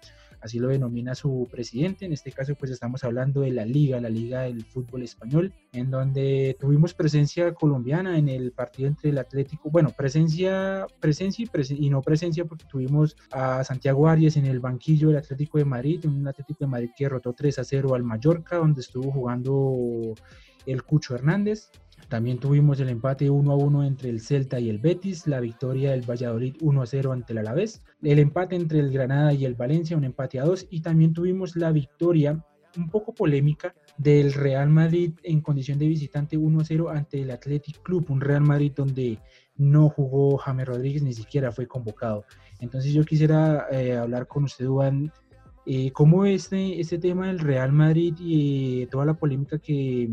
así 0.46 0.60
lo 0.60 0.68
denomina 0.68 1.16
su 1.16 1.48
presidente. 1.52 2.06
En 2.06 2.14
este 2.14 2.32
caso, 2.32 2.56
pues 2.56 2.72
estamos 2.72 3.04
hablando 3.04 3.42
de 3.42 3.52
la 3.52 3.66
liga, 3.66 4.00
la 4.00 4.10
liga 4.10 4.44
del 4.44 4.64
fútbol 4.64 5.02
español, 5.02 5.54
en 5.74 5.90
donde 5.90 6.56
tuvimos 6.60 6.94
presencia 6.94 7.54
colombiana 7.54 8.18
en 8.18 8.30
el 8.30 8.52
partido 8.52 8.88
entre 8.88 9.10
el 9.10 9.18
Atlético, 9.18 9.70
bueno, 9.72 9.90
presencia, 9.90 10.86
presencia 11.00 11.46
y, 11.46 11.86
y 11.86 11.90
no 11.90 12.02
presencia 12.02 12.46
porque 12.46 12.66
tuvimos 12.70 13.18
a 13.32 13.64
Santiago 13.64 14.08
Arias 14.08 14.38
en 14.38 14.46
el 14.46 14.60
banquillo 14.60 15.10
del 15.10 15.18
Atlético 15.18 15.58
de 15.58 15.66
Madrid, 15.66 16.06
un 16.06 16.28
Atlético 16.28 16.60
de 16.62 16.68
Madrid 16.68 16.90
que 16.96 17.06
derrotó 17.06 17.34
3 17.34 17.60
a 17.60 17.64
0 17.64 17.96
al 17.96 18.04
Mallorca, 18.04 18.58
donde 18.58 18.82
estuvo 18.82 19.12
jugando 19.12 20.14
el 20.66 20.84
Cucho 20.84 21.16
Hernández. 21.16 21.70
También 22.10 22.40
tuvimos 22.40 22.80
el 22.80 22.90
empate 22.90 23.30
1 23.30 23.52
a 23.52 23.56
1 23.56 23.84
entre 23.86 24.10
el 24.10 24.22
Celta 24.22 24.60
y 24.60 24.70
el 24.70 24.80
Betis, 24.80 25.28
la 25.28 25.40
victoria 25.40 25.92
del 25.92 26.10
Valladolid 26.10 26.56
1 26.62 26.82
a 26.82 26.86
0 26.86 27.12
ante 27.12 27.34
el 27.34 27.40
Alavés, 27.40 27.82
el 28.04 28.20
empate 28.20 28.56
entre 28.56 28.80
el 28.80 28.92
Granada 28.92 29.34
y 29.34 29.46
el 29.46 29.56
Valencia, 29.56 29.98
un 29.98 30.04
empate 30.04 30.40
a 30.40 30.44
2, 30.44 30.68
y 30.70 30.82
también 30.82 31.14
tuvimos 31.14 31.56
la 31.56 31.72
victoria 31.72 32.44
un 32.78 32.90
poco 32.90 33.14
polémica 33.14 33.74
del 33.98 34.34
Real 34.34 34.70
Madrid 34.70 35.14
en 35.24 35.42
condición 35.42 35.80
de 35.80 35.88
visitante 35.88 36.38
1 36.38 36.60
a 36.60 36.66
0 36.66 36.90
ante 36.90 37.22
el 37.22 37.32
Athletic 37.32 37.82
Club, 37.82 38.06
un 38.10 38.22
Real 38.22 38.42
Madrid 38.42 38.74
donde 38.76 39.20
no 39.58 39.90
jugó 39.90 40.38
James 40.38 40.68
Rodríguez, 40.68 41.02
ni 41.02 41.14
siquiera 41.14 41.52
fue 41.52 41.68
convocado. 41.68 42.26
Entonces 42.60 42.94
yo 42.94 43.04
quisiera 43.04 43.68
eh, 43.72 43.96
hablar 43.96 44.28
con 44.28 44.44
usted, 44.44 44.68
Juan, 44.68 45.12
eh, 45.66 45.92
cómo 45.92 46.26
este, 46.26 46.80
este 46.80 47.00
tema 47.00 47.28
del 47.28 47.40
Real 47.40 47.72
Madrid 47.72 48.16
y 48.20 48.84
eh, 48.84 48.88
toda 48.88 49.06
la 49.06 49.16
polémica 49.16 49.58
que, 49.58 50.10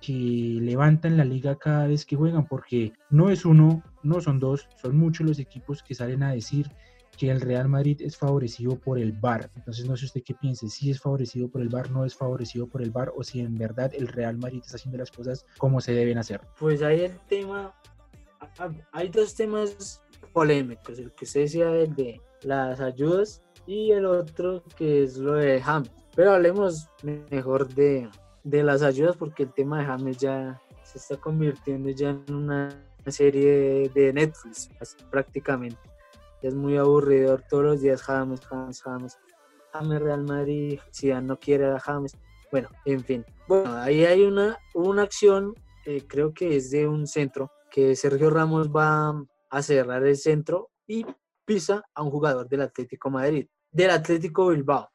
que 0.00 0.12
levantan 0.12 1.16
la 1.16 1.24
liga 1.24 1.56
cada 1.56 1.86
vez 1.86 2.04
que 2.04 2.16
juegan, 2.16 2.46
porque 2.46 2.92
no 3.10 3.30
es 3.30 3.44
uno, 3.44 3.82
no 4.02 4.20
son 4.20 4.38
dos, 4.38 4.68
son 4.80 4.96
muchos 4.96 5.26
los 5.26 5.38
equipos 5.38 5.82
que 5.82 5.94
salen 5.94 6.22
a 6.22 6.32
decir 6.32 6.70
que 7.16 7.30
el 7.30 7.40
Real 7.40 7.68
Madrid 7.68 8.00
es 8.00 8.16
favorecido 8.16 8.78
por 8.78 8.98
el 8.98 9.12
VAR. 9.12 9.50
Entonces 9.54 9.86
no 9.86 9.96
sé 9.96 10.06
usted 10.06 10.22
qué 10.24 10.34
piense, 10.34 10.68
si 10.68 10.90
es 10.90 11.00
favorecido 11.00 11.50
por 11.50 11.60
el 11.60 11.68
VAR, 11.68 11.90
no 11.90 12.04
es 12.06 12.14
favorecido 12.14 12.66
por 12.66 12.80
el 12.80 12.90
VAR 12.90 13.12
o 13.14 13.22
si 13.22 13.40
en 13.40 13.56
verdad 13.56 13.92
el 13.94 14.08
Real 14.08 14.38
Madrid 14.38 14.62
está 14.64 14.76
haciendo 14.76 14.96
las 14.96 15.10
cosas 15.10 15.44
como 15.58 15.80
se 15.82 15.92
deben 15.92 16.16
hacer. 16.16 16.40
Pues 16.58 16.82
ahí 16.82 17.00
el 17.00 17.18
tema, 17.28 17.74
hay 18.92 19.08
dos 19.10 19.34
temas 19.34 20.02
polémicos, 20.32 20.98
el 20.98 21.12
que 21.12 21.26
usted 21.26 21.42
decía 21.42 21.70
el 21.70 21.94
de 21.94 22.20
las 22.42 22.80
ayudas 22.80 23.42
y 23.66 23.90
el 23.90 24.06
otro 24.06 24.64
que 24.76 25.02
es 25.04 25.18
lo 25.18 25.34
de 25.34 25.60
James. 25.60 25.90
Pero 26.16 26.32
hablemos 26.32 26.88
mejor 27.30 27.68
de, 27.74 28.08
de 28.44 28.62
las 28.62 28.82
ayudas 28.82 29.16
porque 29.16 29.44
el 29.44 29.52
tema 29.52 29.78
de 29.78 29.86
James 29.86 30.16
ya 30.18 30.60
se 30.82 30.98
está 30.98 31.16
convirtiendo 31.16 31.90
ya 31.90 32.10
en 32.10 32.34
una 32.34 32.68
serie 33.06 33.90
de 33.94 34.12
Netflix 34.12 34.68
prácticamente 35.10 35.78
es 36.42 36.54
muy 36.54 36.76
aburridor 36.76 37.42
todos 37.48 37.64
los 37.64 37.80
días 37.80 38.02
James, 38.02 38.40
James, 38.40 38.82
James. 38.82 39.18
James 39.72 40.00
Real 40.00 40.24
Madrid, 40.24 40.80
si 40.90 41.12
no 41.12 41.38
quiere 41.38 41.66
a 41.66 41.78
James. 41.78 42.16
Bueno, 42.50 42.68
en 42.84 43.04
fin. 43.04 43.24
Bueno, 43.46 43.72
ahí 43.76 44.04
hay 44.04 44.22
una, 44.22 44.58
una 44.74 45.02
acción, 45.02 45.54
eh, 45.86 46.02
creo 46.06 46.32
que 46.34 46.56
es 46.56 46.70
de 46.70 46.88
un 46.88 47.06
centro, 47.06 47.52
que 47.70 47.94
Sergio 47.94 48.30
Ramos 48.30 48.68
va 48.70 49.14
a 49.50 49.62
cerrar 49.62 50.04
el 50.04 50.16
centro 50.16 50.70
y 50.86 51.06
pisa 51.44 51.84
a 51.94 52.02
un 52.02 52.10
jugador 52.10 52.48
del 52.48 52.62
Atlético 52.62 53.10
Madrid, 53.10 53.46
del 53.70 53.90
Atlético 53.90 54.48
Bilbao. 54.48 54.88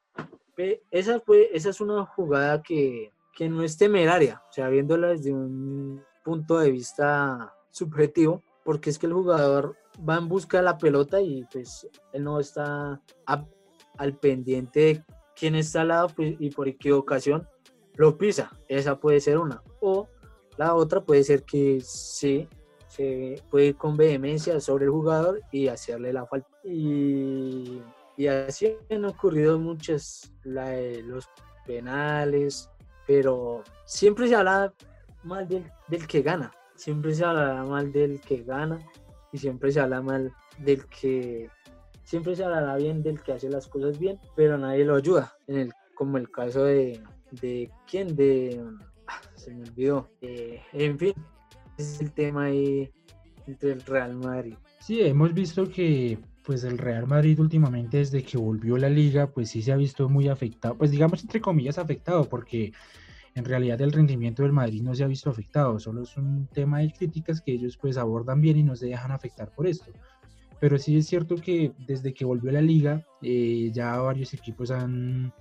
Esa, 0.90 1.20
fue, 1.20 1.50
esa 1.54 1.70
es 1.70 1.82
una 1.82 2.06
jugada 2.06 2.62
que, 2.62 3.12
que 3.36 3.50
no 3.50 3.62
es 3.64 3.78
temeraria, 3.78 4.42
o 4.50 4.54
sea, 4.54 4.70
viéndola 4.70 5.10
desde 5.10 5.34
un 5.34 6.02
punto 6.24 6.58
de 6.58 6.72
vista 6.72 7.54
subjetivo, 7.70 8.42
porque 8.64 8.90
es 8.90 8.98
que 8.98 9.06
el 9.06 9.14
jugador 9.14 9.76
va 10.08 10.18
en 10.18 10.28
busca 10.28 10.58
de 10.58 10.64
la 10.64 10.78
pelota 10.78 11.22
y 11.22 11.44
pues 11.52 11.88
él 12.14 12.24
no 12.24 12.40
está 12.40 13.02
al 13.98 14.18
pendiente 14.18 14.80
de 14.80 15.04
quién 15.36 15.56
está 15.56 15.82
al 15.82 15.90
lado 15.90 16.08
pues, 16.16 16.36
y 16.40 16.50
por 16.50 16.68
equivocación 16.68 17.48
lo 17.96 18.18
pisa. 18.18 18.52
Esa 18.68 19.00
puede 19.00 19.20
ser 19.20 19.38
una. 19.38 19.62
O 19.82 20.08
la 20.58 20.74
otra 20.74 21.02
puede 21.02 21.24
ser 21.24 21.44
que 21.44 21.82
sí, 21.82 22.48
se 22.88 23.42
puede 23.52 23.68
ir 23.68 23.76
con 23.76 23.98
vehemencia 23.98 24.60
sobre 24.60 24.86
el 24.86 24.92
jugador 24.92 25.42
y 25.52 25.68
hacerle 25.68 26.14
la 26.14 26.26
falta. 26.26 26.48
Y, 26.64 27.82
y 28.18 28.28
así 28.28 28.76
han 28.90 29.06
ocurrido 29.06 29.60
muchas, 29.60 30.34
la 30.44 30.74
los 31.04 31.30
penales, 31.66 32.70
pero 33.08 33.64
siempre 33.86 34.28
se 34.28 34.36
habla 34.36 34.74
mal 35.24 35.48
del, 35.48 35.72
del 35.88 36.08
que 36.08 36.22
gana. 36.22 36.52
Siempre 36.76 37.14
se 37.14 37.24
habla 37.24 37.64
mal 37.64 37.92
del 37.92 38.20
que 38.22 38.44
gana 38.44 38.80
y 39.32 39.38
siempre 39.38 39.72
se 39.72 39.80
habla 39.80 40.02
mal 40.02 40.34
del 40.60 40.86
que 40.88 41.50
siempre 42.06 42.36
se 42.36 42.44
hablará 42.46 42.78
bien 42.78 43.04
del 43.04 43.22
que 43.22 43.34
hace 43.34 43.50
las 43.50 43.68
cosas 43.68 44.00
bien, 44.00 44.20
pero 44.36 44.58
nadie 44.58 44.86
lo 44.86 44.96
ayuda. 44.96 45.36
En 45.48 45.58
el, 45.58 45.74
como 45.96 46.18
el 46.18 46.32
caso 46.32 46.64
de, 46.64 47.02
de 47.42 47.70
quién, 47.90 48.16
de 48.16 48.64
ah, 49.08 49.22
se 49.36 49.54
me 49.54 49.64
olvidó. 49.64 50.08
Eh, 50.22 50.62
en 50.72 50.98
fin, 50.98 51.14
ese 51.78 51.96
es 51.96 52.02
el 52.02 52.14
tema 52.14 52.46
ahí 52.46 52.90
entre 53.48 53.72
el 53.72 53.82
Real 53.82 54.16
Madrid. 54.16 54.56
Sí, 54.80 55.02
hemos 55.02 55.34
visto 55.34 55.68
que 55.68 56.18
pues 56.46 56.64
el 56.64 56.78
Real 56.78 57.08
Madrid 57.08 57.40
últimamente 57.40 57.98
desde 57.98 58.24
que 58.24 58.38
volvió 58.38 58.78
la 58.78 58.90
liga, 58.90 59.28
pues 59.28 59.50
sí 59.50 59.62
se 59.62 59.72
ha 59.72 59.76
visto 59.76 60.08
muy 60.10 60.28
afectado, 60.28 60.78
pues 60.78 60.92
digamos 60.92 61.22
entre 61.24 61.42
comillas 61.42 61.78
afectado, 61.78 62.30
porque 62.30 62.72
en 63.34 63.46
realidad 63.46 63.82
el 63.82 63.92
rendimiento 63.92 64.44
del 64.44 64.54
Madrid 64.54 64.82
no 64.82 64.96
se 64.96 65.04
ha 65.04 65.08
visto 65.08 65.30
afectado, 65.30 65.80
solo 65.80 66.04
es 66.04 66.16
un 66.18 66.48
tema 66.48 66.80
de 66.80 66.94
críticas 66.94 67.42
que 67.42 67.52
ellos 67.52 67.78
pues 67.78 67.98
abordan 67.98 68.42
bien 68.42 68.58
y 68.58 68.64
no 68.64 68.76
se 68.76 68.88
dejan 68.88 69.12
afectar 69.12 69.52
por 69.52 69.68
esto. 69.68 69.92
Pero 70.60 70.78
sí 70.78 70.98
es 70.98 71.08
cierto 71.08 71.36
que 71.36 71.74
desde 71.86 72.14
que 72.14 72.24
volvió 72.24 72.52
la 72.52 72.62
liga 72.62 73.06
eh, 73.22 73.72
ya 73.74 73.98
varios 73.98 74.34
equipos 74.34 74.72
han, 74.72 75.34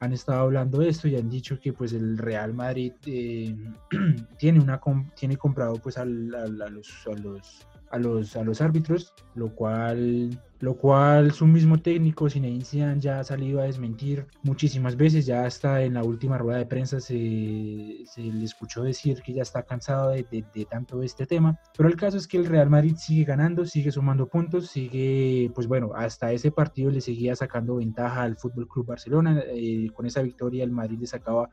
han 0.00 0.12
estado 0.12 0.40
hablando 0.40 0.78
de 0.78 0.88
esto 0.88 1.06
y 1.06 1.16
han 1.16 1.28
dicho 1.28 1.60
que 1.60 1.72
pues 1.72 1.92
el 1.92 2.16
Real 2.16 2.54
Madrid 2.54 2.92
eh, 3.06 3.54
tiene, 4.38 4.60
una, 4.60 4.80
tiene 5.14 5.36
comprado 5.36 5.74
pues 5.76 5.98
a, 5.98 6.04
los, 6.06 7.06
a 7.06 7.12
los 7.12 7.66
a 7.94 7.98
los, 7.98 8.36
a 8.36 8.42
los 8.42 8.60
árbitros, 8.60 9.14
lo 9.36 9.54
cual, 9.54 10.36
lo 10.58 10.76
cual 10.76 11.30
su 11.30 11.46
mismo 11.46 11.78
técnico, 11.78 12.28
Zinedine 12.28 12.64
Zidane, 12.64 13.00
ya 13.00 13.20
ha 13.20 13.24
salido 13.24 13.60
a 13.60 13.64
desmentir 13.64 14.26
muchísimas 14.42 14.96
veces, 14.96 15.26
ya 15.26 15.44
hasta 15.44 15.82
en 15.82 15.94
la 15.94 16.02
última 16.02 16.36
rueda 16.36 16.58
de 16.58 16.66
prensa 16.66 16.98
se, 16.98 18.04
se 18.04 18.20
le 18.20 18.44
escuchó 18.44 18.82
decir 18.82 19.22
que 19.22 19.32
ya 19.32 19.42
está 19.42 19.62
cansado 19.62 20.10
de, 20.10 20.26
de, 20.30 20.64
tanto 20.64 21.02
este 21.04 21.24
tema, 21.24 21.56
pero 21.76 21.88
el 21.88 21.96
caso 21.96 22.16
es 22.16 22.26
que 22.26 22.36
el 22.36 22.46
Real 22.46 22.68
Madrid 22.68 22.96
sigue 22.96 23.24
ganando, 23.24 23.64
sigue 23.64 23.92
sumando 23.92 24.26
puntos, 24.26 24.66
sigue, 24.68 25.52
pues 25.54 25.68
bueno, 25.68 25.92
hasta 25.94 26.32
ese 26.32 26.50
partido 26.50 26.90
le 26.90 27.00
seguía 27.00 27.36
sacando 27.36 27.76
ventaja 27.76 28.22
al 28.22 28.36
Fútbol 28.36 28.66
Club 28.66 28.86
Barcelona, 28.86 29.40
eh, 29.46 29.88
con 29.94 30.04
esa 30.04 30.20
victoria 30.20 30.64
el 30.64 30.72
Madrid 30.72 30.98
le 30.98 31.06
sacaba 31.06 31.48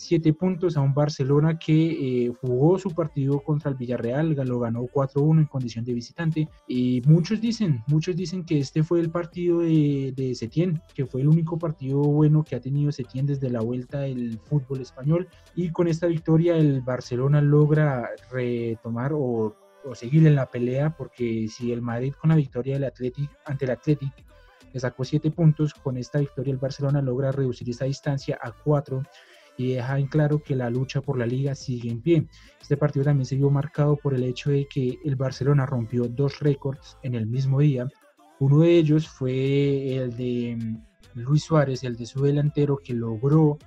siete 0.00 0.32
puntos 0.32 0.76
a 0.76 0.80
un 0.80 0.94
Barcelona 0.94 1.58
que 1.58 2.26
eh, 2.26 2.32
jugó 2.40 2.78
su 2.78 2.90
partido 2.90 3.40
contra 3.40 3.70
el 3.70 3.76
Villarreal, 3.76 4.30
lo 4.30 4.58
ganó 4.58 4.82
4-1 4.84 5.40
en 5.40 5.44
condición 5.44 5.84
de 5.84 5.92
visitante. 5.92 6.48
Y 6.66 7.02
muchos 7.06 7.40
dicen, 7.40 7.82
muchos 7.86 8.16
dicen 8.16 8.44
que 8.44 8.58
este 8.58 8.82
fue 8.82 9.00
el 9.00 9.10
partido 9.10 9.60
de, 9.60 10.12
de 10.16 10.34
Setién, 10.34 10.80
que 10.94 11.06
fue 11.06 11.20
el 11.20 11.28
único 11.28 11.58
partido 11.58 12.00
bueno 12.00 12.42
que 12.42 12.56
ha 12.56 12.60
tenido 12.60 12.90
Setién 12.90 13.26
desde 13.26 13.50
la 13.50 13.60
vuelta 13.60 14.00
del 14.00 14.38
fútbol 14.38 14.80
español. 14.80 15.28
Y 15.54 15.70
con 15.70 15.86
esta 15.86 16.06
victoria 16.06 16.56
el 16.56 16.80
Barcelona 16.80 17.42
logra 17.42 18.08
retomar 18.30 19.12
o, 19.12 19.54
o 19.84 19.94
seguir 19.94 20.26
en 20.26 20.34
la 20.34 20.46
pelea, 20.46 20.96
porque 20.96 21.46
si 21.48 21.72
el 21.72 21.82
Madrid 21.82 22.14
con 22.18 22.30
la 22.30 22.36
victoria 22.36 22.74
del 22.74 22.84
Athletic 22.84 23.30
ante 23.44 23.66
el 23.66 23.72
Athletic 23.72 24.12
le 24.72 24.80
sacó 24.80 25.04
siete 25.04 25.30
puntos, 25.30 25.74
con 25.74 25.96
esta 25.96 26.20
victoria 26.20 26.52
el 26.52 26.58
Barcelona 26.58 27.02
logra 27.02 27.32
reducir 27.32 27.68
esa 27.68 27.86
distancia 27.86 28.38
a 28.40 28.52
cuatro 28.52 29.02
y 29.60 29.74
deja 29.74 29.98
en 29.98 30.06
claro 30.06 30.42
que 30.42 30.56
la 30.56 30.70
lucha 30.70 31.02
por 31.02 31.18
la 31.18 31.26
liga 31.26 31.54
sigue 31.54 31.90
en 31.90 32.00
pie. 32.00 32.26
Este 32.60 32.78
partido 32.78 33.04
también 33.04 33.26
se 33.26 33.36
vio 33.36 33.50
marcado 33.50 33.96
por 33.96 34.14
el 34.14 34.24
hecho 34.24 34.50
de 34.50 34.66
que 34.66 34.98
el 35.04 35.16
Barcelona 35.16 35.66
rompió 35.66 36.08
dos 36.08 36.40
récords 36.40 36.96
en 37.02 37.14
el 37.14 37.26
mismo 37.26 37.60
día. 37.60 37.86
Uno 38.38 38.60
de 38.60 38.76
ellos 38.76 39.06
fue 39.06 39.96
el 39.96 40.16
de 40.16 40.56
mm, 40.58 41.20
Luis 41.20 41.44
Suárez, 41.44 41.84
el 41.84 41.96
de 41.96 42.06
su 42.06 42.22
delantero, 42.22 42.78
que 42.78 42.94
logró 42.94 43.58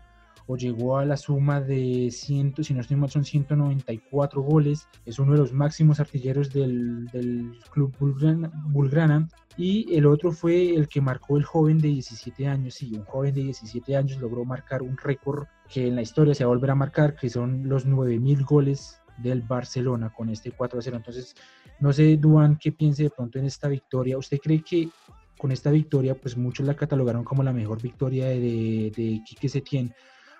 o 0.47 0.57
llegó 0.57 0.97
a 0.97 1.05
la 1.05 1.15
suma 1.15 1.61
de 1.61 2.09
100, 2.11 2.55
si 2.63 2.73
no 2.73 2.81
estoy 2.81 2.97
mal, 2.97 3.11
son 3.11 3.23
194 3.23 4.41
goles. 4.41 4.87
Es 5.05 5.19
uno 5.19 5.33
de 5.33 5.37
los 5.37 5.53
máximos 5.53 5.99
artilleros 5.99 6.51
del, 6.51 7.05
del 7.07 7.59
club 7.69 7.95
Bulgrana, 7.99 9.27
Y 9.57 9.95
el 9.95 10.07
otro 10.07 10.31
fue 10.31 10.73
el 10.73 10.87
que 10.87 11.01
marcó 11.01 11.37
el 11.37 11.43
joven 11.43 11.77
de 11.77 11.89
17 11.89 12.47
años. 12.47 12.73
Sí, 12.73 12.91
un 12.95 13.05
joven 13.05 13.35
de 13.35 13.43
17 13.43 13.95
años 13.95 14.19
logró 14.19 14.43
marcar 14.43 14.81
un 14.81 14.97
récord 14.97 15.45
que 15.69 15.87
en 15.87 15.95
la 15.95 16.01
historia 16.01 16.33
se 16.35 16.43
va 16.43 16.51
a 16.51 16.55
volver 16.55 16.71
a 16.71 16.75
marcar, 16.75 17.15
que 17.15 17.29
son 17.29 17.67
los 17.67 17.85
9000 17.85 18.43
goles 18.43 18.99
del 19.17 19.41
Barcelona 19.41 20.11
con 20.11 20.29
este 20.29 20.51
4 20.51 20.81
0. 20.81 20.97
Entonces, 20.97 21.35
no 21.79 21.93
sé, 21.93 22.17
Duan, 22.17 22.57
qué 22.57 22.71
piense 22.71 23.03
de 23.03 23.09
pronto 23.09 23.39
en 23.39 23.45
esta 23.45 23.67
victoria. 23.67 24.17
¿Usted 24.17 24.39
cree 24.39 24.63
que 24.63 24.89
con 25.37 25.51
esta 25.51 25.71
victoria, 25.71 26.15
pues 26.15 26.37
muchos 26.37 26.65
la 26.65 26.75
catalogaron 26.75 27.23
como 27.23 27.43
la 27.43 27.53
mejor 27.53 27.81
victoria 27.81 28.27
de, 28.27 28.91
de, 28.95 29.21
Quique 29.25 29.49
Setién? 29.49 29.93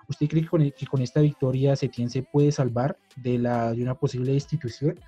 ¿Usted 0.08 0.28
cree 0.28 0.44
que 0.44 0.86
con, 0.86 1.02
esta 1.02 1.22
victoria 1.22 1.76
Setién 1.76 2.10
se 2.10 2.24
puede 2.24 2.52
salvar 2.52 2.98
de, 3.16 3.40
la, 3.40 3.74
de 3.74 3.82
una 3.82 3.96
posible 3.96 4.34
destitución? 4.34 5.00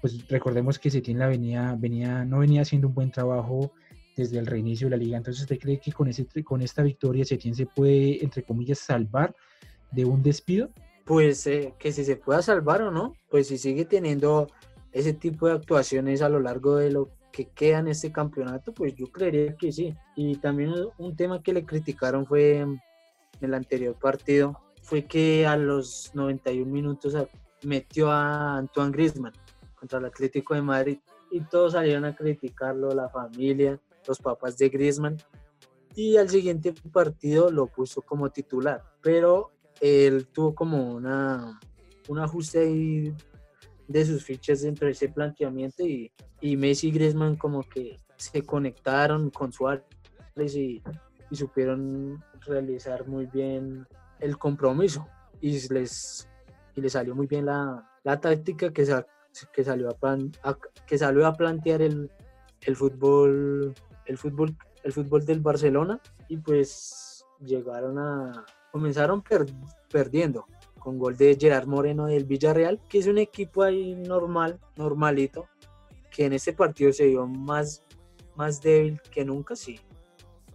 Pues 0.00 0.26
recordemos 0.28 0.78
que 0.78 0.90
Setién 0.90 1.18
la 1.18 1.26
venía, 1.26 1.76
venía, 1.78 2.24
no 2.24 2.38
venía 2.38 2.62
haciendo 2.62 2.88
un 2.88 2.94
buen 2.94 3.10
trabajo 3.10 3.72
desde 4.20 4.38
el 4.38 4.46
reinicio 4.46 4.86
de 4.86 4.96
la 4.96 5.02
liga. 5.02 5.16
Entonces, 5.16 5.42
¿usted 5.42 5.58
cree 5.58 5.80
que 5.80 5.92
con, 5.92 6.08
ese, 6.08 6.26
con 6.44 6.62
esta 6.62 6.82
victoria 6.82 7.24
Setién 7.24 7.54
se 7.54 7.66
puede, 7.66 8.22
entre 8.22 8.42
comillas, 8.42 8.78
salvar 8.78 9.34
de 9.90 10.04
un 10.04 10.22
despido? 10.22 10.70
Pues 11.04 11.46
eh, 11.46 11.74
que 11.78 11.92
si 11.92 12.04
se 12.04 12.16
pueda 12.16 12.42
salvar 12.42 12.82
o 12.82 12.90
no, 12.90 13.14
pues 13.28 13.48
si 13.48 13.58
sigue 13.58 13.84
teniendo 13.84 14.46
ese 14.92 15.12
tipo 15.12 15.48
de 15.48 15.54
actuaciones 15.54 16.22
a 16.22 16.28
lo 16.28 16.40
largo 16.40 16.76
de 16.76 16.90
lo 16.90 17.10
que 17.32 17.48
queda 17.48 17.78
en 17.78 17.88
este 17.88 18.12
campeonato, 18.12 18.72
pues 18.72 18.94
yo 18.94 19.06
creería 19.06 19.56
que 19.56 19.72
sí. 19.72 19.94
Y 20.16 20.36
también 20.36 20.72
un 20.98 21.16
tema 21.16 21.42
que 21.42 21.52
le 21.52 21.64
criticaron 21.64 22.26
fue 22.26 22.64
el 23.40 23.54
anterior 23.54 23.94
partido 23.94 24.58
fue 24.82 25.04
que 25.04 25.46
a 25.46 25.56
los 25.56 26.10
91 26.14 26.70
minutos 26.70 27.14
metió 27.62 28.10
a 28.10 28.56
Antoine 28.56 28.92
Griezmann 28.92 29.32
contra 29.74 29.98
el 29.98 30.06
Atlético 30.06 30.54
de 30.54 30.62
Madrid 30.62 30.98
y 31.30 31.40
todos 31.42 31.72
salieron 31.72 32.04
a 32.04 32.14
criticarlo, 32.16 32.92
la 32.92 33.08
familia, 33.08 33.78
los 34.06 34.18
papás 34.18 34.56
de 34.58 34.68
Griezmann 34.68 35.16
y 35.94 36.16
al 36.16 36.28
siguiente 36.28 36.72
partido 36.92 37.50
lo 37.50 37.66
puso 37.66 38.02
como 38.02 38.30
titular, 38.30 38.82
pero 39.02 39.50
él 39.80 40.28
tuvo 40.28 40.54
como 40.54 40.94
una, 40.94 41.58
un 42.08 42.18
ajuste 42.18 42.60
ahí 42.60 43.14
de 43.88 44.04
sus 44.06 44.24
fichas 44.24 44.62
dentro 44.62 44.86
de 44.86 44.92
ese 44.92 45.08
planteamiento 45.08 45.84
y, 45.84 46.12
y 46.40 46.56
Messi 46.56 46.88
y 46.88 46.92
Griezmann 46.92 47.36
como 47.36 47.62
que 47.62 47.98
se 48.16 48.42
conectaron 48.42 49.30
con 49.30 49.52
Suárez 49.52 49.84
y, 50.54 50.82
y 51.30 51.36
supieron 51.36 52.22
realizar 52.46 53.06
muy 53.08 53.26
bien 53.26 53.86
el 54.20 54.38
compromiso 54.38 55.06
y 55.40 55.58
les, 55.72 56.28
y 56.76 56.80
les 56.80 56.92
salió 56.92 57.14
muy 57.14 57.26
bien 57.26 57.46
la, 57.46 57.90
la 58.04 58.20
táctica 58.20 58.72
que, 58.72 58.86
sa- 58.86 59.06
que, 59.52 59.64
salió 59.64 59.88
a 59.90 59.94
plan- 59.94 60.30
a- 60.44 60.56
que 60.86 60.98
salió 60.98 61.26
a 61.26 61.32
plantear 61.34 61.82
el, 61.82 62.10
el 62.62 62.76
fútbol 62.76 63.74
el 64.10 64.18
fútbol 64.18 64.56
el 64.82 64.92
fútbol 64.92 65.24
del 65.24 65.40
Barcelona 65.40 66.00
y 66.28 66.36
pues 66.38 67.24
llegaron 67.40 67.98
a 67.98 68.44
comenzaron 68.72 69.22
per- 69.22 69.46
perdiendo 69.90 70.46
con 70.78 70.98
gol 70.98 71.16
de 71.16 71.36
Gerard 71.38 71.66
Moreno 71.68 72.06
del 72.06 72.24
Villarreal 72.24 72.80
que 72.88 72.98
es 72.98 73.06
un 73.06 73.18
equipo 73.18 73.62
ahí 73.62 73.94
normal 73.94 74.58
normalito 74.76 75.46
que 76.10 76.24
en 76.24 76.32
este 76.32 76.52
partido 76.52 76.92
se 76.92 77.06
vio 77.06 77.26
más 77.26 77.84
más 78.34 78.60
débil 78.60 79.00
que 79.12 79.24
nunca 79.24 79.54
sí 79.54 79.78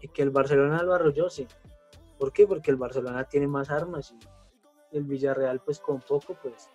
y 0.02 0.08
que 0.10 0.22
el 0.22 0.32
Barcelona 0.32 0.84
lo 0.84 0.94
arrolló 0.94 1.30
sí 1.30 1.48
¿por 2.20 2.34
qué? 2.34 2.46
porque 2.46 2.72
el 2.72 2.78
Barcelona 2.78 3.24
tiene 3.24 3.48
más 3.48 3.70
armas 3.70 4.14
y 4.92 4.98
el 4.98 5.04
Villarreal 5.06 5.62
pues 5.62 5.80
con 5.80 6.00
poco 6.02 6.36
pues 6.42 6.70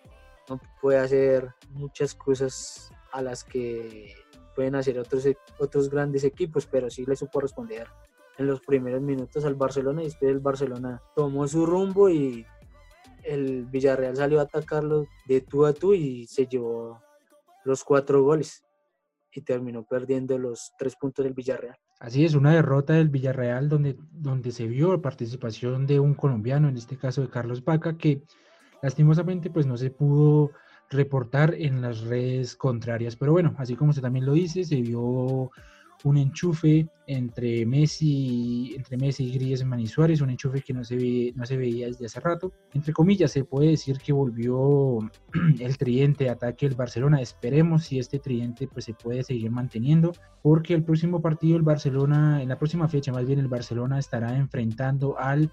no 0.49 0.59
puede 0.81 0.97
hacer 0.97 1.53
muchas 1.69 2.15
cosas 2.15 2.91
a 3.11 3.21
las 3.21 3.43
que 3.43 4.15
pueden 4.55 4.75
hacer 4.75 4.99
otros, 4.99 5.25
e- 5.25 5.37
otros 5.59 5.89
grandes 5.89 6.23
equipos, 6.23 6.65
pero 6.65 6.89
sí 6.89 7.05
le 7.05 7.15
supo 7.15 7.39
responder 7.41 7.87
en 8.37 8.47
los 8.47 8.61
primeros 8.61 9.01
minutos 9.01 9.45
al 9.45 9.55
Barcelona 9.55 10.01
y 10.01 10.05
después 10.05 10.31
el 10.31 10.39
Barcelona 10.39 11.01
tomó 11.15 11.47
su 11.47 11.65
rumbo 11.65 12.09
y 12.09 12.45
el 13.23 13.65
Villarreal 13.65 14.15
salió 14.15 14.39
a 14.39 14.43
atacarlo 14.43 15.05
de 15.27 15.41
tú 15.41 15.65
a 15.65 15.73
tú 15.73 15.93
y 15.93 16.25
se 16.27 16.47
llevó 16.47 16.99
los 17.65 17.83
cuatro 17.83 18.23
goles 18.23 18.63
y 19.33 19.41
terminó 19.41 19.83
perdiendo 19.83 20.37
los 20.37 20.71
tres 20.77 20.95
puntos 20.95 21.23
del 21.23 21.33
Villarreal. 21.33 21.77
Así 21.99 22.25
es, 22.25 22.33
una 22.33 22.53
derrota 22.53 22.93
del 22.93 23.09
Villarreal 23.09 23.69
donde, 23.69 23.95
donde 24.11 24.51
se 24.51 24.67
vio 24.67 24.91
la 24.91 25.01
participación 25.01 25.85
de 25.85 25.99
un 25.99 26.15
colombiano, 26.15 26.67
en 26.67 26.77
este 26.77 26.97
caso 26.97 27.21
de 27.21 27.29
Carlos 27.29 27.63
Vaca, 27.63 27.95
que 27.95 28.23
lastimosamente 28.81 29.51
pues 29.51 29.67
no 29.67 29.77
se 29.77 29.91
pudo 29.91 30.51
reportar 30.91 31.55
en 31.57 31.81
las 31.81 32.01
redes 32.01 32.55
contrarias. 32.55 33.15
Pero 33.15 33.31
bueno, 33.31 33.55
así 33.57 33.75
como 33.75 33.89
usted 33.89 34.03
también 34.03 34.25
lo 34.25 34.33
dice, 34.33 34.63
se 34.63 34.81
vio 34.81 35.49
un 36.03 36.17
enchufe 36.17 36.87
entre 37.05 37.65
Messi, 37.65 38.73
entre 38.75 38.97
Messi 38.97 39.25
y 39.25 39.33
Griezmann 39.33 39.79
y 39.79 39.87
Suárez, 39.87 40.21
un 40.21 40.29
enchufe 40.29 40.61
que 40.61 40.73
no 40.73 40.83
se, 40.83 40.95
ve, 40.95 41.33
no 41.35 41.45
se 41.45 41.57
veía 41.57 41.87
desde 41.87 42.05
hace 42.05 42.19
rato. 42.19 42.51
Entre 42.73 42.93
comillas, 42.93 43.31
se 43.31 43.43
puede 43.43 43.71
decir 43.71 43.97
que 43.99 44.13
volvió 44.13 44.99
el 45.59 45.77
tridente 45.77 46.25
de 46.25 46.29
ataque 46.31 46.67
del 46.67 46.77
Barcelona. 46.77 47.21
Esperemos 47.21 47.85
si 47.85 47.99
este 47.99 48.19
tridente 48.19 48.67
pues, 48.67 48.85
se 48.85 48.93
puede 48.93 49.23
seguir 49.23 49.51
manteniendo, 49.51 50.13
porque 50.41 50.73
el 50.73 50.83
próximo 50.83 51.21
partido 51.21 51.57
el 51.57 51.63
Barcelona, 51.63 52.41
en 52.41 52.49
la 52.49 52.57
próxima 52.57 52.87
fecha 52.87 53.11
más 53.11 53.25
bien 53.25 53.39
el 53.39 53.47
Barcelona 53.47 53.99
estará 53.99 54.35
enfrentando 54.35 55.17
al 55.19 55.51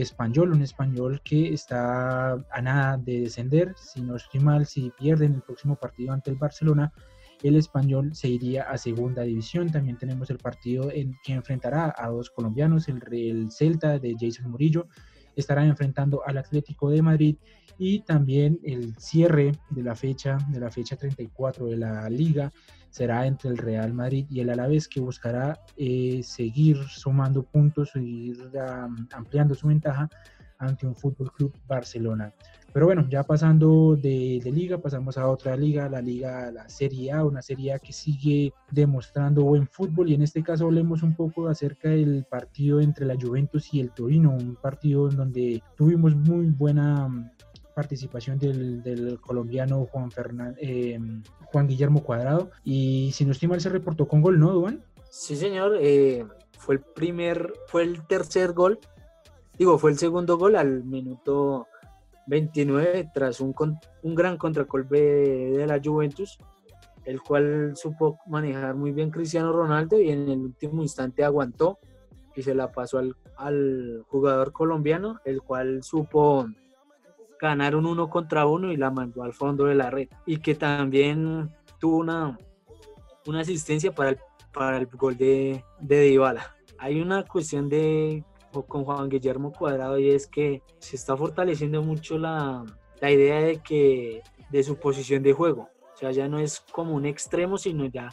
español, 0.00 0.52
un 0.52 0.62
español 0.62 1.20
que 1.22 1.52
está 1.52 2.32
a 2.32 2.62
nada 2.62 2.96
de 2.96 3.20
descender, 3.20 3.74
si 3.76 4.00
no 4.00 4.16
estoy 4.16 4.40
mal, 4.40 4.66
si 4.66 4.90
pierden 4.90 5.34
el 5.34 5.42
próximo 5.42 5.76
partido 5.76 6.12
ante 6.12 6.30
el 6.30 6.36
Barcelona, 6.36 6.92
el 7.42 7.56
español 7.56 8.14
se 8.14 8.28
iría 8.28 8.64
a 8.64 8.78
segunda 8.78 9.22
división. 9.22 9.70
También 9.70 9.96
tenemos 9.96 10.30
el 10.30 10.38
partido 10.38 10.90
en 10.90 11.16
que 11.22 11.34
enfrentará 11.34 11.94
a 11.96 12.08
dos 12.08 12.30
colombianos, 12.30 12.88
el, 12.88 13.00
el 13.12 13.50
Celta 13.52 13.98
de 13.98 14.16
Jason 14.18 14.50
Murillo 14.50 14.88
estará 15.36 15.64
enfrentando 15.64 16.26
al 16.26 16.36
Atlético 16.36 16.90
de 16.90 17.00
Madrid 17.00 17.36
y 17.78 18.00
también 18.00 18.58
el 18.64 18.96
cierre 18.98 19.52
de 19.70 19.82
la 19.82 19.94
fecha 19.94 20.36
de 20.48 20.58
la 20.58 20.70
fecha 20.70 20.96
34 20.96 21.66
de 21.66 21.76
la 21.76 22.10
liga 22.10 22.52
será 22.90 23.26
entre 23.26 23.50
el 23.50 23.58
Real 23.58 23.92
Madrid 23.92 24.26
y 24.30 24.40
el 24.40 24.50
Alavés 24.50 24.88
que 24.88 25.00
buscará 25.00 25.60
eh, 25.76 26.20
seguir 26.22 26.78
sumando 26.88 27.42
puntos, 27.42 27.90
seguir 27.90 28.50
um, 28.54 29.06
ampliando 29.12 29.54
su 29.54 29.68
ventaja 29.68 30.08
ante 30.58 30.86
un 30.86 30.96
Fútbol 30.96 31.32
Club 31.32 31.54
Barcelona. 31.66 32.32
Pero 32.72 32.86
bueno, 32.86 33.06
ya 33.08 33.22
pasando 33.22 33.96
de, 33.96 34.40
de, 34.42 34.52
liga, 34.52 34.78
pasamos 34.78 35.16
a 35.16 35.26
otra 35.28 35.56
liga, 35.56 35.88
la 35.88 36.02
liga, 36.02 36.50
la 36.50 36.68
Serie 36.68 37.12
A, 37.12 37.24
una 37.24 37.40
Serie 37.40 37.72
A 37.72 37.78
que 37.78 37.92
sigue 37.92 38.52
demostrando 38.70 39.42
buen 39.42 39.66
fútbol 39.66 40.10
y 40.10 40.14
en 40.14 40.22
este 40.22 40.42
caso 40.42 40.66
hablemos 40.66 41.02
un 41.02 41.14
poco 41.14 41.48
acerca 41.48 41.88
del 41.88 42.26
partido 42.28 42.80
entre 42.80 43.06
la 43.06 43.16
Juventus 43.18 43.72
y 43.72 43.80
el 43.80 43.90
Torino, 43.92 44.30
un 44.30 44.56
partido 44.56 45.08
en 45.08 45.16
donde 45.16 45.62
tuvimos 45.76 46.14
muy 46.14 46.50
buena 46.50 47.08
participación 47.78 48.40
del, 48.40 49.20
colombiano 49.20 49.86
Juan, 49.86 50.10
Fernán, 50.10 50.56
eh, 50.58 50.98
Juan 51.44 51.68
Guillermo 51.68 52.02
Cuadrado 52.02 52.50
y 52.64 53.12
si 53.14 53.24
no 53.24 53.30
estoy 53.30 53.46
mal 53.46 53.60
se 53.60 53.68
reportó 53.68 54.08
con 54.08 54.20
gol, 54.20 54.40
¿no, 54.40 54.50
Duan? 54.50 54.82
Sí, 55.08 55.36
señor, 55.36 55.78
eh, 55.80 56.26
fue 56.58 56.74
el 56.74 56.80
primer, 56.80 57.52
fue 57.68 57.84
el 57.84 58.04
tercer 58.08 58.52
gol, 58.52 58.80
digo, 59.56 59.78
fue 59.78 59.92
el 59.92 59.98
segundo 59.98 60.36
gol 60.38 60.56
al 60.56 60.82
minuto 60.82 61.68
29 62.26 63.10
tras 63.14 63.38
un, 63.40 63.54
un 64.02 64.14
gran 64.16 64.38
contragolpe 64.38 64.98
de 64.98 65.64
la 65.64 65.80
Juventus, 65.80 66.36
el 67.04 67.22
cual 67.22 67.76
supo 67.76 68.18
manejar 68.26 68.74
muy 68.74 68.90
bien 68.90 69.10
Cristiano 69.10 69.52
Ronaldo 69.52 70.00
y 70.00 70.10
en 70.10 70.28
el 70.28 70.40
último 70.40 70.82
instante 70.82 71.22
aguantó 71.22 71.78
y 72.34 72.42
se 72.42 72.56
la 72.56 72.72
pasó 72.72 72.98
al, 72.98 73.14
al 73.36 74.04
jugador 74.08 74.50
colombiano, 74.50 75.20
el 75.24 75.42
cual 75.42 75.84
supo 75.84 76.48
ganar 77.40 77.76
un 77.76 77.86
uno 77.86 78.08
contra 78.08 78.46
uno 78.46 78.72
y 78.72 78.76
la 78.76 78.90
mandó 78.90 79.22
al 79.22 79.32
fondo 79.32 79.64
de 79.64 79.74
la 79.74 79.90
red. 79.90 80.08
Y 80.26 80.38
que 80.38 80.54
también 80.54 81.54
tuvo 81.78 81.98
una, 81.98 82.38
una 83.26 83.40
asistencia 83.40 83.92
para 83.92 84.10
el, 84.10 84.18
para 84.52 84.78
el 84.78 84.86
gol 84.86 85.16
de, 85.16 85.64
de 85.80 86.00
Dybala. 86.00 86.56
Hay 86.78 87.00
una 87.00 87.24
cuestión 87.24 87.68
de 87.68 88.24
con 88.66 88.84
Juan 88.84 89.08
Guillermo 89.08 89.52
Cuadrado 89.52 89.98
y 89.98 90.10
es 90.10 90.26
que 90.26 90.62
se 90.78 90.96
está 90.96 91.16
fortaleciendo 91.16 91.82
mucho 91.82 92.18
la, 92.18 92.64
la 93.00 93.10
idea 93.10 93.40
de 93.40 93.58
que 93.58 94.22
de 94.50 94.62
su 94.62 94.76
posición 94.76 95.22
de 95.22 95.32
juego. 95.32 95.68
O 95.94 95.96
sea, 95.96 96.10
ya 96.12 96.28
no 96.28 96.38
es 96.38 96.60
como 96.72 96.94
un 96.94 97.06
extremo, 97.06 97.58
sino 97.58 97.86
ya 97.86 98.10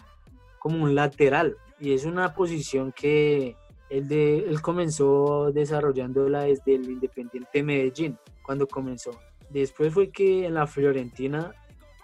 como 0.59 0.83
un 0.83 0.95
lateral. 0.95 1.55
Y 1.79 1.93
es 1.93 2.05
una 2.05 2.33
posición 2.33 2.91
que 2.91 3.55
él, 3.89 4.07
de, 4.07 4.39
él 4.39 4.61
comenzó 4.61 5.51
desarrollándola 5.51 6.43
desde 6.43 6.75
el 6.75 6.89
Independiente 6.89 7.63
Medellín, 7.63 8.17
cuando 8.43 8.67
comenzó. 8.67 9.11
Después 9.49 9.93
fue 9.93 10.09
que 10.09 10.45
en 10.45 10.55
la 10.55 10.67
Fiorentina 10.67 11.53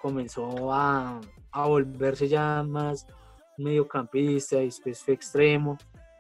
comenzó 0.02 0.72
a, 0.72 1.20
a 1.52 1.68
volverse 1.68 2.28
ya 2.28 2.64
más 2.64 3.08
mediocampista, 3.58 4.58
después 4.58 5.04
fue 5.04 5.14
extremo 5.14 5.78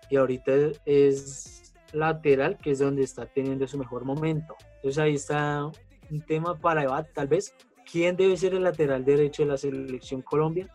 y 0.09 0.17
ahorita 0.17 0.51
es 0.85 1.73
lateral, 1.93 2.57
que 2.57 2.71
es 2.71 2.79
donde 2.79 3.03
está 3.03 3.25
teniendo 3.25 3.67
su 3.67 3.77
mejor 3.77 4.05
momento. 4.05 4.55
Entonces 4.75 4.97
ahí 4.97 5.15
está 5.15 5.69
un 6.09 6.21
tema 6.21 6.57
para 6.57 6.81
debate, 6.81 7.11
tal 7.13 7.27
vez, 7.27 7.53
¿quién 7.89 8.15
debe 8.15 8.35
ser 8.37 8.53
el 8.53 8.63
lateral 8.63 9.05
derecho 9.05 9.43
de 9.43 9.49
la 9.49 9.57
selección 9.57 10.21
Colombia? 10.21 10.67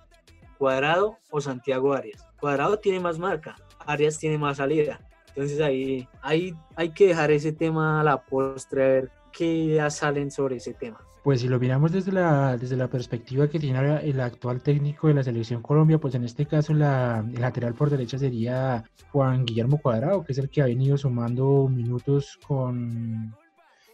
¿Cuadrado 0.58 1.18
o 1.30 1.40
Santiago 1.40 1.92
Arias? 1.92 2.26
Cuadrado 2.40 2.78
tiene 2.78 3.00
más 3.00 3.18
marca, 3.18 3.56
Arias 3.86 4.18
tiene 4.18 4.38
más 4.38 4.58
salida. 4.58 5.00
Entonces 5.28 5.60
ahí, 5.60 6.08
ahí 6.22 6.54
hay 6.76 6.90
que 6.90 7.08
dejar 7.08 7.30
ese 7.30 7.52
tema 7.52 8.00
a 8.00 8.04
la 8.04 8.22
postre, 8.22 8.84
a 8.84 8.88
ver 8.88 9.10
qué 9.32 9.44
ideas 9.44 9.96
salen 9.96 10.30
sobre 10.30 10.56
ese 10.56 10.72
tema. 10.72 10.98
Pues 11.26 11.40
si 11.40 11.48
lo 11.48 11.58
miramos 11.58 11.90
desde 11.90 12.12
la, 12.12 12.56
desde 12.56 12.76
la 12.76 12.86
perspectiva 12.86 13.48
que 13.48 13.58
tiene 13.58 13.98
el 14.08 14.20
actual 14.20 14.62
técnico 14.62 15.08
de 15.08 15.14
la 15.14 15.24
selección 15.24 15.60
Colombia, 15.60 15.98
pues 15.98 16.14
en 16.14 16.22
este 16.22 16.46
caso 16.46 16.72
la, 16.72 17.24
el 17.26 17.40
lateral 17.40 17.74
por 17.74 17.90
derecha 17.90 18.16
sería 18.16 18.84
Juan 19.10 19.44
Guillermo 19.44 19.78
Cuadrado, 19.78 20.24
que 20.24 20.32
es 20.32 20.38
el 20.38 20.48
que 20.48 20.62
ha 20.62 20.66
venido 20.66 20.96
sumando 20.96 21.68
minutos 21.68 22.38
con... 22.46 23.34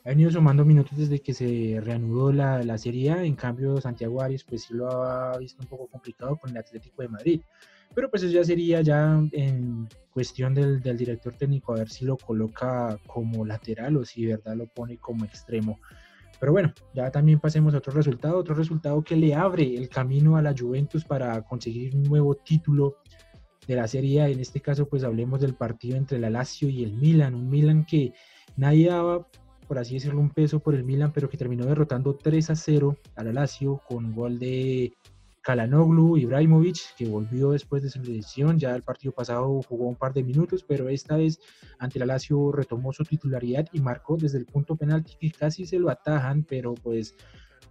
Ha 0.04 0.10
venido 0.10 0.30
sumando 0.30 0.64
minutos 0.64 0.98
desde 0.98 1.20
que 1.20 1.32
se 1.32 1.80
reanudó 1.82 2.32
la, 2.32 2.62
la 2.64 2.76
Serie 2.76 3.24
en 3.24 3.34
cambio 3.34 3.80
Santiago 3.80 4.20
Arias 4.20 4.44
pues 4.44 4.64
sí 4.64 4.74
lo 4.74 4.90
ha 4.90 5.38
visto 5.38 5.62
un 5.62 5.68
poco 5.68 5.86
complicado 5.86 6.36
con 6.36 6.50
el 6.50 6.58
Atlético 6.58 7.00
de 7.00 7.08
Madrid. 7.08 7.40
Pero 7.94 8.10
pues 8.10 8.22
eso 8.22 8.32
ya 8.32 8.44
sería 8.44 8.80
ya 8.80 9.20
en 9.32 9.88
cuestión 10.10 10.54
del, 10.54 10.80
del 10.80 10.96
director 10.96 11.34
técnico 11.36 11.72
a 11.72 11.78
ver 11.78 11.88
si 11.88 12.04
lo 12.04 12.16
coloca 12.16 12.98
como 13.06 13.44
lateral 13.44 13.96
o 13.96 14.04
si 14.04 14.26
verdad 14.26 14.56
lo 14.56 14.66
pone 14.66 14.98
como 14.98 15.24
extremo. 15.24 15.78
Pero 16.42 16.50
bueno, 16.50 16.72
ya 16.92 17.08
también 17.12 17.38
pasemos 17.38 17.72
a 17.72 17.78
otro 17.78 17.92
resultado, 17.92 18.36
otro 18.36 18.56
resultado 18.56 19.00
que 19.02 19.14
le 19.14 19.32
abre 19.32 19.76
el 19.76 19.88
camino 19.88 20.36
a 20.36 20.42
la 20.42 20.52
Juventus 20.58 21.04
para 21.04 21.40
conseguir 21.42 21.94
un 21.94 22.02
nuevo 22.02 22.34
título 22.34 22.96
de 23.68 23.76
la 23.76 23.86
Serie. 23.86 24.24
En 24.24 24.40
este 24.40 24.60
caso, 24.60 24.88
pues 24.88 25.04
hablemos 25.04 25.40
del 25.40 25.54
partido 25.54 25.96
entre 25.96 26.18
la 26.18 26.30
Lazio 26.30 26.68
y 26.68 26.82
el 26.82 26.94
Milan, 26.94 27.36
un 27.36 27.48
Milan 27.48 27.84
que 27.84 28.12
nadie 28.56 28.88
daba, 28.88 29.28
por 29.68 29.78
así 29.78 29.94
decirlo, 29.94 30.20
un 30.20 30.30
peso 30.30 30.58
por 30.58 30.74
el 30.74 30.82
Milan, 30.82 31.12
pero 31.12 31.28
que 31.28 31.36
terminó 31.36 31.64
derrotando 31.64 32.16
3 32.16 32.50
a 32.50 32.56
0 32.56 32.96
a 33.14 33.22
la 33.22 33.32
Lazio 33.32 33.80
con 33.88 34.12
gol 34.12 34.40
de 34.40 34.94
Kalanoglu, 35.42 36.16
Ibrahimovic, 36.16 36.94
que 36.96 37.06
volvió 37.06 37.50
después 37.50 37.82
de 37.82 37.90
su 37.90 38.00
lesión, 38.02 38.58
ya 38.58 38.74
el 38.74 38.82
partido 38.82 39.12
pasado 39.12 39.60
jugó 39.62 39.88
un 39.88 39.96
par 39.96 40.12
de 40.12 40.22
minutos, 40.22 40.64
pero 40.66 40.88
esta 40.88 41.16
vez 41.16 41.40
ante 41.78 41.98
la 41.98 42.06
Lazio 42.06 42.52
retomó 42.52 42.92
su 42.92 43.04
titularidad 43.04 43.66
y 43.72 43.80
marcó 43.80 44.16
desde 44.16 44.38
el 44.38 44.46
punto 44.46 44.76
penalti 44.76 45.16
que 45.20 45.32
casi 45.32 45.66
se 45.66 45.78
lo 45.78 45.90
atajan, 45.90 46.44
pero 46.44 46.74
pues 46.74 47.14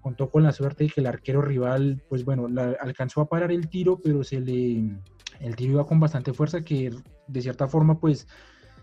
contó 0.02 0.30
con 0.30 0.44
la 0.44 0.52
suerte 0.52 0.84
de 0.84 0.90
que 0.90 1.02
el 1.02 1.08
arquero 1.08 1.42
rival, 1.42 2.02
pues 2.10 2.26
bueno, 2.26 2.48
alcanzó 2.80 3.22
a 3.22 3.30
parar 3.30 3.52
el 3.52 3.70
tiro, 3.70 4.00
pero 4.04 4.24
se 4.24 4.42
le, 4.42 4.98
el 5.40 5.56
tiro 5.56 5.74
iba 5.74 5.86
con 5.86 6.00
bastante 6.00 6.34
fuerza 6.34 6.62
que 6.62 6.92
de 7.28 7.42
cierta 7.42 7.68
forma 7.68 8.00
pues 8.00 8.28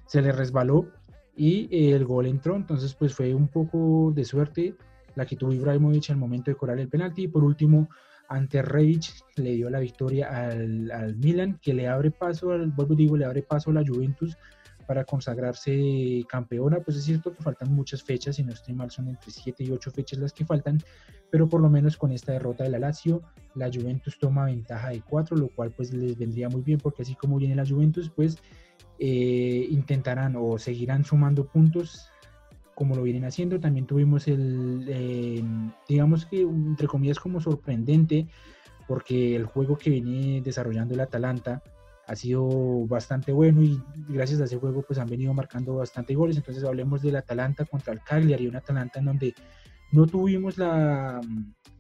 se 0.07 0.23
le 0.23 0.33
resbaló 0.33 0.89
y 1.37 1.93
el 1.93 2.05
gol 2.05 2.27
entró, 2.27 2.57
entonces 2.57 2.95
pues 2.95 3.15
fue 3.15 3.35
un 3.35 3.49
poco 3.49 4.13
de 4.15 4.25
suerte 4.25 4.75
la 5.15 5.27
que 5.27 5.37
tuvo 5.37 5.53
Ibrahimovic 5.53 6.11
al 6.11 6.17
momento 6.17 6.51
de 6.51 6.57
cobrar 6.57 6.79
el 6.79 6.89
penalti. 6.89 7.25
Y 7.25 7.29
por 7.29 7.45
último 7.45 7.89
ante 8.29 8.63
Rebic 8.63 9.25
le 9.37 9.53
dio 9.53 9.71
la 9.71 9.81
victoria 9.81 10.29
al, 10.29 10.91
al 10.91 11.17
Milan 11.17 11.59
que 11.61 11.75
le 11.75 11.89
abre 11.89 12.11
paso, 12.11 12.53
al, 12.53 12.71
vuelvo 12.71 12.95
digo, 12.95 13.17
le 13.17 13.25
abre 13.25 13.43
paso 13.43 13.71
a 13.71 13.75
la 13.75 13.85
Juventus 13.87 14.37
para 14.87 15.05
consagrarse 15.05 16.25
campeona, 16.29 16.81
pues 16.81 16.97
es 16.97 17.05
cierto 17.05 17.35
que 17.35 17.43
faltan 17.43 17.71
muchas 17.73 18.03
fechas, 18.03 18.37
si 18.37 18.43
no 18.43 18.53
estoy 18.53 18.75
mal 18.75 18.91
son 18.91 19.09
entre 19.09 19.31
7 19.31 19.65
y 19.65 19.71
8 19.71 19.91
fechas 19.91 20.19
las 20.19 20.33
que 20.33 20.47
faltan, 20.47 20.81
pero 21.31 21.47
por 21.47 21.61
lo 21.61 21.69
menos 21.69 21.99
con 21.99 22.11
esta 22.11 22.33
derrota 22.33 22.65
de 22.65 22.71
la 22.71 22.79
Lazio, 22.79 23.23
la 23.55 23.71
Juventus 23.71 24.19
toma 24.19 24.47
ventaja 24.47 24.89
de 24.91 25.03
4, 25.03 25.37
lo 25.37 25.49
cual 25.49 25.73
pues 25.73 25.93
les 25.93 26.17
vendría 26.17 26.49
muy 26.49 26.63
bien 26.63 26.79
porque 26.79 27.03
así 27.03 27.15
como 27.15 27.37
viene 27.37 27.55
la 27.55 27.67
Juventus, 27.67 28.11
pues 28.11 28.39
eh, 28.99 29.67
intentarán 29.71 30.37
o 30.37 30.59
seguirán 30.59 31.05
sumando 31.05 31.47
puntos 31.47 32.11
como 32.79 32.95
lo 32.95 33.03
vienen 33.03 33.25
haciendo. 33.25 33.59
También 33.59 33.87
tuvimos 33.87 34.29
el, 34.29 34.87
eh, 34.89 35.43
digamos 35.89 36.27
que 36.27 36.43
entre 36.43 36.87
comillas 36.87 37.19
como 37.19 37.41
sorprendente, 37.41 38.29
porque 38.87 39.35
el 39.35 39.47
juego 39.47 39.77
que 39.77 39.91
viene 39.91 40.41
desarrollando 40.43 40.95
el 40.95 41.01
Atalanta, 41.01 41.61
ha 42.07 42.15
sido 42.15 42.87
bastante 42.87 43.33
bueno 43.33 43.65
y 43.65 43.83
gracias 44.09 44.41
a 44.41 44.45
ese 44.45 44.59
juego 44.59 44.83
pues 44.83 45.01
han 45.01 45.09
venido 45.09 45.35
marcando 45.35 45.75
bastante 45.75 46.15
goles. 46.15 46.37
Entonces 46.37 46.63
hablemos 46.63 47.03
del 47.03 47.17
Atalanta 47.17 47.65
contra 47.65 47.93
el 47.93 48.01
Cagliari, 48.01 48.47
un 48.47 48.55
Atalanta 48.55 49.01
en 49.01 49.07
donde 49.07 49.35
no 49.91 50.07
tuvimos 50.07 50.57
la, 50.57 51.21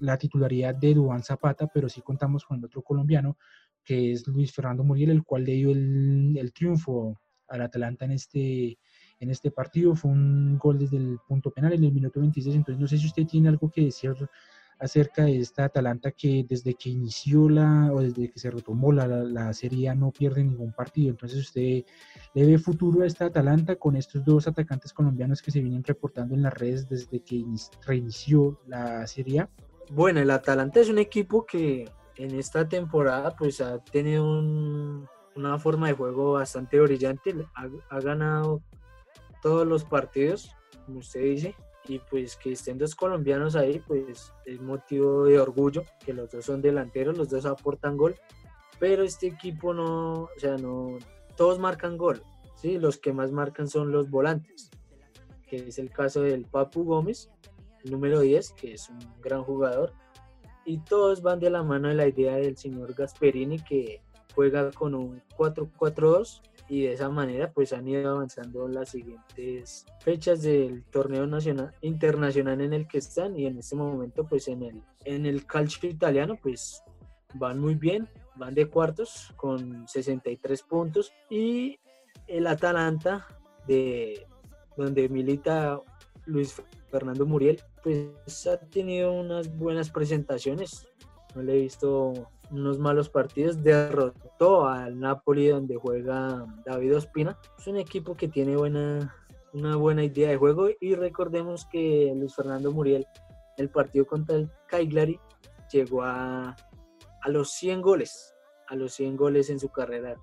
la 0.00 0.18
titularidad 0.18 0.74
de 0.74 0.94
Duan 0.94 1.22
Zapata, 1.22 1.68
pero 1.72 1.88
sí 1.88 2.02
contamos 2.02 2.44
con 2.44 2.62
otro 2.64 2.82
colombiano 2.82 3.38
que 3.84 4.10
es 4.10 4.26
Luis 4.26 4.52
Fernando 4.52 4.82
Muriel, 4.82 5.10
el 5.10 5.22
cual 5.22 5.44
le 5.44 5.52
dio 5.52 5.70
el, 5.70 6.36
el 6.36 6.52
triunfo 6.52 7.20
al 7.46 7.62
Atalanta 7.62 8.04
en 8.04 8.10
este, 8.10 8.78
en 9.20 9.30
este 9.30 9.50
partido. 9.50 9.94
Fue 9.94 10.10
un 10.10 10.58
gol 10.58 10.78
desde 10.78 10.96
el 10.96 11.18
punto 11.26 11.50
penal 11.50 11.72
en 11.72 11.84
el 11.84 11.92
minuto 11.92 12.20
26. 12.20 12.56
Entonces 12.56 12.80
no 12.80 12.86
sé 12.86 12.98
si 12.98 13.06
usted 13.06 13.26
tiene 13.26 13.48
algo 13.48 13.70
que 13.70 13.82
decir 13.82 14.14
acerca 14.80 15.24
de 15.24 15.38
esta 15.38 15.64
Atalanta 15.64 16.12
que 16.12 16.44
desde 16.48 16.74
que 16.74 16.90
inició 16.90 17.48
la, 17.48 17.90
o 17.92 18.00
desde 18.00 18.30
que 18.30 18.38
se 18.38 18.50
retomó 18.50 18.92
la, 18.92 19.06
la, 19.06 19.52
serie 19.52 19.92
no 19.94 20.12
pierde 20.12 20.44
ningún 20.44 20.72
partido. 20.72 21.10
Entonces 21.10 21.40
usted 21.40 21.84
le 22.34 22.46
ve 22.46 22.58
futuro 22.58 23.02
a 23.02 23.06
esta 23.06 23.26
Atalanta 23.26 23.76
con 23.76 23.96
estos 23.96 24.24
dos 24.24 24.46
atacantes 24.46 24.92
colombianos 24.92 25.42
que 25.42 25.50
se 25.50 25.60
vienen 25.60 25.82
reportando 25.82 26.34
en 26.34 26.42
las 26.42 26.54
redes 26.54 26.88
desde 26.88 27.20
que 27.20 27.44
reinició 27.86 28.60
la 28.66 29.06
serie. 29.06 29.48
Bueno, 29.90 30.20
el 30.20 30.30
Atalanta 30.30 30.80
es 30.80 30.88
un 30.88 30.98
equipo 30.98 31.44
que 31.44 31.90
en 32.16 32.38
esta 32.38 32.68
temporada 32.68 33.34
pues 33.36 33.60
ha 33.60 33.78
tenido 33.78 34.24
una 35.34 35.58
forma 35.58 35.88
de 35.88 35.94
juego 35.94 36.32
bastante 36.34 36.78
brillante, 36.80 37.34
ha 37.54 38.00
ganado 38.00 38.62
todos 39.42 39.66
los 39.66 39.84
partidos, 39.84 40.54
como 40.84 40.98
usted 40.98 41.22
dice, 41.22 41.54
y 41.86 41.98
pues 41.98 42.36
que 42.36 42.52
estén 42.52 42.78
dos 42.78 42.94
colombianos 42.94 43.56
ahí, 43.56 43.78
pues 43.86 44.32
es 44.44 44.60
motivo 44.60 45.24
de 45.24 45.40
orgullo, 45.40 45.84
que 46.04 46.12
los 46.12 46.30
dos 46.30 46.44
son 46.44 46.60
delanteros, 46.60 47.16
los 47.16 47.30
dos 47.30 47.46
aportan 47.46 47.96
gol, 47.96 48.14
pero 48.78 49.02
este 49.02 49.26
equipo 49.26 49.74
no, 49.74 50.24
o 50.24 50.30
sea, 50.38 50.56
no, 50.56 50.98
todos 51.36 51.58
marcan 51.58 51.96
gol, 51.96 52.22
¿sí? 52.56 52.78
Los 52.78 52.98
que 52.98 53.12
más 53.12 53.32
marcan 53.32 53.68
son 53.68 53.90
los 53.90 54.10
volantes, 54.10 54.70
que 55.48 55.56
es 55.56 55.78
el 55.78 55.90
caso 55.90 56.20
del 56.20 56.44
Papu 56.44 56.84
Gómez, 56.84 57.30
el 57.84 57.92
número 57.92 58.20
10, 58.20 58.52
que 58.52 58.74
es 58.74 58.88
un 58.90 58.98
gran 59.20 59.42
jugador, 59.42 59.92
y 60.64 60.78
todos 60.78 61.22
van 61.22 61.40
de 61.40 61.48
la 61.48 61.62
mano 61.62 61.88
de 61.88 61.94
la 61.94 62.06
idea 62.06 62.36
del 62.36 62.56
señor 62.56 62.94
Gasperini, 62.94 63.58
que 63.60 64.02
juega 64.38 64.70
con 64.70 64.94
un 64.94 65.20
4-4-2 65.36 66.42
y 66.68 66.82
de 66.82 66.92
esa 66.92 67.08
manera 67.08 67.50
pues 67.50 67.72
han 67.72 67.88
ido 67.88 68.12
avanzando 68.12 68.68
las 68.68 68.90
siguientes 68.90 69.84
fechas 69.98 70.42
del 70.42 70.84
torneo 70.84 71.26
nacional 71.26 71.74
internacional 71.80 72.60
en 72.60 72.72
el 72.72 72.86
que 72.86 72.98
están 72.98 73.36
y 73.36 73.46
en 73.46 73.58
este 73.58 73.74
momento 73.74 74.24
pues 74.24 74.46
en 74.46 74.62
el 74.62 74.80
en 75.04 75.26
el 75.26 75.44
calcio 75.44 75.90
italiano 75.90 76.38
pues 76.40 76.84
van 77.34 77.58
muy 77.58 77.74
bien 77.74 78.08
van 78.36 78.54
de 78.54 78.68
cuartos 78.68 79.34
con 79.34 79.88
63 79.88 80.62
puntos 80.62 81.12
y 81.28 81.80
el 82.28 82.46
Atalanta 82.46 83.26
de 83.66 84.24
donde 84.76 85.08
milita 85.08 85.80
Luis 86.26 86.62
Fernando 86.92 87.26
Muriel 87.26 87.60
pues 87.82 88.46
ha 88.46 88.56
tenido 88.56 89.12
unas 89.12 89.52
buenas 89.56 89.90
presentaciones. 89.90 90.86
No 91.34 91.42
le 91.42 91.54
he 91.54 91.60
visto 91.62 92.30
unos 92.50 92.78
malos 92.78 93.08
partidos, 93.08 93.62
derrotó 93.62 94.66
al 94.66 94.98
Napoli 94.98 95.48
donde 95.48 95.76
juega 95.76 96.46
David 96.64 96.96
Ospina. 96.96 97.38
Es 97.58 97.66
un 97.66 97.76
equipo 97.76 98.16
que 98.16 98.28
tiene 98.28 98.56
buena, 98.56 99.14
una 99.52 99.76
buena 99.76 100.04
idea 100.04 100.30
de 100.30 100.36
juego 100.36 100.68
y 100.80 100.94
recordemos 100.94 101.66
que 101.66 102.12
Luis 102.16 102.34
Fernando 102.34 102.72
Muriel, 102.72 103.06
el 103.56 103.70
partido 103.70 104.06
contra 104.06 104.36
el 104.36 104.50
Cagliari, 104.66 105.18
llegó 105.72 106.02
a, 106.02 106.56
a 107.22 107.28
los 107.28 107.50
100 107.52 107.82
goles, 107.82 108.34
a 108.68 108.76
los 108.76 108.94
100 108.94 109.16
goles 109.16 109.50
en 109.50 109.58
su 109.58 109.68
carrera 109.68 110.16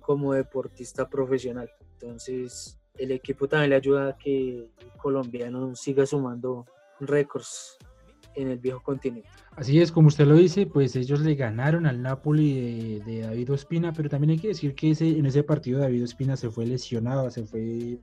como 0.00 0.34
deportista 0.34 1.08
profesional. 1.08 1.70
Entonces, 1.92 2.78
el 2.94 3.10
equipo 3.10 3.48
también 3.48 3.70
le 3.70 3.76
ayuda 3.76 4.08
a 4.08 4.16
que 4.16 4.58
el 4.58 4.92
colombiano 5.00 5.74
siga 5.74 6.06
sumando 6.06 6.64
récords 7.00 7.78
en 8.36 8.50
el 8.50 8.58
viejo 8.58 8.80
continente. 8.82 9.28
Así 9.56 9.80
es, 9.80 9.90
como 9.90 10.08
usted 10.08 10.26
lo 10.26 10.34
dice, 10.34 10.66
pues 10.66 10.94
ellos 10.96 11.20
le 11.20 11.34
ganaron 11.34 11.86
al 11.86 12.02
Napoli 12.02 13.00
de, 13.00 13.22
David 13.22 13.52
Ospina, 13.52 13.92
pero 13.92 14.08
también 14.08 14.30
hay 14.30 14.38
que 14.38 14.48
decir 14.48 14.74
que 14.74 14.90
ese, 14.90 15.08
en 15.08 15.26
ese 15.26 15.42
partido 15.42 15.80
David 15.80 16.04
Ospina 16.04 16.36
se 16.36 16.50
fue 16.50 16.66
lesionado, 16.66 17.30
se 17.30 17.44
fue, 17.44 17.98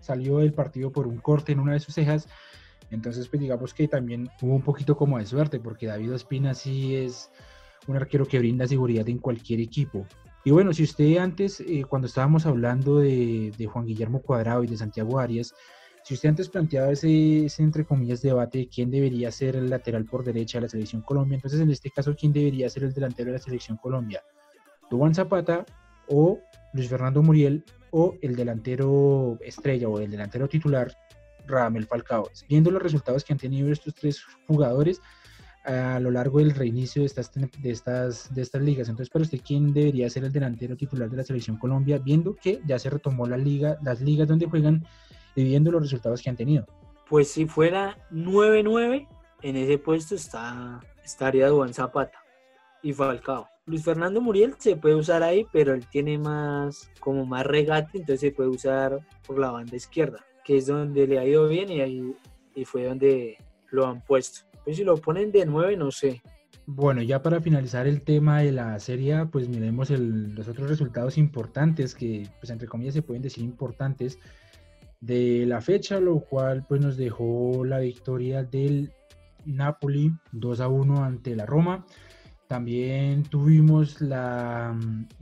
salió 0.00 0.38
del 0.38 0.52
partido 0.52 0.90
por 0.92 1.06
un 1.06 1.18
corte 1.18 1.52
en 1.52 1.60
una 1.60 1.72
de 1.72 1.80
sus 1.80 1.94
cejas, 1.94 2.28
entonces 2.90 3.28
pues 3.28 3.40
digamos 3.40 3.74
que 3.74 3.88
también 3.88 4.30
hubo 4.40 4.54
un 4.54 4.62
poquito 4.62 4.96
como 4.96 5.18
de 5.18 5.26
suerte, 5.26 5.58
porque 5.58 5.86
David 5.86 6.14
Ospina 6.14 6.54
sí 6.54 6.94
es 6.94 7.30
un 7.86 7.96
arquero 7.96 8.26
que 8.26 8.38
brinda 8.38 8.66
seguridad 8.66 9.08
en 9.08 9.18
cualquier 9.18 9.60
equipo. 9.60 10.06
Y 10.44 10.52
bueno, 10.52 10.72
si 10.72 10.84
usted 10.84 11.16
antes, 11.16 11.58
eh, 11.58 11.84
cuando 11.88 12.06
estábamos 12.06 12.46
hablando 12.46 12.98
de, 12.98 13.52
de 13.58 13.66
Juan 13.66 13.84
Guillermo 13.84 14.22
Cuadrado 14.22 14.62
y 14.62 14.68
de 14.68 14.76
Santiago 14.76 15.18
Arias, 15.18 15.52
si 16.06 16.14
usted 16.14 16.28
antes 16.28 16.48
planteaba 16.48 16.92
ese, 16.92 17.48
entre 17.58 17.84
comillas, 17.84 18.22
debate 18.22 18.58
de 18.58 18.68
quién 18.68 18.92
debería 18.92 19.32
ser 19.32 19.56
el 19.56 19.68
lateral 19.68 20.04
por 20.04 20.22
derecha 20.22 20.58
de 20.58 20.62
la 20.62 20.68
selección 20.68 21.02
Colombia, 21.02 21.34
entonces 21.34 21.58
en 21.58 21.68
este 21.68 21.90
caso, 21.90 22.14
¿quién 22.14 22.32
debería 22.32 22.70
ser 22.70 22.84
el 22.84 22.94
delantero 22.94 23.32
de 23.32 23.38
la 23.38 23.42
selección 23.42 23.76
Colombia? 23.76 24.22
Duván 24.88 25.16
Zapata 25.16 25.66
o 26.06 26.38
Luis 26.74 26.88
Fernando 26.88 27.24
Muriel 27.24 27.64
o 27.90 28.14
el 28.22 28.36
delantero 28.36 29.36
estrella 29.40 29.88
o 29.88 29.98
el 29.98 30.08
delantero 30.08 30.48
titular 30.48 30.96
Ramel 31.44 31.86
Falcao. 31.86 32.30
Viendo 32.48 32.70
los 32.70 32.84
resultados 32.84 33.24
que 33.24 33.32
han 33.32 33.40
tenido 33.40 33.72
estos 33.72 33.92
tres 33.92 34.22
jugadores 34.46 35.00
a 35.64 35.98
lo 35.98 36.12
largo 36.12 36.38
del 36.38 36.52
reinicio 36.52 37.02
de 37.02 37.06
estas, 37.06 37.32
de 37.34 37.70
estas, 37.72 38.32
de 38.32 38.42
estas 38.42 38.62
ligas. 38.62 38.88
Entonces, 38.88 39.10
para 39.10 39.24
usted, 39.24 39.40
¿quién 39.44 39.74
debería 39.74 40.08
ser 40.08 40.22
el 40.22 40.30
delantero 40.30 40.76
titular 40.76 41.10
de 41.10 41.16
la 41.16 41.24
selección 41.24 41.58
Colombia? 41.58 41.98
Viendo 41.98 42.36
que 42.36 42.60
ya 42.64 42.78
se 42.78 42.90
retomó 42.90 43.26
la 43.26 43.36
liga, 43.36 43.76
las 43.82 44.00
ligas 44.00 44.28
donde 44.28 44.46
juegan 44.46 44.86
viendo 45.44 45.70
los 45.70 45.82
resultados 45.82 46.22
que 46.22 46.30
han 46.30 46.36
tenido. 46.36 46.66
Pues 47.08 47.28
si 47.28 47.46
fuera 47.46 47.98
9-9, 48.10 49.06
en 49.42 49.56
ese 49.56 49.78
puesto 49.78 50.14
está, 50.14 50.80
estaría 51.04 51.48
Duan 51.48 51.72
Zapata 51.72 52.18
y 52.82 52.92
Falcao. 52.92 53.48
Luis 53.66 53.84
Fernando 53.84 54.20
Muriel 54.20 54.54
se 54.58 54.76
puede 54.76 54.94
usar 54.94 55.22
ahí, 55.22 55.46
pero 55.52 55.74
él 55.74 55.86
tiene 55.88 56.18
más, 56.18 56.90
como 57.00 57.26
más 57.26 57.44
regate, 57.44 57.98
entonces 57.98 58.20
se 58.20 58.30
puede 58.30 58.48
usar 58.48 59.00
por 59.26 59.38
la 59.38 59.50
banda 59.50 59.74
izquierda, 59.74 60.24
que 60.44 60.56
es 60.56 60.66
donde 60.66 61.06
le 61.06 61.18
ha 61.18 61.24
ido 61.24 61.48
bien 61.48 61.70
y 61.70 61.80
ahí 61.80 62.14
y 62.54 62.64
fue 62.64 62.84
donde 62.84 63.38
lo 63.70 63.86
han 63.86 64.02
puesto. 64.02 64.46
Pues 64.64 64.76
si 64.76 64.84
lo 64.84 64.96
ponen 64.96 65.32
de 65.32 65.46
9, 65.46 65.76
no 65.76 65.90
sé. 65.90 66.22
Bueno, 66.68 67.02
ya 67.02 67.22
para 67.22 67.40
finalizar 67.40 67.86
el 67.86 68.02
tema 68.02 68.40
de 68.40 68.50
la 68.50 68.78
serie, 68.80 69.26
pues 69.26 69.48
miremos 69.48 69.90
los 69.90 70.48
otros 70.48 70.68
resultados 70.68 71.16
importantes 71.16 71.94
que, 71.94 72.28
pues 72.40 72.50
entre 72.50 72.66
comillas, 72.66 72.94
se 72.94 73.02
pueden 73.02 73.22
decir 73.22 73.44
importantes 73.44 74.18
de 75.06 75.46
la 75.46 75.60
fecha, 75.60 76.00
lo 76.00 76.20
cual 76.20 76.64
pues 76.68 76.80
nos 76.80 76.96
dejó 76.96 77.64
la 77.64 77.78
victoria 77.78 78.42
del 78.42 78.92
Napoli 79.44 80.12
2 80.32 80.60
a 80.60 80.68
1 80.68 81.04
ante 81.04 81.36
la 81.36 81.46
Roma. 81.46 81.86
También 82.48 83.22
tuvimos 83.22 84.00
la, 84.00 84.76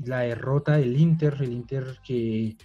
la 0.05 0.21
derrota 0.21 0.77
del 0.77 0.97
Inter, 0.99 1.37
el 1.41 1.53
Inter 1.53 1.99
que 2.03 2.57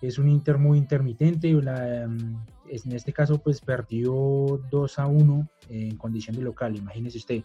es 0.00 0.18
un 0.18 0.28
Inter 0.28 0.58
muy 0.58 0.78
intermitente, 0.78 1.52
la, 1.62 2.02
en 2.04 2.92
este 2.92 3.12
caso 3.12 3.38
pues 3.38 3.60
perdió 3.60 4.60
2 4.70 4.98
a 4.98 5.06
1 5.06 5.48
en 5.68 5.96
condición 5.96 6.36
de 6.36 6.42
local, 6.42 6.76
imagínese 6.76 7.18
usted, 7.18 7.42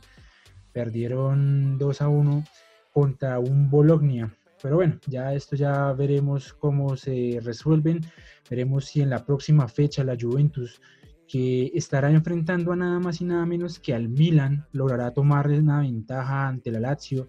perdieron 0.74 1.78
2 1.78 2.02
a 2.02 2.08
1 2.08 2.44
contra 2.92 3.40
un 3.40 3.70
Bologna 3.70 4.34
pero 4.62 4.76
bueno, 4.76 5.00
ya 5.08 5.34
esto 5.34 5.56
ya 5.56 5.92
veremos 5.94 6.54
cómo 6.54 6.96
se 6.98 7.40
resuelven. 7.44 8.02
Veremos 8.50 8.86
si 8.86 9.02
en 9.02 9.10
la 9.10 9.26
próxima 9.26 9.68
fecha 9.68 10.04
la 10.04 10.18
Juventus 10.20 10.82
que 11.28 11.72
estará 11.76 12.10
enfrentando 12.10 12.72
a 12.72 12.76
nada 12.76 13.00
más 13.00 13.20
y 13.22 13.26
nada 13.26 13.46
menos 13.46 13.80
que 13.80 13.94
al 13.94 14.08
Milan, 14.08 14.66
logrará 14.72 15.12
tomar 15.12 15.48
una 15.50 15.82
ventaja 15.82 16.48
ante 16.48 16.72
la 16.72 16.80
Lazio, 16.80 17.28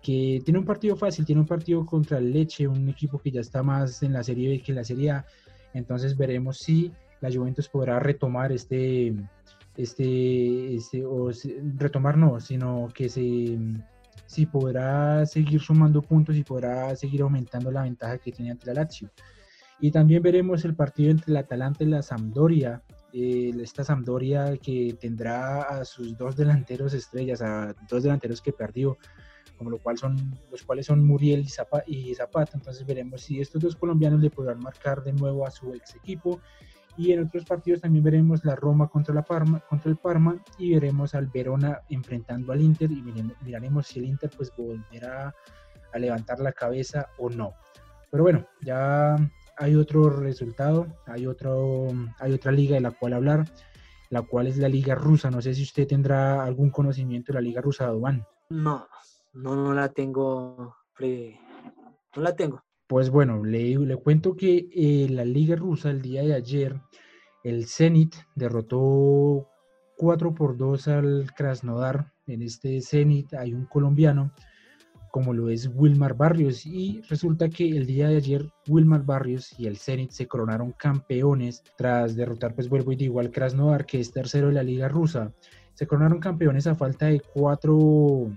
que 0.00 0.40
tiene 0.44 0.60
un 0.60 0.64
partido 0.64 0.96
fácil, 0.96 1.24
tiene 1.24 1.40
un 1.40 1.46
partido 1.46 1.84
contra 1.84 2.18
el 2.18 2.32
Leche, 2.32 2.68
un 2.68 2.88
equipo 2.88 3.18
que 3.18 3.32
ya 3.32 3.40
está 3.40 3.62
más 3.62 4.02
en 4.02 4.12
la 4.12 4.22
Serie 4.22 4.48
B 4.48 4.62
que 4.62 4.72
en 4.72 4.76
la 4.76 4.84
Serie 4.84 5.10
A, 5.10 5.26
entonces 5.74 6.16
veremos 6.16 6.58
si 6.58 6.92
la 7.20 7.30
Juventus 7.32 7.68
podrá 7.68 7.98
retomar 7.98 8.52
este, 8.52 9.14
este, 9.76 10.74
este 10.74 11.04
o 11.04 11.30
retomar 11.76 12.16
no, 12.16 12.40
sino 12.40 12.88
que 12.94 13.08
se, 13.08 13.58
si 14.26 14.46
podrá 14.46 15.26
seguir 15.26 15.60
sumando 15.60 16.02
puntos 16.02 16.36
y 16.36 16.44
podrá 16.44 16.94
seguir 16.96 17.22
aumentando 17.22 17.70
la 17.70 17.82
ventaja 17.82 18.18
que 18.18 18.32
tiene 18.32 18.50
ante 18.50 18.66
la 18.66 18.74
Lazio. 18.74 19.10
Y 19.80 19.90
también 19.90 20.22
veremos 20.22 20.64
el 20.64 20.74
partido 20.74 21.10
entre 21.10 21.32
el 21.32 21.36
Atalanta 21.36 21.82
y 21.82 21.88
la 21.88 22.02
Sampdoria, 22.02 22.82
eh, 23.12 23.52
esta 23.60 23.84
Sampdoria 23.84 24.56
que 24.56 24.96
tendrá 25.00 25.62
a 25.62 25.84
sus 25.84 26.16
dos 26.16 26.36
delanteros 26.36 26.94
estrellas, 26.94 27.42
a 27.42 27.74
dos 27.90 28.04
delanteros 28.04 28.40
que 28.40 28.52
perdió, 28.52 28.96
como 29.58 29.70
lo 29.70 29.78
cual 29.78 29.98
son, 29.98 30.38
los 30.50 30.62
cuales 30.62 30.86
son 30.86 31.04
Muriel 31.04 31.46
y 31.86 32.10
y 32.10 32.14
Zapata. 32.14 32.52
Entonces 32.54 32.86
veremos 32.86 33.22
si 33.22 33.40
estos 33.40 33.60
dos 33.60 33.76
colombianos 33.76 34.20
le 34.20 34.30
podrán 34.30 34.60
marcar 34.60 35.02
de 35.02 35.12
nuevo 35.12 35.46
a 35.46 35.50
su 35.50 35.74
ex 35.74 35.94
equipo. 35.96 36.40
Y 36.96 37.12
en 37.12 37.24
otros 37.24 37.44
partidos 37.44 37.80
también 37.80 38.04
veremos 38.04 38.44
la 38.44 38.54
Roma 38.54 38.88
contra, 38.88 39.14
el 39.14 39.96
Parma 39.96 40.36
y 40.58 40.74
veremos 40.74 41.14
al 41.14 41.26
Verona 41.28 41.80
enfrentando 41.88 42.52
al 42.52 42.60
Inter 42.60 42.90
y 42.90 43.02
miraremos 43.42 43.86
si 43.86 43.98
el 43.98 44.06
Inter 44.06 44.30
pues 44.36 44.52
volverá 44.56 45.34
a 45.92 45.98
levantar 45.98 46.40
la 46.40 46.52
cabeza 46.52 47.08
o 47.18 47.30
no. 47.30 47.54
Pero 48.10 48.24
bueno, 48.24 48.46
ya 48.60 49.16
hay 49.56 49.74
otro 49.74 50.10
resultado, 50.10 50.86
hay, 51.06 51.26
otro, 51.26 51.88
hay 52.18 52.32
otra 52.32 52.52
liga 52.52 52.74
de 52.74 52.82
la 52.82 52.90
cual 52.90 53.14
hablar, 53.14 53.44
la 54.10 54.22
cual 54.22 54.46
es 54.46 54.58
la 54.58 54.68
liga 54.68 54.94
rusa. 54.94 55.30
No 55.30 55.40
sé 55.40 55.54
si 55.54 55.62
usted 55.62 55.86
tendrá 55.86 56.44
algún 56.44 56.70
conocimiento 56.70 57.32
de 57.32 57.34
la 57.34 57.40
liga 57.40 57.62
rusa, 57.62 57.86
Dubán. 57.86 58.26
No, 58.50 58.86
no, 59.32 59.56
no 59.56 59.72
la 59.72 59.88
tengo, 59.88 60.76
no 60.98 62.22
la 62.22 62.36
tengo. 62.36 62.62
Pues 62.92 63.08
bueno, 63.08 63.42
le, 63.42 63.96
cuento 63.96 64.36
que 64.36 64.68
eh, 64.70 65.06
la 65.08 65.24
liga 65.24 65.56
rusa 65.56 65.88
el 65.88 66.02
día 66.02 66.20
de 66.24 66.34
ayer, 66.34 66.78
el 67.42 67.66
Zenit 67.66 68.16
derrotó 68.34 69.48
4 69.96 70.34
por 70.34 70.58
2 70.58 70.88
al 70.88 71.30
Krasnodar. 71.34 72.12
En 72.26 72.42
este 72.42 72.82
Zenit 72.82 73.32
hay 73.32 73.54
un 73.54 73.64
colombiano 73.64 74.34
como 75.10 75.32
lo 75.32 75.48
es 75.48 75.70
Wilmar 75.74 76.18
Barrios. 76.18 76.66
Y 76.66 77.00
resulta 77.08 77.48
que 77.48 77.66
el 77.66 77.86
día 77.86 78.08
de 78.08 78.18
ayer 78.18 78.52
Wilmar 78.68 79.06
Barrios 79.06 79.58
y 79.58 79.68
el 79.68 79.78
Zenit 79.78 80.10
se 80.10 80.28
coronaron 80.28 80.72
campeones 80.72 81.62
tras 81.78 82.14
derrotar, 82.14 82.54
pues 82.54 82.68
vuelvo 82.68 82.92
y 82.92 82.96
digo, 82.96 83.20
al 83.20 83.30
Krasnodar, 83.30 83.86
que 83.86 84.00
es 84.00 84.12
tercero 84.12 84.48
de 84.48 84.52
la 84.52 84.62
liga 84.62 84.88
rusa. 84.88 85.32
Se 85.72 85.86
coronaron 85.86 86.20
campeones 86.20 86.66
a 86.66 86.74
falta 86.74 87.06
de 87.06 87.20
cuatro, 87.20 88.30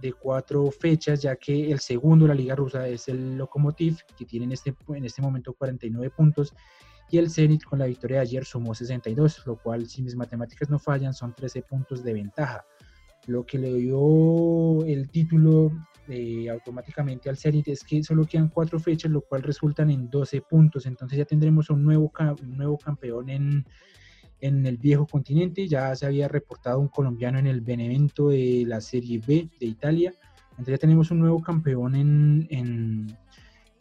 de 0.00 0.12
cuatro 0.12 0.70
fechas, 0.70 1.22
ya 1.22 1.36
que 1.36 1.70
el 1.70 1.80
segundo 1.80 2.24
de 2.24 2.28
la 2.30 2.34
liga 2.34 2.54
rusa 2.54 2.88
es 2.88 3.08
el 3.08 3.36
Lokomotiv, 3.36 3.98
que 4.16 4.24
tiene 4.24 4.46
en 4.46 4.52
este, 4.52 4.74
en 4.88 5.04
este 5.04 5.22
momento 5.22 5.52
49 5.52 6.10
puntos. 6.10 6.54
Y 7.10 7.18
el 7.18 7.30
Zenit 7.30 7.64
con 7.64 7.78
la 7.78 7.86
victoria 7.86 8.18
de 8.18 8.22
ayer 8.22 8.44
sumó 8.44 8.74
62, 8.74 9.46
lo 9.46 9.56
cual, 9.56 9.86
si 9.86 10.02
mis 10.02 10.16
matemáticas 10.16 10.70
no 10.70 10.78
fallan, 10.78 11.12
son 11.12 11.34
13 11.34 11.62
puntos 11.62 12.02
de 12.02 12.14
ventaja 12.14 12.64
lo 13.26 13.46
que 13.46 13.58
le 13.58 13.74
dio 13.74 14.84
el 14.84 15.08
título 15.10 15.70
eh, 16.08 16.50
automáticamente 16.50 17.30
al 17.30 17.36
Zenit 17.36 17.68
es 17.68 17.84
que 17.84 18.02
solo 18.02 18.26
quedan 18.26 18.48
cuatro 18.48 18.80
fechas, 18.80 19.10
lo 19.10 19.20
cual 19.20 19.42
resultan 19.42 19.90
en 19.90 20.10
12 20.10 20.42
puntos. 20.42 20.86
Entonces 20.86 21.18
ya 21.18 21.24
tendremos 21.24 21.70
un 21.70 21.84
nuevo, 21.84 22.12
un 22.42 22.56
nuevo 22.56 22.78
campeón 22.78 23.30
en, 23.30 23.64
en 24.42 24.66
el 24.66 24.76
viejo 24.76 25.06
continente. 25.06 25.66
Ya 25.66 25.96
se 25.96 26.04
había 26.04 26.28
reportado 26.28 26.80
un 26.80 26.88
colombiano 26.88 27.38
en 27.38 27.46
el 27.46 27.62
Benevento 27.62 28.28
de 28.28 28.64
la 28.66 28.80
Serie 28.80 29.22
B 29.26 29.48
de 29.58 29.66
Italia. 29.66 30.12
Entonces 30.50 30.74
ya 30.74 30.78
tenemos 30.78 31.10
un 31.10 31.20
nuevo 31.20 31.40
campeón 31.40 31.94
en, 31.94 32.46
en, 32.50 33.16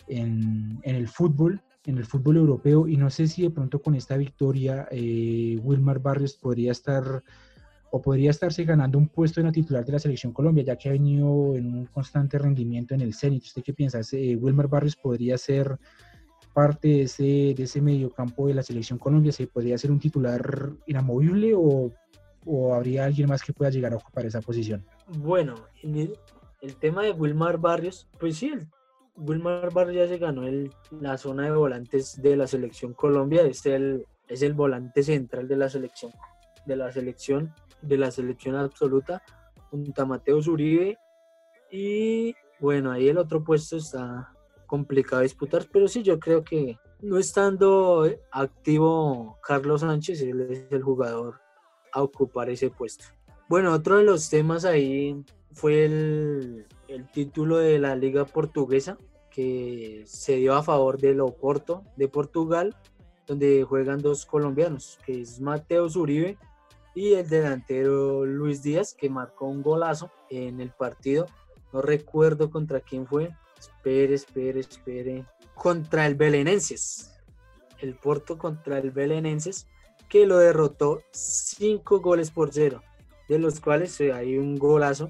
en, 0.07 0.79
en 0.83 0.95
el 0.95 1.07
fútbol, 1.07 1.59
en 1.85 1.97
el 1.97 2.05
fútbol 2.05 2.37
europeo. 2.37 2.87
Y 2.87 2.95
no 2.95 3.09
sé 3.09 3.27
si 3.27 3.41
de 3.41 3.49
pronto 3.49 3.81
con 3.81 3.95
esta 3.95 4.15
victoria 4.15 4.87
eh, 4.91 5.59
Wilmar 5.63 5.99
Barrios 5.99 6.35
podría 6.35 6.71
estar 6.71 7.23
o 7.93 8.01
podría 8.01 8.29
estarse 8.29 8.63
ganando 8.63 8.97
un 8.97 9.09
puesto 9.09 9.41
en 9.41 9.47
la 9.47 9.51
titular 9.51 9.83
de 9.83 9.91
la 9.91 9.99
selección 9.99 10.31
Colombia, 10.31 10.63
ya 10.63 10.77
que 10.77 10.87
ha 10.87 10.93
venido 10.93 11.57
en 11.57 11.65
un 11.73 11.85
constante 11.87 12.37
rendimiento 12.37 12.93
en 12.93 13.01
el 13.01 13.13
Zenit. 13.13 13.43
¿Usted 13.43 13.63
qué 13.63 13.73
piensa? 13.73 13.99
¿Wilmer 14.13 14.69
Barrios 14.69 14.95
podría 14.95 15.37
ser 15.37 15.77
parte 16.53 16.87
de 16.87 17.01
ese, 17.03 17.53
de 17.55 17.63
ese 17.63 17.81
mediocampo 17.81 18.47
de 18.47 18.53
la 18.53 18.63
selección 18.63 18.99
Colombia? 18.99 19.31
¿Se 19.31 19.47
podría 19.47 19.77
ser 19.77 19.91
un 19.91 19.99
titular 19.99 20.71
inamovible 20.85 21.53
o, 21.55 21.91
o 22.45 22.73
habría 22.73 23.05
alguien 23.05 23.27
más 23.27 23.43
que 23.43 23.53
pueda 23.53 23.71
llegar 23.71 23.93
a 23.93 23.97
ocupar 23.97 24.25
esa 24.25 24.41
posición? 24.41 24.85
Bueno, 25.17 25.55
el, 25.83 26.17
el 26.61 26.75
tema 26.75 27.03
de 27.03 27.11
Wilmar 27.11 27.57
Barrios, 27.57 28.07
pues 28.19 28.37
sí, 28.37 28.53
Wilmar 29.15 29.71
Barrios 29.73 29.95
ya 29.95 30.07
se 30.07 30.19
ganó 30.19 30.47
el, 30.47 30.71
la 30.99 31.17
zona 31.17 31.43
de 31.43 31.51
volantes 31.51 32.21
de 32.21 32.35
la 32.35 32.47
selección 32.47 32.93
Colombia, 32.93 33.43
es 33.43 33.65
el, 33.65 34.05
es 34.27 34.41
el 34.41 34.53
volante 34.53 35.03
central 35.03 35.47
de 35.47 35.57
la 35.57 35.69
selección 35.69 36.11
de 36.65 36.75
la 36.75 36.91
selección 36.91 37.53
de 37.81 37.97
la 37.97 38.11
selección 38.11 38.55
absoluta 38.55 39.23
junto 39.69 40.01
a 40.01 40.05
Mateo 40.05 40.41
Zuribe. 40.41 40.97
Y 41.71 42.35
bueno, 42.59 42.91
ahí 42.91 43.07
el 43.07 43.17
otro 43.17 43.43
puesto 43.43 43.77
está 43.77 44.30
complicado 44.71 45.21
disputar, 45.21 45.67
pero 45.69 45.89
sí, 45.89 46.01
yo 46.01 46.17
creo 46.17 46.45
que 46.45 46.79
no 47.01 47.17
estando 47.17 48.09
activo 48.31 49.37
Carlos 49.45 49.81
Sánchez, 49.81 50.21
él 50.21 50.47
es 50.49 50.71
el 50.71 50.81
jugador 50.81 51.41
a 51.91 52.01
ocupar 52.01 52.49
ese 52.49 52.69
puesto. 52.69 53.03
Bueno, 53.49 53.73
otro 53.73 53.97
de 53.97 54.05
los 54.05 54.29
temas 54.29 54.63
ahí 54.63 55.25
fue 55.51 55.83
el, 55.83 56.65
título 57.11 57.57
de 57.57 57.79
la 57.79 57.97
Liga 57.97 58.23
Portuguesa, 58.23 58.97
que 59.29 60.03
se 60.05 60.37
dio 60.37 60.53
a 60.53 60.63
favor 60.63 60.97
del 60.97 61.19
Oporto 61.19 61.83
de 61.97 62.07
Portugal, 62.07 62.73
donde 63.27 63.65
juegan 63.65 64.01
dos 64.01 64.25
colombianos, 64.25 64.99
que 65.05 65.19
es 65.19 65.41
Mateo 65.41 65.89
Zuribe 65.89 66.37
y 66.95 67.15
el 67.15 67.27
delantero 67.27 68.25
Luis 68.25 68.63
Díaz 68.63 68.93
que 68.93 69.09
marcó 69.09 69.47
un 69.47 69.61
golazo 69.61 70.11
en 70.29 70.61
el 70.61 70.69
partido. 70.69 71.25
No 71.73 71.81
recuerdo 71.81 72.49
contra 72.49 72.79
quién 72.79 73.05
fue. 73.05 73.31
Espere, 73.61 74.15
espere, 74.15 74.59
espere. 74.59 75.25
Contra 75.53 76.07
el 76.07 76.15
Belenenses. 76.15 77.13
El 77.79 77.95
Porto 77.95 78.37
contra 78.37 78.79
el 78.79 78.91
Belenenses 78.91 79.67
que 80.09 80.25
lo 80.25 80.39
derrotó 80.39 81.03
cinco 81.11 82.01
goles 82.01 82.31
por 82.31 82.51
cero, 82.51 82.81
de 83.29 83.39
los 83.39 83.61
cuales 83.61 84.01
hay 84.01 84.37
un 84.37 84.57
golazo 84.57 85.09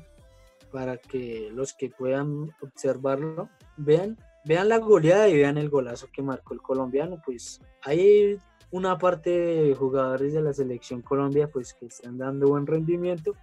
para 0.72 0.98
que 0.98 1.50
los 1.52 1.74
que 1.74 1.90
puedan 1.90 2.52
observarlo 2.62 3.50
vean, 3.78 4.16
vean 4.46 4.70
la 4.70 4.78
goleada 4.78 5.28
y 5.28 5.38
vean 5.38 5.58
el 5.58 5.70
golazo 5.70 6.08
que 6.14 6.22
marcó 6.22 6.54
el 6.54 6.62
colombiano. 6.62 7.20
Pues 7.26 7.60
hay 7.82 8.38
una 8.70 8.98
parte 8.98 9.32
de 9.32 9.74
jugadores 9.74 10.34
de 10.34 10.42
la 10.42 10.54
selección 10.54 11.02
Colombia 11.02 11.50
pues 11.52 11.74
que 11.74 11.88
están 11.88 12.20
dando 12.20 12.50
buen 12.50 12.68
rendimiento, 12.68 13.34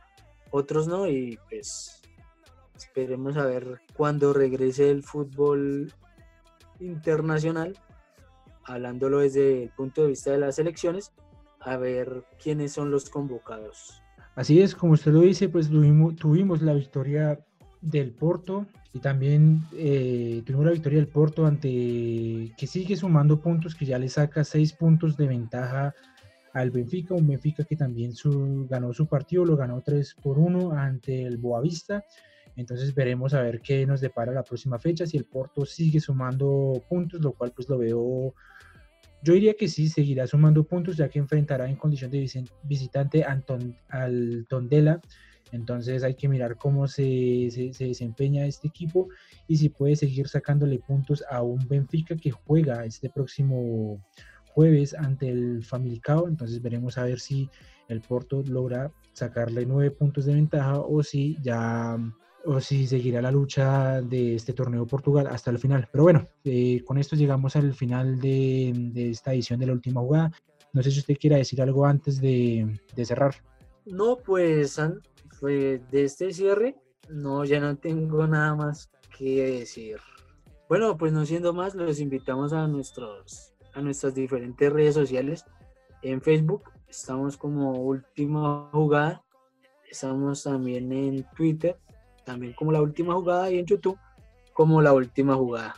otros 0.51 0.87
no 0.87 1.09
y 1.09 1.39
pues 1.49 1.98
esperemos 2.79 3.37
a 3.37 3.45
ver 3.45 3.81
cuando 3.95 4.33
regrese 4.33 4.91
el 4.91 5.03
fútbol 5.03 5.93
internacional, 6.81 7.77
hablándolo 8.65 9.19
desde 9.21 9.65
el 9.65 9.71
punto 9.71 10.03
de 10.03 10.09
vista 10.09 10.31
de 10.31 10.39
las 10.39 10.57
selecciones, 10.57 11.13
a 11.61 11.77
ver 11.77 12.25
quiénes 12.43 12.73
son 12.73 12.91
los 12.91 13.11
convocados. 13.11 14.03
Así 14.35 14.61
es, 14.61 14.75
como 14.75 14.93
usted 14.93 15.13
lo 15.13 15.21
dice, 15.23 15.49
pues 15.49 15.69
tuvimos, 15.69 16.15
tuvimos 16.17 16.63
la 16.63 16.73
victoria 16.73 17.41
del 17.81 18.13
Porto 18.13 18.67
y 18.93 19.01
también 19.01 19.63
eh, 19.73 20.43
tuvimos 20.47 20.67
la 20.67 20.73
victoria 20.73 20.99
del 20.99 21.09
Porto 21.09 21.47
ante 21.47 21.69
que 22.57 22.67
sigue 22.67 22.97
sumando 22.97 23.41
puntos, 23.41 23.75
que 23.75 23.87
ya 23.87 23.99
le 23.99 24.09
saca 24.09 24.45
seis 24.45 24.73
puntos 24.73 25.17
de 25.17 25.27
ventaja 25.27 25.95
al 26.53 26.71
Benfica, 26.71 27.15
un 27.15 27.27
Benfica 27.27 27.65
que 27.65 27.77
también 27.77 28.15
su, 28.15 28.67
ganó 28.69 28.93
su 28.93 29.07
partido, 29.07 29.45
lo 29.45 29.57
ganó 29.57 29.81
3 29.83 30.17
por 30.23 30.39
1 30.39 30.73
ante 30.73 31.23
el 31.23 31.37
Boavista. 31.37 32.05
Entonces 32.59 32.95
veremos 32.95 33.33
a 33.33 33.41
ver 33.41 33.63
qué 33.63 33.87
nos 33.87 34.03
depara 34.03 34.33
la 34.33 34.43
próxima 34.43 34.79
fecha, 34.79 35.07
si 35.07 35.17
el 35.17 35.25
Porto 35.25 35.65
sigue 35.65 36.01
sumando 36.01 36.85
puntos, 36.89 37.23
lo 37.23 37.33
cual 37.33 37.53
pues 37.57 37.69
lo 37.71 37.79
veo, 37.79 38.35
yo 39.23 39.33
diría 39.33 39.55
que 39.55 39.69
sí, 39.69 39.89
seguirá 39.89 40.27
sumando 40.27 40.63
puntos 40.65 40.97
ya 40.97 41.09
que 41.09 41.19
enfrentará 41.19 41.69
en 41.69 41.77
condición 41.77 42.11
de 42.11 42.29
visitante 42.65 43.25
al 43.25 44.47
Tondela 44.49 45.01
entonces 45.53 46.03
hay 46.03 46.15
que 46.15 46.29
mirar 46.29 46.57
cómo 46.57 46.87
se, 46.87 47.49
se, 47.51 47.85
desempeña 47.85 48.47
este 48.47 48.69
equipo 48.69 49.09
y 49.47 49.57
si 49.57 49.69
puede 49.69 49.97
seguir 49.97 50.29
sacándole 50.29 50.79
puntos 50.79 51.25
a 51.31 51.43
un 51.43 51.67
Benfica 51.69 52.17
que 52.17 52.31
juega 52.31 52.85
este 52.85 53.09
próximo 53.09 54.03
jueves 54.53 54.95
ante 54.95 55.29
el 55.29 55.65
Famalicão. 55.65 56.29
Entonces 56.29 56.61
veremos 56.61 56.99
a 56.99 57.05
ver 57.05 57.21
si 57.21 57.49
el 57.89 58.01
Porto 58.01 58.43
logra 58.47 58.93
sacarle 59.13 59.65
nueve 59.65 59.91
puntos 59.91 60.27
de 60.27 60.35
ventaja 60.35 60.81
o 60.81 61.03
si 61.03 61.37
ya 61.43 61.97
o 62.49 62.61
si 62.63 62.87
seguirá 62.87 63.21
la 63.21 63.31
lucha 63.31 64.01
de 64.01 64.35
este 64.35 64.55
torneo 64.55 64.87
Portugal 64.87 65.27
hasta 65.27 65.51
el 65.51 65.59
final. 65.59 65.87
Pero 65.93 66.05
bueno, 66.05 66.25
eh, 66.45 66.83
con 66.83 66.97
esto 66.97 67.15
llegamos 67.15 67.55
al 67.57 67.75
final 67.75 68.19
de, 68.19 68.91
esta 69.11 69.35
edición 69.35 69.61
de 69.61 69.67
la 69.67 69.75
última 69.75 70.01
jugada. 70.01 70.33
No 70.73 70.83
sé 70.83 70.91
si 70.91 71.01
usted 71.01 71.19
quiera 71.19 71.37
decir 71.37 71.61
algo 71.61 71.85
antes 71.85 72.23
de, 72.23 72.81
cerrar. 73.05 73.35
No, 73.85 74.17
pues 74.17 74.81
de 75.43 75.81
este 75.93 76.33
cierre, 76.33 76.77
no, 77.11 77.45
ya 77.45 77.61
no 77.61 77.77
tengo 77.77 78.27
nada 78.27 78.55
más 78.55 78.91
que 79.17 79.59
decir. 79.61 79.99
Bueno, 80.71 80.97
pues 80.97 81.13
no 81.13 81.27
siendo 81.27 81.53
más, 81.53 81.75
los 81.75 82.01
invitamos 82.01 82.55
a 82.55 82.67
nuestros 82.67 83.53
a 83.75 83.83
nuestras 83.83 84.15
diferentes 84.15 84.73
redes 84.73 84.95
sociales. 84.95 85.45
En 86.01 86.23
Facebook 86.23 86.63
estamos 86.89 87.37
como 87.37 87.73
Última 87.73 88.71
Jugada, 88.73 89.23
estamos 89.91 90.43
también 90.43 90.91
en 90.93 91.27
Twitter, 91.37 91.79
también 92.29 92.53
como 92.53 92.73
La 92.73 92.83
Última 92.83 93.15
Jugada 93.15 93.51
y 93.51 93.59
en 93.59 93.65
YouTube 93.65 93.99
como 94.53 94.83
La 94.83 94.93
Última 94.93 95.35
Jugada. 95.35 95.75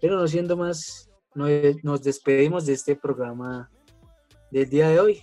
Pero 0.00 0.16
no 0.16 0.26
siendo 0.26 0.56
más, 0.56 1.10
no- 1.34 1.44
nos 1.82 2.02
despedimos 2.02 2.64
de 2.64 2.72
este 2.72 2.96
programa 2.96 3.70
del 4.50 4.70
día 4.70 4.88
de 4.88 4.98
hoy 4.98 5.22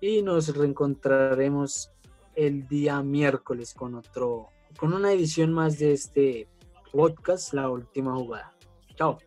y 0.00 0.22
nos 0.22 0.54
reencontraremos 0.56 1.92
el 2.34 2.66
día 2.66 3.00
miércoles 3.02 3.74
con 3.74 3.94
otro 3.94 4.48
con 4.76 4.92
una 4.92 5.12
edición 5.12 5.52
más 5.52 5.78
de 5.78 5.92
este 5.92 6.48
podcast 6.92 7.54
La 7.54 7.70
Última 7.70 8.14
Jugada. 8.14 8.52
Chao. 8.96 9.18